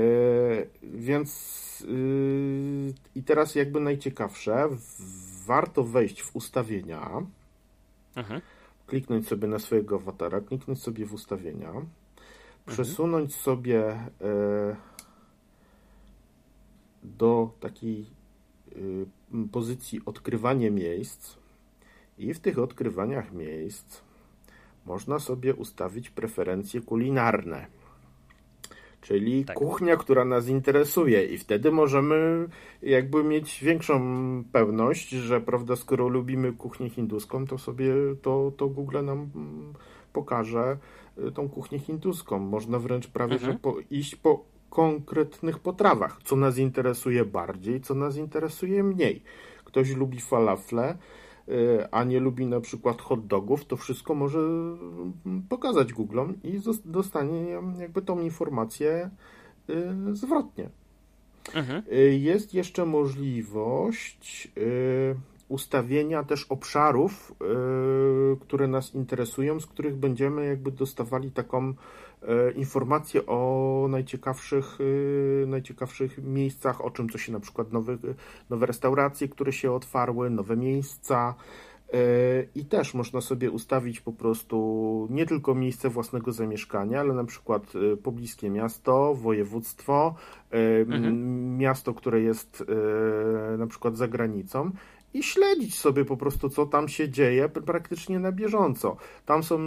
Więc 0.83 1.63
Yy, 1.85 2.95
I 3.15 3.23
teraz 3.23 3.55
jakby 3.55 3.81
najciekawsze, 3.81 4.69
warto 5.47 5.85
wejść 5.85 6.23
w 6.23 6.37
ustawienia, 6.37 7.11
mhm. 8.17 8.41
kliknąć 8.87 9.29
sobie 9.29 9.49
na 9.49 9.59
swojego 9.59 9.97
awatara, 9.97 10.41
kliknąć 10.41 10.83
sobie 10.83 11.07
w 11.07 11.15
ustawienia, 11.15 11.69
mhm. 11.69 11.87
przesunąć 12.67 13.35
sobie 13.35 13.85
e, 13.91 14.09
do 17.03 17.51
takiej 17.61 18.07
e, 18.73 18.77
pozycji 19.53 20.01
odkrywanie 20.07 20.71
miejsc 20.71 21.37
i 22.19 22.35
w 22.35 22.41
tych 22.41 22.59
odkrywaniach 22.59 23.33
miejsc 23.33 24.01
można 24.87 25.19
sobie 25.19 25.55
ustawić 25.55 26.11
preferencje 26.11 26.81
kulinarne 26.81 27.67
czyli 29.03 29.45
tak. 29.45 29.57
kuchnia, 29.57 29.97
która 29.97 30.25
nas 30.25 30.49
interesuje 30.49 31.25
i 31.25 31.39
wtedy 31.39 31.73
możemy 31.73 32.49
jakby 32.83 33.25
mieć 33.25 33.65
większą 33.65 34.01
pewność, 34.53 35.09
że 35.11 35.41
prawda, 35.41 35.77
skoro 35.77 36.09
lubimy 36.09 36.53
kuchnię 36.53 36.91
hinduską, 36.91 37.47
to 37.47 37.59
sobie 37.59 37.95
to, 38.23 38.53
to 38.57 38.69
Google 38.69 39.05
nam 39.05 39.31
pokaże 40.13 40.77
y, 41.19 41.33
tą 41.33 41.49
kuchnię 41.49 41.79
hinduską. 41.79 42.39
Można 42.39 42.79
wręcz 42.79 43.09
prawie 43.09 43.35
mhm. 43.35 43.53
że 43.53 43.59
po, 43.59 43.77
iść 43.91 44.17
po 44.17 44.45
konkretnych 44.71 45.59
potrawach, 45.59 46.19
co 46.25 46.37
nas 46.37 46.59
interesuje 46.59 47.25
bardziej, 47.25 47.81
co 47.81 47.95
nas 47.95 48.17
interesuje 48.17 48.83
mniej. 48.83 49.23
Ktoś 49.65 49.97
lubi 49.97 50.21
falafle, 50.21 50.99
a 51.91 52.05
nie 52.05 52.21
lubi 52.21 52.47
na 52.47 52.61
przykład 52.61 53.03
hot 53.03 53.27
dogów, 53.27 53.65
to 53.65 53.77
wszystko 53.77 54.15
może 54.15 54.39
mm, 54.39 55.43
pokazać 55.49 55.93
Googlom 55.93 56.35
i 56.43 56.61
dostanie 56.85 57.59
jakby 57.79 58.03
tą 58.03 58.21
informację 58.21 59.11
y, 59.71 60.17
zwrotnie. 60.17 60.69
Mhm. 61.55 61.83
Y, 61.93 62.19
jest 62.19 62.55
jeszcze 62.55 62.87
możliwość 62.87 64.53
ustawienia 65.49 66.25
też 66.25 66.45
obszarów, 66.45 67.35
które 68.41 68.69
nas 68.69 68.95
interesują, 68.95 69.61
z 69.61 69.67
których 69.67 69.97
będziemy 69.97 70.47
jakby 70.47 70.73
dostawali 70.73 71.31
taką 71.31 71.75
informacje 72.55 73.27
o 73.27 73.87
najciekawszych, 73.91 74.79
e, 75.43 75.47
najciekawszych 75.47 76.19
miejscach, 76.25 76.85
o 76.85 76.91
czym 76.91 77.09
co 77.09 77.19
się 77.19 77.33
na 77.33 77.41
przykład 77.41 77.73
nowe, 77.73 77.97
nowe 78.51 78.67
restauracje, 78.67 79.29
które 79.29 79.53
się 79.53 79.73
otwarły, 79.73 80.31
nowe 80.31 80.57
miejsca. 80.57 81.35
E, 81.93 81.99
I 82.55 82.65
też 82.65 82.95
można 82.95 83.21
sobie 83.21 83.51
ustawić 83.51 84.01
po 84.01 84.13
prostu 84.13 85.09
nie 85.11 85.27
tylko 85.27 85.55
miejsce 85.55 85.89
własnego 85.89 86.33
zamieszkania, 86.33 87.01
ale 87.01 87.15
na 87.15 87.25
przykład 87.25 87.73
pobliskie 88.03 88.51
miasto, 88.51 89.15
województwo, 89.15 90.15
mhm. 90.87 91.59
miasto, 91.59 91.95
które 91.95 92.21
jest 92.21 92.65
na 93.59 93.67
przykład 93.67 93.97
za 93.97 94.09
granicą 94.09 94.71
i 95.15 95.23
śledzić 95.23 95.79
sobie 95.79 96.05
po 96.05 96.17
prostu, 96.17 96.49
co 96.49 96.67
tam 96.67 96.89
się 96.89 97.09
dzieje 97.09 97.49
praktycznie 97.49 98.19
na 98.19 98.33
bieżąco. 98.33 98.97
Tam 99.27 99.43
są 99.43 99.59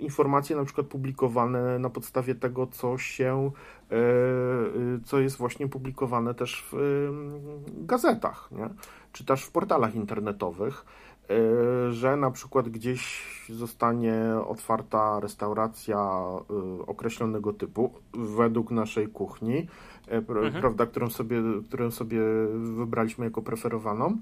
informacje 0.00 0.56
na 0.56 0.64
przykład 0.64 0.86
publikowane 0.86 1.78
na 1.78 1.90
podstawie 1.90 2.34
tego, 2.34 2.66
co 2.66 2.98
się, 2.98 3.50
e, 3.90 3.94
e, 3.94 4.00
co 5.04 5.18
jest 5.18 5.36
właśnie 5.36 5.68
publikowane 5.68 6.34
też 6.34 6.64
w 6.72 6.76
gazetach, 7.66 8.48
nie? 8.52 8.68
czy 9.12 9.24
też 9.24 9.44
w 9.44 9.50
portalach 9.50 9.94
internetowych, 9.94 10.84
że 11.90 12.16
na 12.16 12.30
przykład 12.30 12.68
gdzieś 12.68 13.26
zostanie 13.48 14.22
otwarta 14.46 15.20
restauracja 15.20 16.20
określonego 16.86 17.52
typu 17.52 17.92
według 18.14 18.70
naszej 18.70 19.08
kuchni, 19.08 19.66
mhm. 20.06 20.52
prawda, 20.60 20.86
którą 20.86 21.10
sobie, 21.10 21.42
którą 21.68 21.90
sobie 21.90 22.20
wybraliśmy 22.56 23.24
jako 23.24 23.42
preferowaną. 23.42 24.16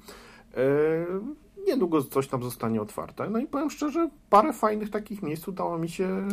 Niedługo 1.66 2.02
coś 2.02 2.28
tam 2.28 2.42
zostanie 2.42 2.82
otwarte. 2.82 3.30
No 3.30 3.38
i 3.38 3.46
powiem 3.46 3.70
szczerze, 3.70 4.10
parę 4.30 4.52
fajnych 4.52 4.90
takich 4.90 5.22
miejsc 5.22 5.48
udało 5.48 5.78
mi 5.78 5.88
się 5.88 6.28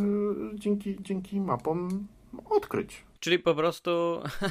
dzięki, 0.54 0.98
dzięki 1.02 1.42
mapom 1.42 2.08
odkryć. 2.50 3.06
Czyli 3.20 3.40
po 3.40 3.56
prostu 3.56 3.92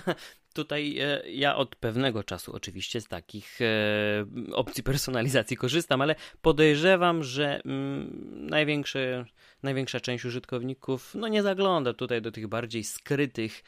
tutaj 0.53 0.99
e, 0.99 1.31
ja 1.31 1.57
od 1.57 1.77
pewnego 1.77 2.25
czasu 2.25 2.53
oczywiście 2.55 3.01
z 3.01 3.09
takich 3.09 3.61
e, 3.61 3.65
opcji 4.53 4.83
personalizacji 4.83 5.57
korzystam, 5.57 6.01
ale 6.01 6.15
podejrzewam, 6.43 7.23
że 7.23 7.61
mm, 7.65 8.47
największe, 8.51 9.25
największa 9.63 10.01
część 10.01 10.25
użytkowników 10.25 11.15
no 11.15 11.29
nie 11.29 11.43
zagląda 11.43 11.95
tutaj 11.95 12.23
do 12.23 12.33
tych 12.33 12.47
bardziej 12.47 12.85
skrytych 12.85 13.65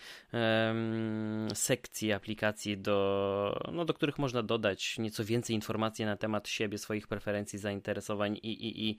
sekcji 1.55 2.13
aplikacji, 2.13 2.79
do, 2.79 3.61
no, 3.73 3.85
do 3.85 3.95
których 3.95 4.19
można 4.19 4.43
dodać 4.43 4.99
nieco 4.99 5.25
więcej 5.25 5.57
informacji 5.57 6.05
na 6.05 6.17
temat 6.17 6.49
siebie, 6.49 6.79
swoich 6.79 7.09
preferencji, 7.09 7.59
zainteresowań 7.59 8.37
i, 8.43 8.49
i, 8.49 8.89
i 8.89 8.99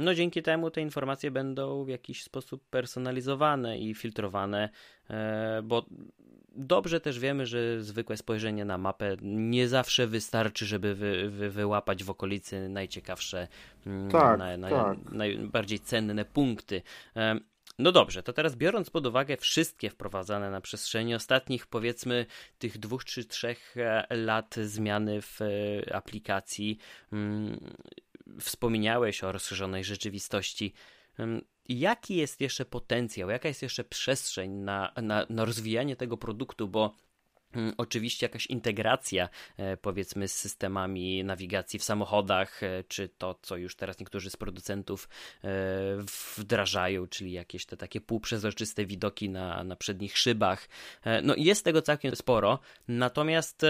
no 0.00 0.14
dzięki 0.14 0.42
temu 0.42 0.70
te 0.70 0.80
informacje 0.80 1.30
będą 1.30 1.84
w 1.84 1.88
jakiś 1.88 2.22
sposób 2.22 2.64
personalizowane 2.70 3.78
i 3.78 3.94
filtrowane, 3.94 4.68
e, 5.10 5.60
bo 5.64 5.86
dobrze 6.56 7.00
też 7.00 7.18
wiemy, 7.18 7.46
że 7.46 7.82
zwykłe 7.82 8.16
spojrzenie 8.16 8.64
na 8.64 8.78
mapę 8.78 9.16
nie 9.22 9.68
zawsze 9.68 10.06
wystarczy, 10.06 10.66
żeby 10.66 10.94
wy, 10.94 11.30
wy, 11.30 11.50
wyłapać 11.50 12.04
w 12.04 12.10
okolicy 12.10 12.68
najciekawsze, 12.68 13.48
mm, 13.86 14.10
tak, 14.10 14.38
na, 14.38 14.56
na, 14.56 14.70
tak. 14.70 14.98
najbardziej 15.12 15.80
cenne 15.80 16.24
punkty. 16.24 16.82
No 17.78 17.92
dobrze, 17.92 18.22
to 18.22 18.32
teraz 18.32 18.56
biorąc 18.56 18.90
pod 18.90 19.06
uwagę 19.06 19.36
wszystkie 19.36 19.90
wprowadzane 19.90 20.50
na 20.50 20.60
przestrzeni 20.60 21.14
ostatnich, 21.14 21.66
powiedzmy, 21.66 22.26
tych 22.58 22.78
dwóch 22.78 23.04
czy 23.04 23.24
trzech 23.24 23.74
e, 23.76 24.06
lat 24.16 24.54
zmiany 24.54 25.22
w 25.22 25.38
e, 25.42 25.94
aplikacji, 25.94 26.78
mm, 27.12 27.74
wspomniałeś 28.40 29.24
o 29.24 29.32
rozszerzonej 29.32 29.84
rzeczywistości. 29.84 30.72
Jaki 31.68 32.16
jest 32.16 32.40
jeszcze 32.40 32.64
potencjał, 32.64 33.30
jaka 33.30 33.48
jest 33.48 33.62
jeszcze 33.62 33.84
przestrzeń 33.84 34.50
na, 34.50 34.92
na, 35.02 35.26
na 35.30 35.44
rozwijanie 35.44 35.96
tego 35.96 36.16
produktu, 36.16 36.68
bo 36.68 36.94
mm, 37.52 37.74
Oczywiście 37.76 38.26
jakaś 38.26 38.46
integracja, 38.46 39.28
e, 39.56 39.76
powiedzmy, 39.76 40.28
z 40.28 40.32
systemami 40.34 41.24
nawigacji 41.24 41.78
w 41.78 41.84
samochodach, 41.84 42.62
e, 42.62 42.84
czy 42.84 43.08
to, 43.08 43.38
co 43.42 43.56
już 43.56 43.76
teraz 43.76 43.98
niektórzy 43.98 44.30
z 44.30 44.36
producentów 44.36 45.08
e, 45.44 45.48
wdrażają, 46.36 47.06
czyli 47.06 47.32
jakieś 47.32 47.66
te 47.66 47.76
takie 47.76 48.00
półprzezroczyste 48.00 48.86
widoki 48.86 49.30
na, 49.30 49.64
na 49.64 49.76
przednich 49.76 50.18
szybach. 50.18 50.68
No, 51.22 51.34
jest 51.36 51.64
tego 51.64 51.82
całkiem 51.82 52.16
sporo, 52.16 52.58
natomiast 52.88 53.62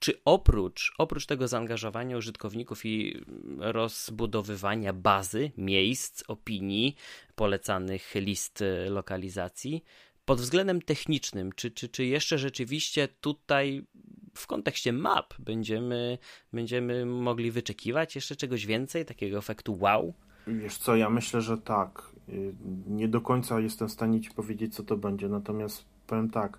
czy 0.00 0.20
oprócz, 0.24 0.94
oprócz 0.98 1.26
tego 1.26 1.48
zaangażowania 1.48 2.16
użytkowników 2.16 2.86
i 2.86 3.24
rozbudowywania 3.58 4.92
bazy, 4.92 5.52
miejsc, 5.56 6.24
opinii, 6.28 6.96
polecanych 7.34 8.14
list 8.14 8.62
e, 8.62 8.90
lokalizacji, 8.90 9.84
pod 10.24 10.40
względem 10.40 10.82
technicznym, 10.82 11.52
czy, 11.52 11.70
czy, 11.70 11.88
czy 11.88 12.04
jeszcze 12.04 12.38
rzeczywiście 12.38 13.08
tutaj 13.08 13.86
w 14.34 14.46
kontekście 14.46 14.92
map 14.92 15.34
będziemy, 15.38 16.18
będziemy 16.52 17.06
mogli 17.06 17.50
wyczekiwać 17.50 18.14
jeszcze 18.14 18.36
czegoś 18.36 18.66
więcej, 18.66 19.04
takiego 19.04 19.38
efektu 19.38 19.78
wow? 19.80 20.14
Wiesz 20.46 20.76
co, 20.76 20.96
ja 20.96 21.10
myślę, 21.10 21.40
że 21.40 21.58
tak. 21.58 22.10
Y, 22.28 22.54
nie 22.86 23.08
do 23.08 23.20
końca 23.20 23.60
jestem 23.60 23.88
w 23.88 23.92
stanie 23.92 24.20
Ci 24.20 24.30
powiedzieć, 24.30 24.74
co 24.74 24.82
to 24.82 24.96
będzie, 24.96 25.28
natomiast 25.28 25.84
powiem 26.06 26.30
tak. 26.30 26.58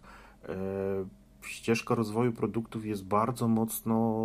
E, 1.43 1.47
ścieżka 1.47 1.95
rozwoju 1.95 2.31
produktów 2.31 2.85
jest 2.85 3.05
bardzo 3.05 3.47
mocno 3.47 4.23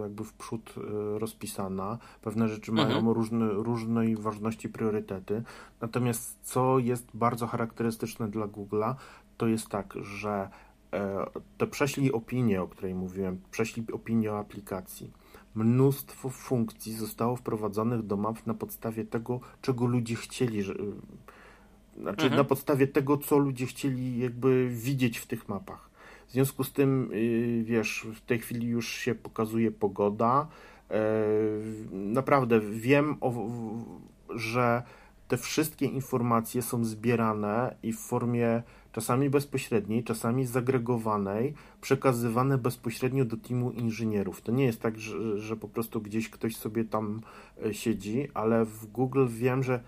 jakby 0.00 0.24
w 0.24 0.32
przód 0.32 0.74
e, 0.76 1.18
rozpisana. 1.18 1.98
Pewne 2.22 2.48
rzeczy 2.48 2.70
mhm. 2.70 2.88
mają 2.88 3.12
różne, 3.12 3.48
różnej 3.48 4.16
ważności 4.16 4.68
priorytety. 4.68 5.42
Natomiast 5.80 6.38
co 6.42 6.78
jest 6.78 7.08
bardzo 7.14 7.46
charakterystyczne 7.46 8.28
dla 8.28 8.46
Google'a, 8.46 8.94
to 9.36 9.46
jest 9.46 9.68
tak, 9.68 9.94
że 10.02 10.48
e, 10.92 11.26
te 11.58 11.66
prześlij 11.66 12.12
opinię, 12.12 12.62
o 12.62 12.68
której 12.68 12.94
mówiłem, 12.94 13.40
prześlij 13.50 13.86
opinię 13.92 14.32
o 14.32 14.38
aplikacji. 14.38 15.12
Mnóstwo 15.54 16.30
funkcji 16.30 16.92
zostało 16.92 17.36
wprowadzonych 17.36 18.02
do 18.02 18.16
map 18.16 18.46
na 18.46 18.54
podstawie 18.54 19.04
tego, 19.04 19.40
czego 19.62 19.86
ludzie 19.86 20.14
chcieli, 20.16 20.62
że, 20.62 20.74
znaczy 22.00 22.22
mhm. 22.22 22.36
na 22.36 22.44
podstawie 22.44 22.86
tego, 22.86 23.18
co 23.18 23.38
ludzie 23.38 23.66
chcieli 23.66 24.18
jakby 24.18 24.68
widzieć 24.68 25.18
w 25.18 25.26
tych 25.26 25.48
mapach. 25.48 25.85
Związku 26.36 26.64
z 26.64 26.72
tym, 26.72 27.10
y, 27.12 27.64
wiesz, 27.64 28.06
w 28.14 28.20
tej 28.20 28.38
chwili 28.38 28.66
już 28.68 28.88
się 28.88 29.14
pokazuje 29.14 29.70
pogoda. 29.70 30.48
E, 30.90 31.02
naprawdę 31.92 32.60
wiem, 32.60 33.16
że 34.34 34.82
te 35.28 35.36
wszystkie 35.36 35.86
informacje 35.86 36.62
są 36.62 36.84
zbierane 36.84 37.76
i 37.82 37.92
w 37.92 37.98
formie 37.98 38.62
czasami 38.92 39.30
bezpośredniej, 39.30 40.04
czasami 40.04 40.46
zagregowanej, 40.46 41.54
przekazywane 41.80 42.58
bezpośrednio 42.58 43.24
do 43.24 43.36
teamu 43.36 43.70
inżynierów. 43.70 44.42
To 44.42 44.52
nie 44.52 44.64
jest 44.64 44.80
tak, 44.80 44.98
że, 44.98 45.38
że 45.38 45.56
po 45.56 45.68
prostu 45.68 46.00
gdzieś 46.00 46.30
ktoś 46.30 46.56
sobie 46.56 46.84
tam 46.84 47.20
e, 47.64 47.74
siedzi, 47.74 48.28
ale 48.34 48.64
w 48.64 48.86
Google 48.86 49.26
wiem, 49.28 49.62
że 49.62 49.80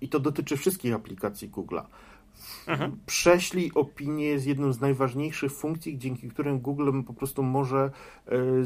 i 0.00 0.08
to 0.08 0.20
dotyczy 0.20 0.56
wszystkich 0.56 0.94
aplikacji 0.94 1.50
Google'a. 1.50 1.84
Mhm. 2.66 2.98
Prześlij 3.06 3.70
opinię 3.74 4.24
jest 4.24 4.46
jedną 4.46 4.72
z 4.72 4.80
najważniejszych 4.80 5.52
funkcji, 5.52 5.98
dzięki 5.98 6.28
którym 6.28 6.60
Google 6.60 7.02
po 7.06 7.14
prostu 7.14 7.42
może 7.42 7.90
e, 8.26 8.32
e, 8.32 8.62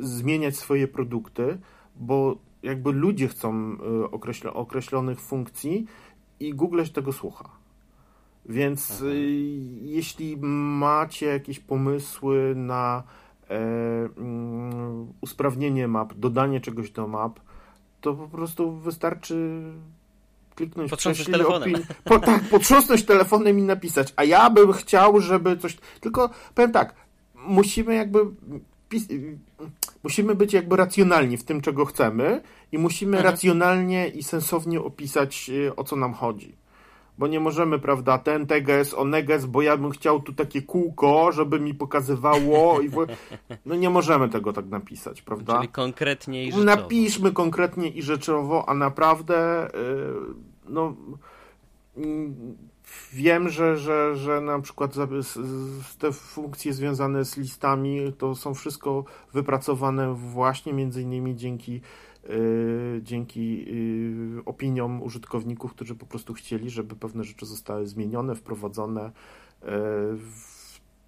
zmieniać 0.00 0.56
swoje 0.56 0.88
produkty, 0.88 1.58
bo 1.96 2.36
jakby 2.62 2.92
ludzie 2.92 3.28
chcą 3.28 3.76
e, 4.44 4.52
określonych 4.52 5.20
funkcji 5.20 5.86
i 6.40 6.54
Google 6.54 6.84
się 6.84 6.92
tego 6.92 7.12
słucha. 7.12 7.50
Więc 8.46 8.90
mhm. 8.90 9.16
jeśli 9.82 10.36
macie 10.36 11.26
jakieś 11.26 11.60
pomysły 11.60 12.54
na 12.56 13.02
mm, 13.48 15.12
usprawnienie 15.20 15.88
map, 15.88 16.14
dodanie 16.14 16.60
czegoś 16.60 16.90
do 16.90 17.08
map, 17.08 17.40
to 18.00 18.14
po 18.14 18.28
prostu 18.28 18.72
wystarczy 18.72 19.62
kliknąć 20.60 20.90
Potrząsnąć 20.90 21.30
telefonem. 21.30 21.82
Po, 22.04 22.18
tak, 22.18 22.42
potrząsnąć 22.42 23.04
telefonem 23.04 23.58
i 23.58 23.62
napisać. 23.62 24.12
A 24.16 24.24
ja 24.24 24.50
bym 24.50 24.72
chciał, 24.72 25.20
żeby 25.20 25.56
coś. 25.56 25.76
Tylko 26.00 26.30
powiem 26.54 26.72
tak, 26.72 26.94
musimy 27.34 27.94
jakby. 27.94 28.18
Musimy 30.02 30.34
być 30.34 30.52
jakby 30.52 30.76
racjonalni 30.76 31.36
w 31.36 31.44
tym, 31.44 31.60
czego 31.60 31.84
chcemy, 31.84 32.42
i 32.72 32.78
musimy 32.78 33.16
mhm. 33.16 33.32
racjonalnie 33.32 34.08
i 34.08 34.22
sensownie 34.22 34.80
opisać, 34.80 35.50
y, 35.50 35.76
o 35.76 35.84
co 35.84 35.96
nam 35.96 36.14
chodzi 36.14 36.60
bo 37.20 37.26
nie 37.26 37.40
możemy, 37.40 37.78
prawda, 37.78 38.18
ten 38.18 38.46
teges, 38.46 38.94
oneges, 38.94 39.46
bo 39.46 39.62
ja 39.62 39.76
bym 39.76 39.90
chciał 39.90 40.20
tu 40.20 40.32
takie 40.32 40.62
kółko, 40.62 41.32
żeby 41.32 41.60
mi 41.60 41.74
pokazywało 41.74 42.80
i 42.80 42.88
w... 42.88 43.06
no 43.66 43.74
nie 43.74 43.90
możemy 43.90 44.28
tego 44.28 44.52
tak 44.52 44.66
napisać, 44.66 45.22
prawda? 45.22 45.56
Czyli 45.56 45.68
konkretnie 45.68 46.44
i 46.44 46.46
rzeczowo. 46.46 46.64
Napiszmy 46.64 47.32
konkretnie 47.32 47.88
i 47.88 48.02
rzeczowo, 48.02 48.68
a 48.68 48.74
naprawdę 48.74 49.68
yy 49.74 50.49
no 50.70 50.94
wiem, 53.12 53.48
że, 53.48 53.76
że, 53.76 54.16
że 54.16 54.40
na 54.40 54.60
przykład 54.60 54.94
te 55.98 56.12
funkcje 56.12 56.72
związane 56.72 57.24
z 57.24 57.36
listami 57.36 58.12
to 58.18 58.34
są 58.34 58.54
wszystko 58.54 59.04
wypracowane 59.32 60.14
właśnie 60.14 60.72
między 60.72 61.02
innymi 61.02 61.36
dzięki 61.36 61.80
Yy, 62.28 63.00
dzięki 63.02 63.64
yy, 64.36 64.44
opiniom 64.44 65.02
użytkowników, 65.02 65.74
którzy 65.74 65.94
po 65.94 66.06
prostu 66.06 66.34
chcieli, 66.34 66.70
żeby 66.70 66.96
pewne 66.96 67.24
rzeczy 67.24 67.46
zostały 67.46 67.86
zmienione, 67.86 68.34
wprowadzone. 68.34 69.10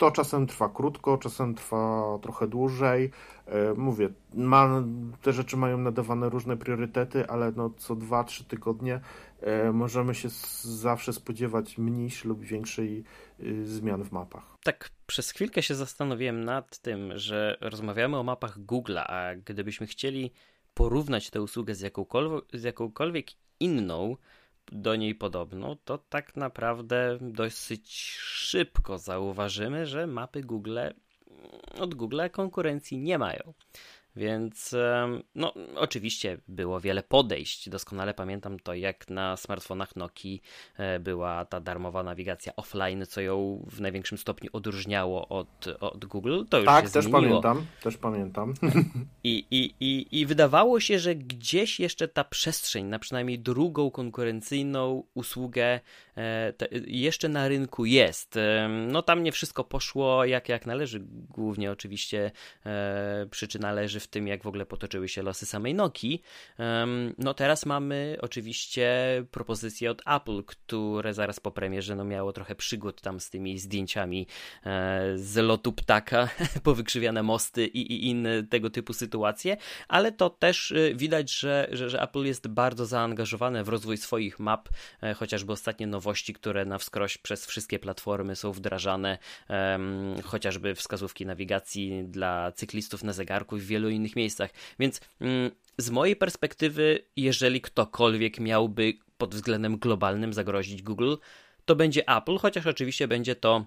To 0.02 0.10
czasem 0.10 0.46
trwa 0.46 0.68
krótko, 0.68 1.18
czasem 1.18 1.54
trwa 1.54 2.02
trochę 2.22 2.48
dłużej. 2.48 3.10
E, 3.46 3.74
mówię, 3.74 4.08
ma, 4.34 4.82
te 5.22 5.32
rzeczy 5.32 5.56
mają 5.56 5.78
nadawane 5.78 6.28
różne 6.28 6.56
priorytety, 6.56 7.28
ale 7.28 7.52
no 7.56 7.70
co 7.76 7.96
2-3 7.96 8.44
tygodnie 8.44 9.00
e, 9.40 9.72
możemy 9.72 10.14
się 10.14 10.28
zawsze 10.62 11.12
spodziewać 11.12 11.78
mniejszej 11.78 12.28
lub 12.28 12.40
większej 12.40 13.04
y, 13.40 13.66
zmian 13.66 14.04
w 14.04 14.12
mapach. 14.12 14.56
Tak, 14.64 14.90
przez 15.06 15.30
chwilkę 15.30 15.62
się 15.62 15.74
zastanowiłem 15.74 16.44
nad 16.44 16.78
tym, 16.78 17.12
że 17.14 17.56
rozmawiamy 17.60 18.16
o 18.16 18.22
mapach 18.22 18.58
Google'a, 18.58 19.04
a 19.06 19.34
gdybyśmy 19.34 19.86
chcieli 19.86 20.32
porównać 20.74 21.30
tę 21.30 21.42
usługę 21.42 21.74
z 21.74 21.80
jakąkolwiek, 21.80 22.44
z 22.52 22.62
jakąkolwiek 22.62 23.26
inną, 23.60 24.16
do 24.72 24.96
niej 24.96 25.14
podobną, 25.14 25.76
to 25.84 25.98
tak 25.98 26.36
naprawdę 26.36 27.18
dosyć 27.20 27.92
szybko 28.20 28.98
zauważymy, 28.98 29.86
że 29.86 30.06
mapy 30.06 30.40
Google 30.40 30.78
od 31.78 31.94
Google 31.94 32.20
konkurencji 32.32 32.98
nie 32.98 33.18
mają. 33.18 33.54
Więc 34.16 34.74
no, 35.34 35.54
oczywiście 35.76 36.38
było 36.48 36.80
wiele 36.80 37.02
podejść. 37.02 37.68
Doskonale 37.68 38.14
pamiętam 38.14 38.58
to, 38.58 38.74
jak 38.74 39.10
na 39.10 39.36
smartfonach 39.36 39.96
Nokii 39.96 40.42
e, 40.76 41.00
była 41.00 41.44
ta 41.44 41.60
darmowa 41.60 42.02
nawigacja 42.02 42.56
offline, 42.56 43.06
co 43.06 43.20
ją 43.20 43.66
w 43.70 43.80
największym 43.80 44.18
stopniu 44.18 44.50
odróżniało 44.52 45.28
od, 45.28 45.66
od 45.80 46.04
Google. 46.04 46.44
To 46.48 46.58
już 46.58 46.66
tak, 46.66 46.90
też 46.90 47.04
zmieniło. 47.04 47.42
pamiętam, 47.42 47.66
też 47.82 47.96
pamiętam. 47.96 48.54
I, 49.24 49.46
i, 49.50 49.74
i, 49.80 50.20
I 50.20 50.26
wydawało 50.26 50.80
się, 50.80 50.98
że 50.98 51.14
gdzieś 51.14 51.80
jeszcze 51.80 52.08
ta 52.08 52.24
przestrzeń 52.24 52.86
na 52.86 52.98
przynajmniej 52.98 53.38
drugą 53.38 53.90
konkurencyjną 53.90 55.04
usługę 55.14 55.80
e, 56.16 56.52
jeszcze 56.86 57.28
na 57.28 57.48
rynku 57.48 57.84
jest. 57.84 58.38
No 58.88 59.02
tam 59.02 59.22
nie 59.22 59.32
wszystko 59.32 59.64
poszło 59.64 60.24
jak, 60.24 60.48
jak 60.48 60.66
należy. 60.66 61.02
Głównie 61.30 61.72
oczywiście 61.72 62.30
e, 62.66 63.26
przyczyna 63.30 63.72
leży 63.72 64.00
w 64.02 64.06
tym, 64.06 64.26
jak 64.26 64.42
w 64.42 64.46
ogóle 64.46 64.66
potoczyły 64.66 65.08
się 65.08 65.22
losy 65.22 65.46
samej 65.46 65.74
Nokii. 65.74 66.22
No 67.18 67.34
teraz 67.34 67.66
mamy 67.66 68.16
oczywiście 68.20 68.92
propozycje 69.30 69.90
od 69.90 70.02
Apple, 70.06 70.44
które 70.44 71.14
zaraz 71.14 71.40
po 71.40 71.50
premierze 71.50 71.96
no, 71.96 72.04
miało 72.04 72.32
trochę 72.32 72.54
przygód 72.54 73.00
tam 73.00 73.20
z 73.20 73.30
tymi 73.30 73.58
zdjęciami 73.58 74.26
e, 74.66 75.12
z 75.18 75.36
lotu 75.36 75.72
ptaka, 75.72 76.28
powykrzywiane 76.64 77.22
mosty 77.22 77.66
i, 77.66 77.92
i 77.92 78.06
inne 78.06 78.42
tego 78.42 78.70
typu 78.70 78.92
sytuacje, 78.92 79.56
ale 79.88 80.12
to 80.12 80.30
też 80.30 80.72
e, 80.72 80.94
widać, 80.94 81.32
że, 81.32 81.68
że, 81.72 81.90
że 81.90 82.02
Apple 82.02 82.24
jest 82.24 82.48
bardzo 82.48 82.86
zaangażowane 82.86 83.64
w 83.64 83.68
rozwój 83.68 83.96
swoich 83.96 84.38
map, 84.38 84.68
e, 85.02 85.14
chociażby 85.14 85.52
ostatnie 85.52 85.86
nowości, 85.86 86.34
które 86.34 86.64
na 86.64 86.78
wskroś 86.78 87.18
przez 87.18 87.46
wszystkie 87.46 87.78
platformy 87.78 88.36
są 88.36 88.52
wdrażane, 88.52 89.18
chociażby 90.24 90.74
wskazówki 90.74 91.26
nawigacji 91.26 92.04
dla 92.04 92.52
cyklistów 92.52 93.04
na 93.04 93.12
zegarku 93.12 93.56
i 93.56 93.60
wielu 93.60 93.90
innych 93.92 94.16
miejscach. 94.16 94.50
Więc 94.78 95.00
mm, 95.20 95.50
z 95.78 95.90
mojej 95.90 96.16
perspektywy, 96.16 97.04
jeżeli 97.16 97.60
ktokolwiek 97.60 98.40
miałby 98.40 98.94
pod 99.18 99.34
względem 99.34 99.78
globalnym 99.78 100.32
zagrozić 100.32 100.82
Google, 100.82 101.14
to 101.64 101.76
będzie 101.76 102.08
Apple, 102.08 102.38
chociaż 102.38 102.66
oczywiście 102.66 103.08
będzie 103.08 103.36
to 103.36 103.66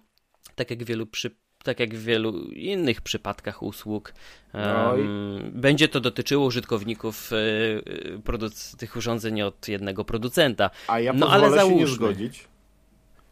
tak 0.55 0.69
jak 0.69 0.83
wielu 0.83 1.05
przy, 1.05 1.31
tak 1.63 1.79
jak 1.79 1.95
w 1.95 2.03
wielu 2.03 2.51
innych 2.51 3.01
przypadkach 3.01 3.63
usług, 3.63 4.13
um, 4.53 5.51
będzie 5.53 5.87
to 5.87 5.99
dotyczyło 5.99 6.45
użytkowników 6.45 7.31
y, 7.31 8.77
tych 8.77 8.95
urządzeń 8.95 9.41
od 9.41 9.67
jednego 9.67 10.05
producenta. 10.05 10.69
A 10.87 10.99
ja 10.99 11.13
no, 11.13 11.29
ale 11.29 11.49
załóżmy, 11.49 11.79
się 11.79 11.85
nie 11.85 11.95
zgodzić. 11.95 12.47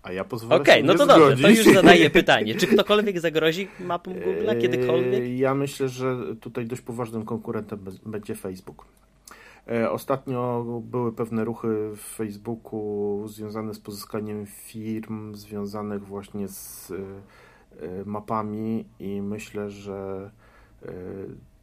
A 0.03 0.11
ja 0.11 0.23
pozwolę 0.23 0.61
Okej, 0.61 0.83
okay, 0.83 0.83
no 0.83 0.93
to 0.93 1.05
zgodzić. 1.05 1.41
dobrze, 1.41 1.43
to 1.43 1.49
już 1.49 1.75
zadaję 1.75 2.09
pytanie. 2.19 2.55
Czy 2.55 2.67
ktokolwiek 2.67 3.19
zagrozi 3.19 3.67
mapą 3.79 4.13
Google 4.13 4.49
eee, 4.49 4.61
kiedykolwiek? 4.61 5.39
Ja 5.39 5.55
myślę, 5.55 5.89
że 5.89 6.35
tutaj 6.41 6.65
dość 6.65 6.81
poważnym 6.81 7.25
konkurentem 7.25 7.79
będzie 8.05 8.35
Facebook. 8.35 8.85
E, 9.67 9.91
ostatnio 9.91 10.65
były 10.81 11.13
pewne 11.13 11.45
ruchy 11.45 11.67
w 11.95 12.01
Facebooku 12.01 13.23
związane 13.27 13.73
z 13.73 13.79
pozyskaniem 13.79 14.45
firm, 14.45 15.35
związanych 15.35 16.03
właśnie 16.05 16.47
z 16.47 16.91
e, 16.91 16.95
e, 16.95 18.05
mapami 18.05 18.85
i 18.99 19.21
myślę, 19.21 19.69
że 19.69 20.31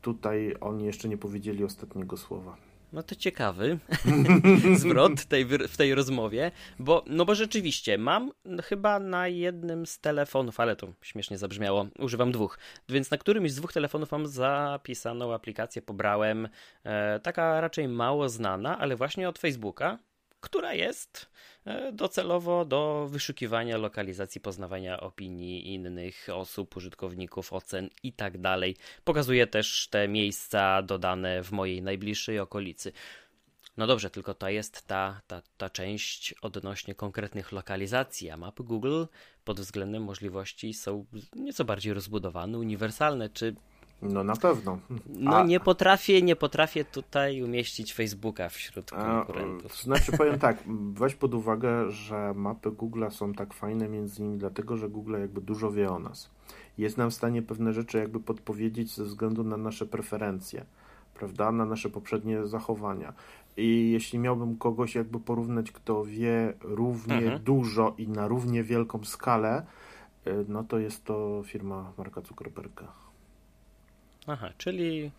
tutaj 0.02 0.54
oni 0.60 0.84
jeszcze 0.84 1.08
nie 1.08 1.18
powiedzieli 1.18 1.64
ostatniego 1.64 2.16
słowa. 2.16 2.56
No 2.92 3.02
to 3.02 3.14
ciekawy 3.14 3.78
zwrot 4.74 5.24
tej, 5.24 5.44
w 5.44 5.76
tej 5.76 5.94
rozmowie, 5.94 6.50
bo, 6.78 7.04
no 7.06 7.24
bo 7.24 7.34
rzeczywiście 7.34 7.98
mam 7.98 8.32
chyba 8.62 9.00
na 9.00 9.28
jednym 9.28 9.86
z 9.86 9.98
telefonów, 9.98 10.60
ale 10.60 10.76
to 10.76 10.92
śmiesznie 11.02 11.38
zabrzmiało, 11.38 11.86
używam 11.98 12.32
dwóch, 12.32 12.58
więc 12.88 13.10
na 13.10 13.18
którymś 13.18 13.52
z 13.52 13.56
dwóch 13.56 13.72
telefonów 13.72 14.12
mam 14.12 14.26
zapisaną 14.26 15.34
aplikację, 15.34 15.82
pobrałem, 15.82 16.48
e, 16.84 17.20
taka 17.20 17.60
raczej 17.60 17.88
mało 17.88 18.28
znana, 18.28 18.78
ale 18.78 18.96
właśnie 18.96 19.28
od 19.28 19.38
Facebooka, 19.38 19.98
która 20.40 20.74
jest 20.74 21.30
e, 21.64 21.92
docelowo 21.92 22.64
do 22.64 23.08
wyszukiwania 23.10 23.76
lokalizacji, 23.76 24.40
poznawania 24.40 25.00
opinii 25.00 25.74
innych 25.74 26.26
osób, 26.32 26.76
użytkowników, 26.76 27.52
ocen 27.52 27.90
i 28.02 28.12
tak 28.12 28.38
dalej. 28.38 28.76
Pokazuje 29.04 29.46
też 29.46 29.88
te 29.90 30.08
miejsca 30.08 30.82
dodane 30.82 31.42
w 31.42 31.52
mojej 31.52 31.82
najbliższej 31.82 32.38
okolicy. 32.38 32.92
No 33.76 33.86
dobrze, 33.86 34.10
tylko 34.10 34.34
to 34.34 34.48
jest 34.48 34.86
ta, 34.86 35.20
ta, 35.26 35.42
ta 35.56 35.70
część 35.70 36.34
odnośnie 36.42 36.94
konkretnych 36.94 37.52
lokalizacji, 37.52 38.30
a 38.30 38.36
mapy 38.36 38.64
Google 38.64 39.04
pod 39.44 39.60
względem 39.60 40.02
możliwości 40.02 40.74
są 40.74 41.06
nieco 41.36 41.64
bardziej 41.64 41.94
rozbudowane, 41.94 42.58
uniwersalne. 42.58 43.30
Czy 43.30 43.54
no 44.02 44.24
na 44.24 44.36
pewno. 44.36 44.78
No 45.08 45.36
A... 45.36 45.44
nie 45.44 45.60
potrafię, 45.60 46.22
nie 46.22 46.36
potrafię 46.36 46.84
tutaj 46.84 47.42
umieścić 47.42 47.94
Facebooka 47.94 48.48
wśród 48.48 48.90
konkurentów. 48.90 49.72
A, 49.80 49.82
znaczy 49.82 50.12
powiem 50.12 50.38
tak, 50.48 50.58
weź 50.92 51.14
pod 51.14 51.34
uwagę, 51.34 51.90
że 51.90 52.34
mapy 52.34 52.70
Google 52.70 53.04
są 53.10 53.32
tak 53.32 53.54
fajne 53.54 53.88
między 53.88 54.22
innymi 54.22 54.38
dlatego, 54.38 54.76
że 54.76 54.88
Google 54.88 55.20
jakby 55.20 55.40
dużo 55.40 55.70
wie 55.70 55.90
o 55.90 55.98
nas. 55.98 56.30
Jest 56.78 56.96
nam 56.96 57.10
w 57.10 57.14
stanie 57.14 57.42
pewne 57.42 57.72
rzeczy 57.72 57.98
jakby 57.98 58.20
podpowiedzieć 58.20 58.94
ze 58.94 59.04
względu 59.04 59.44
na 59.44 59.56
nasze 59.56 59.86
preferencje, 59.86 60.64
prawda, 61.14 61.52
na 61.52 61.64
nasze 61.64 61.90
poprzednie 61.90 62.46
zachowania. 62.46 63.12
I 63.56 63.90
jeśli 63.90 64.18
miałbym 64.18 64.56
kogoś 64.56 64.94
jakby 64.94 65.20
porównać, 65.20 65.72
kto 65.72 66.04
wie 66.04 66.54
równie 66.60 67.16
mhm. 67.16 67.42
dużo 67.42 67.94
i 67.98 68.08
na 68.08 68.28
równie 68.28 68.62
wielką 68.62 69.04
skalę, 69.04 69.66
y, 70.26 70.44
no 70.48 70.64
to 70.64 70.78
jest 70.78 71.04
to 71.04 71.42
firma 71.44 71.92
Marka 71.98 72.20
Zuckerberga. 72.20 73.09
Aha, 74.32 74.48
czyli. 74.58 75.10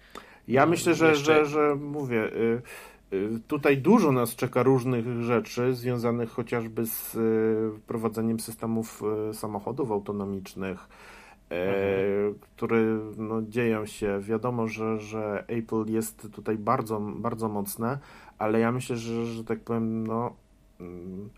Ja 0.48 0.66
no, 0.66 0.72
myślę, 0.72 0.94
że, 0.94 1.10
jeszcze... 1.10 1.46
że, 1.46 1.46
że 1.46 1.76
mówię. 1.76 2.24
Y, 2.24 2.62
y, 3.14 3.40
tutaj 3.48 3.78
dużo 3.78 4.12
nas 4.12 4.36
czeka 4.36 4.64
różnych 4.64 5.24
rzeczy 5.24 5.74
związanych 5.74 6.30
chociażby 6.30 6.86
z 6.86 7.16
y, 7.16 7.80
prowadzeniem 7.88 8.40
systemów 8.40 9.04
samochodów 9.34 9.92
autonomicznych, 9.92 10.88
mhm. 11.50 12.36
które 12.56 12.78
no, 13.18 13.42
dzieją 13.42 13.86
się. 13.86 14.20
Wiadomo, 14.20 14.68
że, 14.68 15.00
że 15.00 15.44
Apple 15.48 15.86
jest 15.88 16.28
tutaj 16.32 16.58
bardzo, 16.58 17.00
bardzo 17.00 17.50
mocne, 17.50 18.00
ale 18.38 18.60
ja 18.60 18.72
myślę, 18.72 18.98
że, 18.98 19.26
że 19.26 19.44
tak 19.44 19.60
powiem, 19.60 20.08
no 20.08 20.36
mm, 20.80 21.30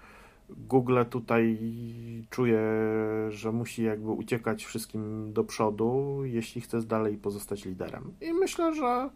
Google 0.49 0.97
tutaj 1.09 1.57
czuje, 2.29 2.61
że 3.29 3.51
musi 3.51 3.83
jakby 3.83 4.09
uciekać 4.09 4.65
wszystkim 4.65 5.33
do 5.33 5.43
przodu, 5.43 6.21
jeśli 6.23 6.61
chce 6.61 6.81
dalej 6.81 7.17
pozostać 7.17 7.65
liderem. 7.65 8.13
I 8.21 8.33
myślę, 8.33 8.75
że 8.75 9.09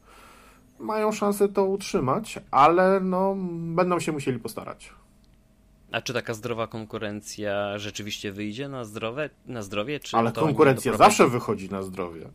mają 0.80 1.12
szansę 1.12 1.50
to 1.50 1.66
utrzymać, 1.66 2.40
ale 2.52 3.00
no, 3.00 3.36
będą 3.76 4.00
się 4.00 4.12
musieli 4.12 4.40
postarać. 4.40 4.94
A 5.92 6.02
czy 6.02 6.14
taka 6.14 6.34
zdrowa 6.34 6.68
konkurencja 6.68 7.78
rzeczywiście 7.78 8.32
wyjdzie 8.32 8.70
na, 8.70 8.86
zdrowe, 8.86 9.30
na 9.46 9.62
zdrowie? 9.62 10.00
Czy 10.00 10.18
ale 10.18 10.32
konkurencja 10.32 10.98
zawsze 10.98 11.28
wychodzi 11.28 11.70
na 11.70 11.84
zdrowie 11.84 12.30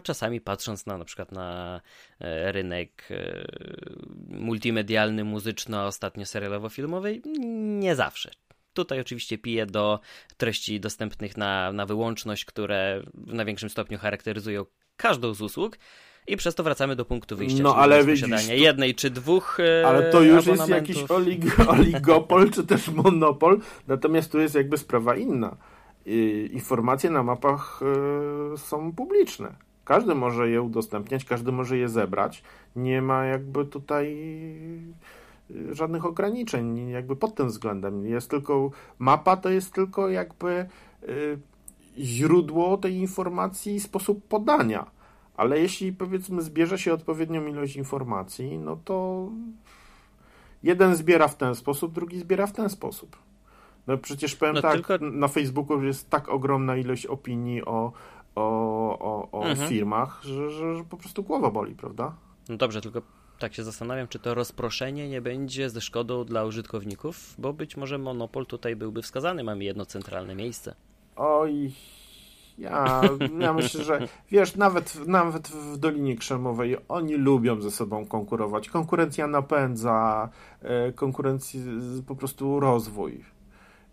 czasami 0.00 0.40
patrząc 0.40 0.86
na 0.86 0.98
na 0.98 1.04
przykład 1.04 1.32
na 1.32 1.80
e, 2.20 2.52
rynek 2.52 3.08
e, 3.10 3.44
multimedialny, 4.28 5.24
muzyczno, 5.24 5.86
ostatnio 5.86 6.24
serialowo-filmowy, 6.24 7.20
nie 7.80 7.96
zawsze. 7.96 8.30
Tutaj 8.72 9.00
oczywiście 9.00 9.38
piję 9.38 9.66
do 9.66 10.00
treści 10.36 10.80
dostępnych 10.80 11.36
na, 11.36 11.72
na 11.72 11.86
wyłączność, 11.86 12.44
które 12.44 13.02
w 13.14 13.34
największym 13.34 13.70
stopniu 13.70 13.98
charakteryzują 13.98 14.64
każdą 14.96 15.34
z 15.34 15.42
usług. 15.42 15.78
I 16.26 16.36
przez 16.36 16.54
to 16.54 16.62
wracamy 16.62 16.96
do 16.96 17.04
punktu 17.04 17.36
wyjścia. 17.36 17.62
No 17.62 17.76
ale 17.76 18.04
widzisz, 18.04 18.46
to... 18.46 18.52
jednej 18.52 18.94
czy 18.94 19.10
dwóch. 19.10 19.60
E, 19.60 19.88
ale 19.88 20.10
to 20.10 20.22
już 20.22 20.46
jest 20.46 20.68
jakiś 20.68 21.10
olig 21.10 21.60
oligopol, 21.68 22.50
czy 22.50 22.66
też 22.66 22.88
monopol. 22.88 23.60
Natomiast 23.88 24.32
tu 24.32 24.40
jest 24.40 24.54
jakby 24.54 24.78
sprawa 24.78 25.16
inna. 25.16 25.56
Informacje 26.50 27.10
na 27.10 27.22
mapach 27.22 27.80
są 28.56 28.92
publiczne. 28.92 29.54
Każdy 29.92 30.14
może 30.14 30.50
je 30.50 30.62
udostępniać, 30.62 31.24
każdy 31.24 31.52
może 31.52 31.78
je 31.78 31.88
zebrać. 31.88 32.42
Nie 32.76 33.02
ma 33.02 33.24
jakby 33.24 33.64
tutaj 33.64 34.16
y, 35.50 35.74
żadnych 35.74 36.04
ograniczeń, 36.04 36.88
jakby 36.88 37.16
pod 37.16 37.34
tym 37.34 37.48
względem. 37.48 38.06
Jest 38.06 38.30
tylko 38.30 38.70
mapa, 38.98 39.36
to 39.36 39.50
jest 39.50 39.72
tylko 39.72 40.08
jakby 40.08 40.66
y, 41.02 41.38
źródło 41.98 42.76
tej 42.76 42.94
informacji 42.94 43.74
i 43.74 43.80
sposób 43.80 44.24
podania. 44.28 44.86
Ale 45.36 45.60
jeśli 45.60 45.92
powiedzmy 45.92 46.42
zbierze 46.42 46.78
się 46.78 46.92
odpowiednią 46.94 47.46
ilość 47.46 47.76
informacji, 47.76 48.58
no 48.58 48.78
to 48.84 49.28
jeden 50.62 50.96
zbiera 50.96 51.28
w 51.28 51.36
ten 51.36 51.54
sposób, 51.54 51.92
drugi 51.92 52.18
zbiera 52.18 52.46
w 52.46 52.52
ten 52.52 52.68
sposób. 52.68 53.16
No 53.86 53.98
przecież 53.98 54.36
powiem 54.36 54.54
no 54.54 54.62
tak, 54.62 54.72
tylko... 54.72 54.98
na 54.98 55.28
Facebooku 55.28 55.82
jest 55.82 56.10
tak 56.10 56.28
ogromna 56.28 56.76
ilość 56.76 57.06
opinii 57.06 57.64
o, 57.64 57.92
o, 58.34 58.98
o, 58.98 59.28
o 59.32 59.44
mhm. 59.44 59.68
firmach, 59.68 60.20
że, 60.22 60.50
że, 60.50 60.76
że 60.76 60.84
po 60.84 60.96
prostu 60.96 61.22
głowa 61.22 61.50
boli, 61.50 61.74
prawda? 61.74 62.14
No 62.48 62.56
dobrze, 62.56 62.80
tylko 62.80 63.02
tak 63.38 63.54
się 63.54 63.64
zastanawiam, 63.64 64.08
czy 64.08 64.18
to 64.18 64.34
rozproszenie 64.34 65.08
nie 65.08 65.20
będzie 65.20 65.70
ze 65.70 65.80
szkodą 65.80 66.24
dla 66.24 66.44
użytkowników, 66.44 67.34
bo 67.38 67.52
być 67.52 67.76
może 67.76 67.98
monopol 67.98 68.46
tutaj 68.46 68.76
byłby 68.76 69.02
wskazany, 69.02 69.44
mamy 69.44 69.64
jedno 69.64 69.86
centralne 69.86 70.34
miejsce. 70.34 70.74
Oj, 71.16 71.72
ja, 72.58 73.00
ja 73.38 73.52
myślę, 73.62 73.84
że 73.84 74.08
wiesz, 74.30 74.56
nawet, 74.56 75.06
nawet 75.06 75.48
w 75.48 75.76
Dolinie 75.76 76.16
Krzemowej 76.16 76.76
oni 76.88 77.14
lubią 77.14 77.60
ze 77.60 77.70
sobą 77.70 78.06
konkurować. 78.06 78.68
Konkurencja 78.68 79.26
napędza, 79.26 80.28
e, 80.62 80.92
konkurencji 80.92 81.64
po 82.06 82.16
prostu 82.16 82.60
rozwój. 82.60 83.24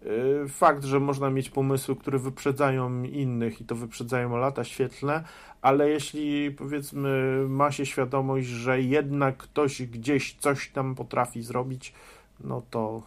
Y, 0.06 0.47
fakt, 0.50 0.84
że 0.84 1.00
można 1.00 1.30
mieć 1.30 1.50
pomysły, 1.50 1.95
które 1.95 2.20
wyprzedzają 2.20 3.04
innych 3.04 3.62
i 3.62 3.66
to 3.66 3.76
wyprzedzają 3.76 4.38
lata 4.38 4.64
świetlne, 4.64 5.24
ale 5.62 5.89
jeśli 5.89 6.52
powiedzmy 6.52 7.43
ma 7.50 7.72
się 7.72 7.86
świadomość, 7.86 8.47
że 8.47 8.82
jednak 8.82 9.38
ktoś 9.38 9.82
gdzieś 9.82 10.36
coś 10.39 10.70
tam 10.70 10.95
potrafi 10.95 11.41
zrobić, 11.41 11.93
no 12.39 12.62
to 12.70 13.04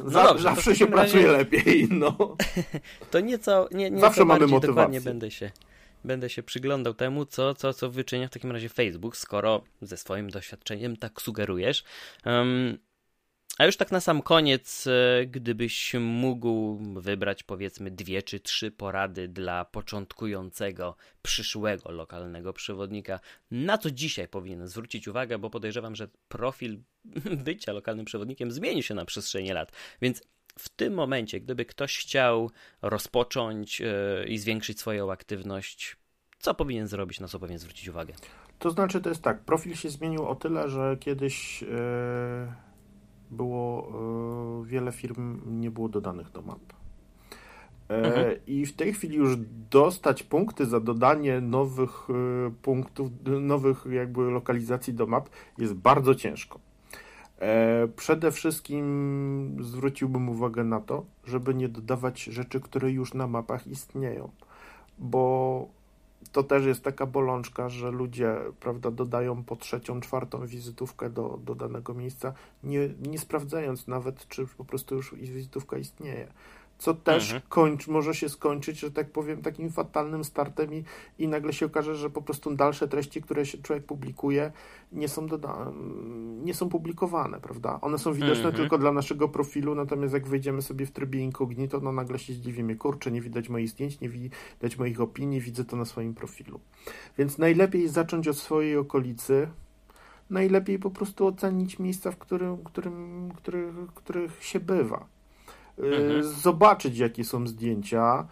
no 0.00 0.10
dobrze, 0.10 0.42
zawsze 0.42 0.76
się 0.76 0.86
pracuje 0.86 1.26
razie... 1.26 1.38
lepiej, 1.38 1.88
no. 1.90 2.36
To 3.10 3.20
nieco, 3.20 3.68
nie, 3.72 3.98
zawsze 3.98 4.24
mamy 4.24 4.40
motywację. 4.40 4.68
dokładnie 4.68 5.00
będę 5.00 5.30
się, 5.30 5.50
będę 6.04 6.30
się 6.30 6.42
przyglądał 6.42 6.94
temu, 6.94 7.26
co, 7.26 7.54
co, 7.54 7.72
co 7.72 7.90
wyczynia 7.90 8.28
w 8.28 8.30
takim 8.30 8.52
razie 8.52 8.68
Facebook, 8.68 9.16
skoro 9.16 9.62
ze 9.82 9.96
swoim 9.96 10.30
doświadczeniem 10.30 10.96
tak 10.96 11.22
sugerujesz. 11.22 11.84
Um, 12.26 12.78
a 13.58 13.66
już 13.66 13.76
tak 13.76 13.92
na 13.92 14.00
sam 14.00 14.22
koniec, 14.22 14.86
e, 14.86 15.26
gdybyś 15.26 15.94
mógł 15.94 16.78
wybrać 17.00 17.42
powiedzmy 17.42 17.90
dwie 17.90 18.22
czy 18.22 18.40
trzy 18.40 18.70
porady 18.70 19.28
dla 19.28 19.64
początkującego, 19.64 20.96
przyszłego 21.22 21.90
lokalnego 21.90 22.52
przewodnika, 22.52 23.20
na 23.50 23.78
co 23.78 23.90
dzisiaj 23.90 24.28
powinien 24.28 24.68
zwrócić 24.68 25.08
uwagę, 25.08 25.38
bo 25.38 25.50
podejrzewam, 25.50 25.96
że 25.96 26.08
profil 26.28 26.78
bycia 27.46 27.72
lokalnym 27.72 28.04
przewodnikiem 28.04 28.52
zmieni 28.52 28.82
się 28.82 28.94
na 28.94 29.04
przestrzeni 29.04 29.52
lat. 29.52 29.72
Więc 30.02 30.22
w 30.58 30.68
tym 30.68 30.94
momencie, 30.94 31.40
gdyby 31.40 31.64
ktoś 31.64 31.98
chciał 31.98 32.50
rozpocząć 32.82 33.80
e, 33.80 34.24
i 34.28 34.38
zwiększyć 34.38 34.80
swoją 34.80 35.12
aktywność, 35.12 35.96
co 36.38 36.54
powinien 36.54 36.86
zrobić, 36.86 37.20
na 37.20 37.28
co 37.28 37.38
powinien 37.38 37.58
zwrócić 37.58 37.88
uwagę? 37.88 38.14
To 38.58 38.70
znaczy, 38.70 39.00
to 39.00 39.08
jest 39.08 39.22
tak, 39.22 39.44
profil 39.44 39.74
się 39.74 39.90
zmienił 39.90 40.26
o 40.26 40.34
tyle, 40.34 40.68
że 40.68 40.96
kiedyś. 41.00 41.62
Yy 41.62 42.67
było 43.30 43.88
e, 44.62 44.66
wiele 44.66 44.92
firm 44.92 45.40
nie 45.60 45.70
było 45.70 45.88
dodanych 45.88 46.30
do 46.30 46.42
map. 46.42 46.60
E, 47.88 47.94
mhm. 47.94 48.36
I 48.46 48.66
w 48.66 48.76
tej 48.76 48.92
chwili 48.92 49.16
już 49.16 49.36
dostać 49.70 50.22
punkty 50.22 50.66
za 50.66 50.80
dodanie 50.80 51.40
nowych 51.40 52.08
e, 52.10 52.50
punktów, 52.62 53.10
nowych 53.40 53.86
jakby 53.90 54.22
lokalizacji 54.22 54.94
do 54.94 55.06
map 55.06 55.28
jest 55.58 55.74
bardzo 55.74 56.14
ciężko. 56.14 56.60
Przede 57.96 58.32
wszystkim 58.32 59.56
zwróciłbym 59.60 60.28
uwagę 60.28 60.64
na 60.64 60.80
to, 60.80 61.04
żeby 61.24 61.54
nie 61.54 61.68
dodawać 61.68 62.24
rzeczy, 62.24 62.60
które 62.60 62.90
już 62.90 63.14
na 63.14 63.26
mapach 63.26 63.66
istnieją, 63.66 64.30
bo 64.98 65.68
to 66.32 66.42
też 66.42 66.64
jest 66.64 66.84
taka 66.84 67.06
bolączka, 67.06 67.68
że 67.68 67.90
ludzie, 67.90 68.36
prawda, 68.60 68.90
dodają 68.90 69.44
po 69.44 69.56
trzecią, 69.56 70.00
czwartą 70.00 70.46
wizytówkę 70.46 71.10
do, 71.10 71.38
do 71.44 71.54
danego 71.54 71.94
miejsca, 71.94 72.32
nie, 72.64 72.88
nie 73.02 73.18
sprawdzając 73.18 73.86
nawet, 73.86 74.28
czy 74.28 74.46
po 74.46 74.64
prostu 74.64 74.94
już 74.94 75.14
wizytówka 75.14 75.78
istnieje. 75.78 76.28
Co 76.78 76.94
też 76.94 77.24
mhm. 77.24 77.42
kończ, 77.48 77.88
może 77.88 78.14
się 78.14 78.28
skończyć, 78.28 78.80
że 78.80 78.90
tak 78.90 79.10
powiem, 79.10 79.42
takim 79.42 79.70
fatalnym 79.70 80.24
startem 80.24 80.74
i, 80.74 80.84
i 81.18 81.28
nagle 81.28 81.52
się 81.52 81.66
okaże, 81.66 81.96
że 81.96 82.10
po 82.10 82.22
prostu 82.22 82.54
dalsze 82.54 82.88
treści, 82.88 83.22
które 83.22 83.46
się 83.46 83.58
człowiek 83.58 83.84
publikuje, 83.84 84.52
nie 84.92 85.08
są, 85.08 85.26
doda- 85.26 85.72
nie 86.44 86.54
są 86.54 86.68
publikowane, 86.68 87.40
prawda? 87.40 87.78
One 87.80 87.98
są 87.98 88.12
widoczne 88.12 88.34
mhm. 88.34 88.54
tylko 88.54 88.78
dla 88.78 88.92
naszego 88.92 89.28
profilu, 89.28 89.74
natomiast 89.74 90.14
jak 90.14 90.26
wejdziemy 90.26 90.62
sobie 90.62 90.86
w 90.86 90.90
trybie 90.90 91.20
incognito, 91.20 91.80
no 91.80 91.92
nagle 91.92 92.18
się 92.18 92.32
zdziwimy, 92.32 92.76
kurczę, 92.76 93.10
nie 93.10 93.20
widać 93.20 93.48
moich 93.48 93.68
zdjęć, 93.68 94.00
nie 94.00 94.08
widać 94.08 94.78
moich 94.78 95.00
opinii, 95.00 95.40
widzę 95.40 95.64
to 95.64 95.76
na 95.76 95.84
swoim 95.84 96.14
profilu. 96.14 96.60
Więc 97.18 97.38
najlepiej 97.38 97.88
zacząć 97.88 98.28
od 98.28 98.38
swojej 98.38 98.76
okolicy, 98.76 99.48
najlepiej 100.30 100.78
po 100.78 100.90
prostu 100.90 101.26
ocenić 101.26 101.78
miejsca, 101.78 102.10
w 102.10 102.18
którym, 102.18 102.64
którym, 102.64 103.30
których, 103.36 103.74
których 103.94 104.44
się 104.44 104.60
bywa 104.60 105.17
mhm. 105.80 106.22
zobaczyć, 106.22 106.98
jakie 106.98 107.24
są 107.24 107.46
zdjęcia 107.46 108.26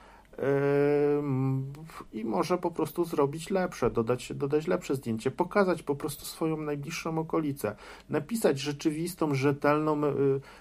i 2.12 2.24
może 2.24 2.59
po 2.59 2.70
prostu 2.70 3.05
zrobić 3.05 3.51
lepsze, 3.51 3.90
dodać, 3.90 4.32
dodać 4.34 4.66
lepsze 4.66 4.94
zdjęcie, 4.94 5.30
pokazać 5.30 5.82
po 5.82 5.94
prostu 5.94 6.24
swoją 6.24 6.57
najbliższą 6.57 7.18
okolicę, 7.18 7.76
napisać 8.11 8.61
rzeczywistą, 8.61 9.34
rzetelną 9.34 10.05
y, 10.05 10.11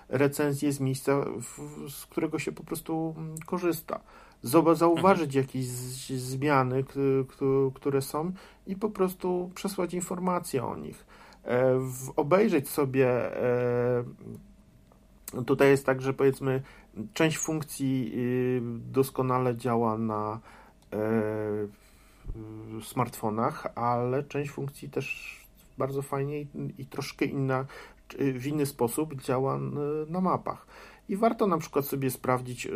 recenzję 0.09 0.71
z 0.71 0.79
miejsca, 0.79 1.25
z 1.89 2.05
którego 2.05 2.39
się 2.39 2.51
po 2.51 2.63
prostu 2.63 3.15
mm, 3.17 3.35
korzysta. 3.45 3.99
Zauważyć 4.43 5.35
mhm. 5.35 5.45
jakieś 5.45 5.65
zmiany, 6.19 6.83
które 7.73 8.01
są 8.01 8.31
i 8.67 8.75
po 8.75 8.89
prostu 8.89 9.51
przesłać 9.55 9.93
informacje 9.93 10.65
o 10.65 10.75
nich. 10.75 11.05
E, 11.45 11.79
obejrzeć 12.15 12.69
sobie 12.69 13.07
e, 13.07 14.03
Tutaj 15.45 15.69
jest 15.69 15.85
tak, 15.85 16.01
że 16.01 16.13
powiedzmy 16.13 16.61
część 17.13 17.37
funkcji 17.37 18.11
y, 18.15 18.61
doskonale 18.91 19.57
działa 19.57 19.97
na 19.97 20.39
e, 20.93 20.97
smartfonach, 22.83 23.67
ale 23.75 24.23
część 24.23 24.51
funkcji 24.51 24.89
też 24.89 25.37
bardzo 25.77 26.01
fajnie 26.01 26.41
i 26.77 26.85
troszkę 26.85 27.25
inna, 27.25 27.65
w 28.19 28.47
inny 28.47 28.65
sposób 28.65 29.21
działa 29.21 29.59
na 30.09 30.21
mapach. 30.21 30.67
I 31.09 31.15
warto 31.15 31.47
na 31.47 31.57
przykład 31.57 31.85
sobie 31.85 32.11
sprawdzić, 32.11 32.65
y, 32.65 32.71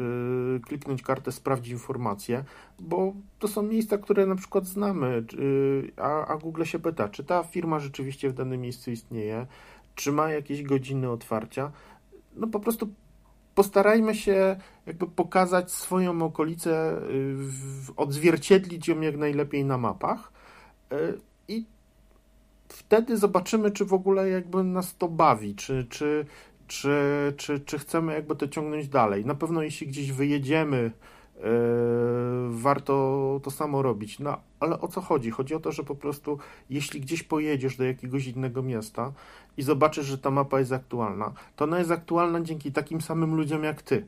kliknąć 0.67 1.03
kartę 1.03 1.31
sprawdź 1.31 1.67
informacje, 1.67 2.43
bo 2.79 3.13
to 3.39 3.47
są 3.47 3.63
miejsca, 3.63 3.97
które 3.97 4.25
na 4.25 4.35
przykład 4.35 4.65
znamy, 4.65 5.25
a, 5.97 6.25
a 6.25 6.37
Google 6.37 6.63
się 6.63 6.79
pyta, 6.79 7.09
czy 7.09 7.23
ta 7.23 7.43
firma 7.43 7.79
rzeczywiście 7.79 8.29
w 8.29 8.33
danym 8.33 8.61
miejscu 8.61 8.91
istnieje, 8.91 9.47
czy 9.95 10.11
ma 10.11 10.31
jakieś 10.31 10.63
godziny 10.63 11.09
otwarcia, 11.09 11.71
no 12.39 12.47
po 12.47 12.59
prostu 12.59 12.89
postarajmy 13.55 14.15
się 14.15 14.55
jakby 14.85 15.07
pokazać 15.07 15.71
swoją 15.71 16.21
okolicę, 16.21 17.01
y, 17.11 17.35
odzwierciedlić 17.97 18.87
ją 18.87 19.01
jak 19.01 19.17
najlepiej 19.17 19.65
na 19.65 19.77
mapach 19.77 20.31
y, 20.93 20.95
i 21.47 21.65
wtedy 22.67 23.17
zobaczymy, 23.17 23.71
czy 23.71 23.85
w 23.85 23.93
ogóle 23.93 24.29
jakby 24.29 24.63
nas 24.63 24.97
to 24.97 25.07
bawi, 25.07 25.55
czy, 25.55 25.87
czy, 25.89 26.25
czy, 26.67 27.33
czy, 27.37 27.59
czy 27.59 27.79
chcemy 27.79 28.13
jakby 28.13 28.35
to 28.35 28.47
ciągnąć 28.47 28.87
dalej. 28.87 29.25
Na 29.25 29.35
pewno 29.35 29.61
jeśli 29.61 29.87
gdzieś 29.87 30.11
wyjedziemy 30.11 30.91
Yy, 31.39 32.49
warto 32.49 33.39
to 33.43 33.51
samo 33.51 33.81
robić. 33.81 34.19
No 34.19 34.37
ale 34.59 34.81
o 34.81 34.87
co 34.87 35.01
chodzi? 35.01 35.31
Chodzi 35.31 35.55
o 35.55 35.59
to, 35.59 35.71
że 35.71 35.83
po 35.83 35.95
prostu 35.95 36.39
jeśli 36.69 37.01
gdzieś 37.01 37.23
pojedziesz 37.23 37.77
do 37.77 37.83
jakiegoś 37.83 38.27
innego 38.27 38.63
miasta 38.63 39.11
i 39.59 39.63
zobaczysz, 39.63 40.05
że 40.05 40.17
ta 40.17 40.31
mapa 40.31 40.59
jest 40.59 40.71
aktualna, 40.71 41.33
to 41.55 41.65
ona 41.65 41.79
jest 41.79 41.91
aktualna 41.91 42.41
dzięki 42.41 42.71
takim 42.71 43.01
samym 43.01 43.35
ludziom 43.35 43.63
jak 43.63 43.81
ty. 43.81 44.05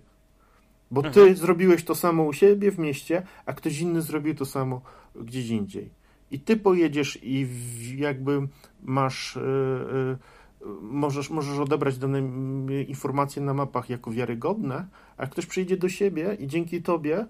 Bo 0.91 1.01
ty 1.01 1.19
mhm. 1.19 1.35
zrobiłeś 1.35 1.83
to 1.83 1.95
samo 1.95 2.23
u 2.23 2.33
siebie 2.33 2.71
w 2.71 2.79
mieście, 2.79 3.23
a 3.45 3.53
ktoś 3.53 3.79
inny 3.79 4.01
zrobił 4.01 4.35
to 4.35 4.45
samo 4.45 4.81
gdzieś 5.15 5.49
indziej. 5.49 5.89
I 6.31 6.39
ty 6.39 6.57
pojedziesz 6.57 7.19
i 7.23 7.47
jakby 7.97 8.47
masz. 8.83 9.35
Yy, 9.35 10.17
możesz, 10.81 11.29
możesz 11.29 11.59
odebrać 11.59 11.97
dane 11.97 12.19
informacje 12.87 13.41
na 13.41 13.53
mapach 13.53 13.89
jako 13.89 14.11
wiarygodne, 14.11 14.87
a 15.17 15.27
ktoś 15.27 15.45
przyjdzie 15.45 15.77
do 15.77 15.89
siebie 15.89 16.37
i 16.39 16.47
dzięki 16.47 16.81
tobie 16.81 17.25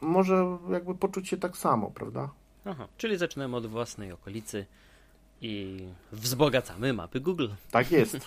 może 0.00 0.58
jakby 0.70 0.94
poczuć 0.94 1.28
się 1.28 1.36
tak 1.36 1.56
samo, 1.56 1.90
prawda? 1.90 2.30
Aha, 2.64 2.88
czyli 2.96 3.16
zaczynamy 3.16 3.56
od 3.56 3.66
własnej 3.66 4.12
okolicy 4.12 4.66
i 5.44 5.78
wzbogacamy 6.12 6.92
mapy 6.92 7.20
Google. 7.20 7.48
Tak 7.70 7.90
jest. 7.90 8.18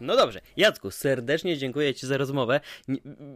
No 0.00 0.16
dobrze, 0.16 0.40
Jacku, 0.56 0.90
serdecznie 0.90 1.58
dziękuję 1.58 1.94
Ci 1.94 2.06
za 2.06 2.16
rozmowę. 2.16 2.60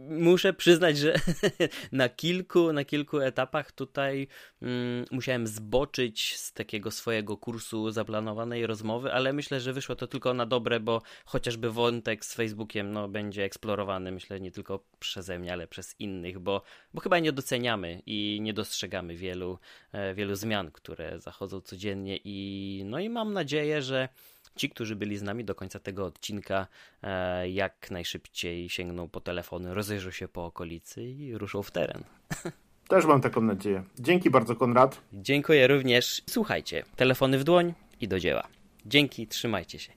Muszę 0.09 0.53
przyznać, 0.53 0.97
że 0.97 1.15
na 1.91 2.09
kilku, 2.09 2.73
na 2.73 2.85
kilku 2.85 3.19
etapach 3.19 3.71
tutaj 3.71 4.27
mm, 4.61 5.05
musiałem 5.11 5.47
zboczyć 5.47 6.37
z 6.37 6.53
takiego 6.53 6.91
swojego 6.91 7.37
kursu 7.37 7.91
zaplanowanej 7.91 8.67
rozmowy, 8.67 9.13
ale 9.13 9.33
myślę, 9.33 9.59
że 9.59 9.73
wyszło 9.73 9.95
to 9.95 10.07
tylko 10.07 10.33
na 10.33 10.45
dobre, 10.45 10.79
bo 10.79 11.01
chociażby 11.25 11.71
wątek 11.71 12.25
z 12.25 12.33
Facebookiem 12.33 12.91
no, 12.91 13.07
będzie 13.07 13.43
eksplorowany, 13.43 14.11
myślę, 14.11 14.39
nie 14.39 14.51
tylko 14.51 14.83
przeze 14.99 15.39
mnie, 15.39 15.53
ale 15.53 15.67
przez 15.67 15.95
innych, 15.99 16.39
bo, 16.39 16.61
bo 16.93 17.01
chyba 17.01 17.19
nie 17.19 17.31
doceniamy 17.31 18.01
i 18.05 18.39
nie 18.41 18.53
dostrzegamy 18.53 19.15
wielu, 19.15 19.59
e, 19.91 20.13
wielu 20.13 20.35
zmian, 20.35 20.71
które 20.71 21.19
zachodzą 21.19 21.61
codziennie 21.61 22.19
i 22.23 22.83
no 22.85 22.99
i 22.99 23.09
mam 23.09 23.33
nadzieję, 23.33 23.81
że 23.81 24.09
ci, 24.55 24.69
którzy 24.69 24.95
byli 24.95 25.17
z 25.17 25.21
nami 25.21 25.45
do 25.45 25.55
końca 25.55 25.79
tego 25.79 26.05
odcinka, 26.05 26.67
e, 27.03 27.49
jak 27.49 27.91
najszybciej 27.91 28.69
sięgną 28.69 29.09
po 29.09 29.21
telefony, 29.21 29.73
rozejrzą 29.73 30.11
się 30.11 30.27
po 30.27 30.45
okolicy 30.45 31.03
i 31.03 31.37
ruszą 31.37 31.63
w 31.63 31.71
teren. 31.71 32.03
Też 32.89 33.05
mam 33.05 33.21
taką 33.21 33.41
nadzieję. 33.41 33.83
Dzięki 33.99 34.29
bardzo, 34.29 34.55
Konrad. 34.55 35.01
Dziękuję 35.13 35.67
również. 35.67 36.21
Słuchajcie, 36.29 36.83
telefony 36.95 37.37
w 37.39 37.43
dłoń 37.43 37.73
i 38.01 38.07
do 38.07 38.19
dzieła. 38.19 38.47
Dzięki, 38.85 39.27
trzymajcie 39.27 39.79
się. 39.79 39.91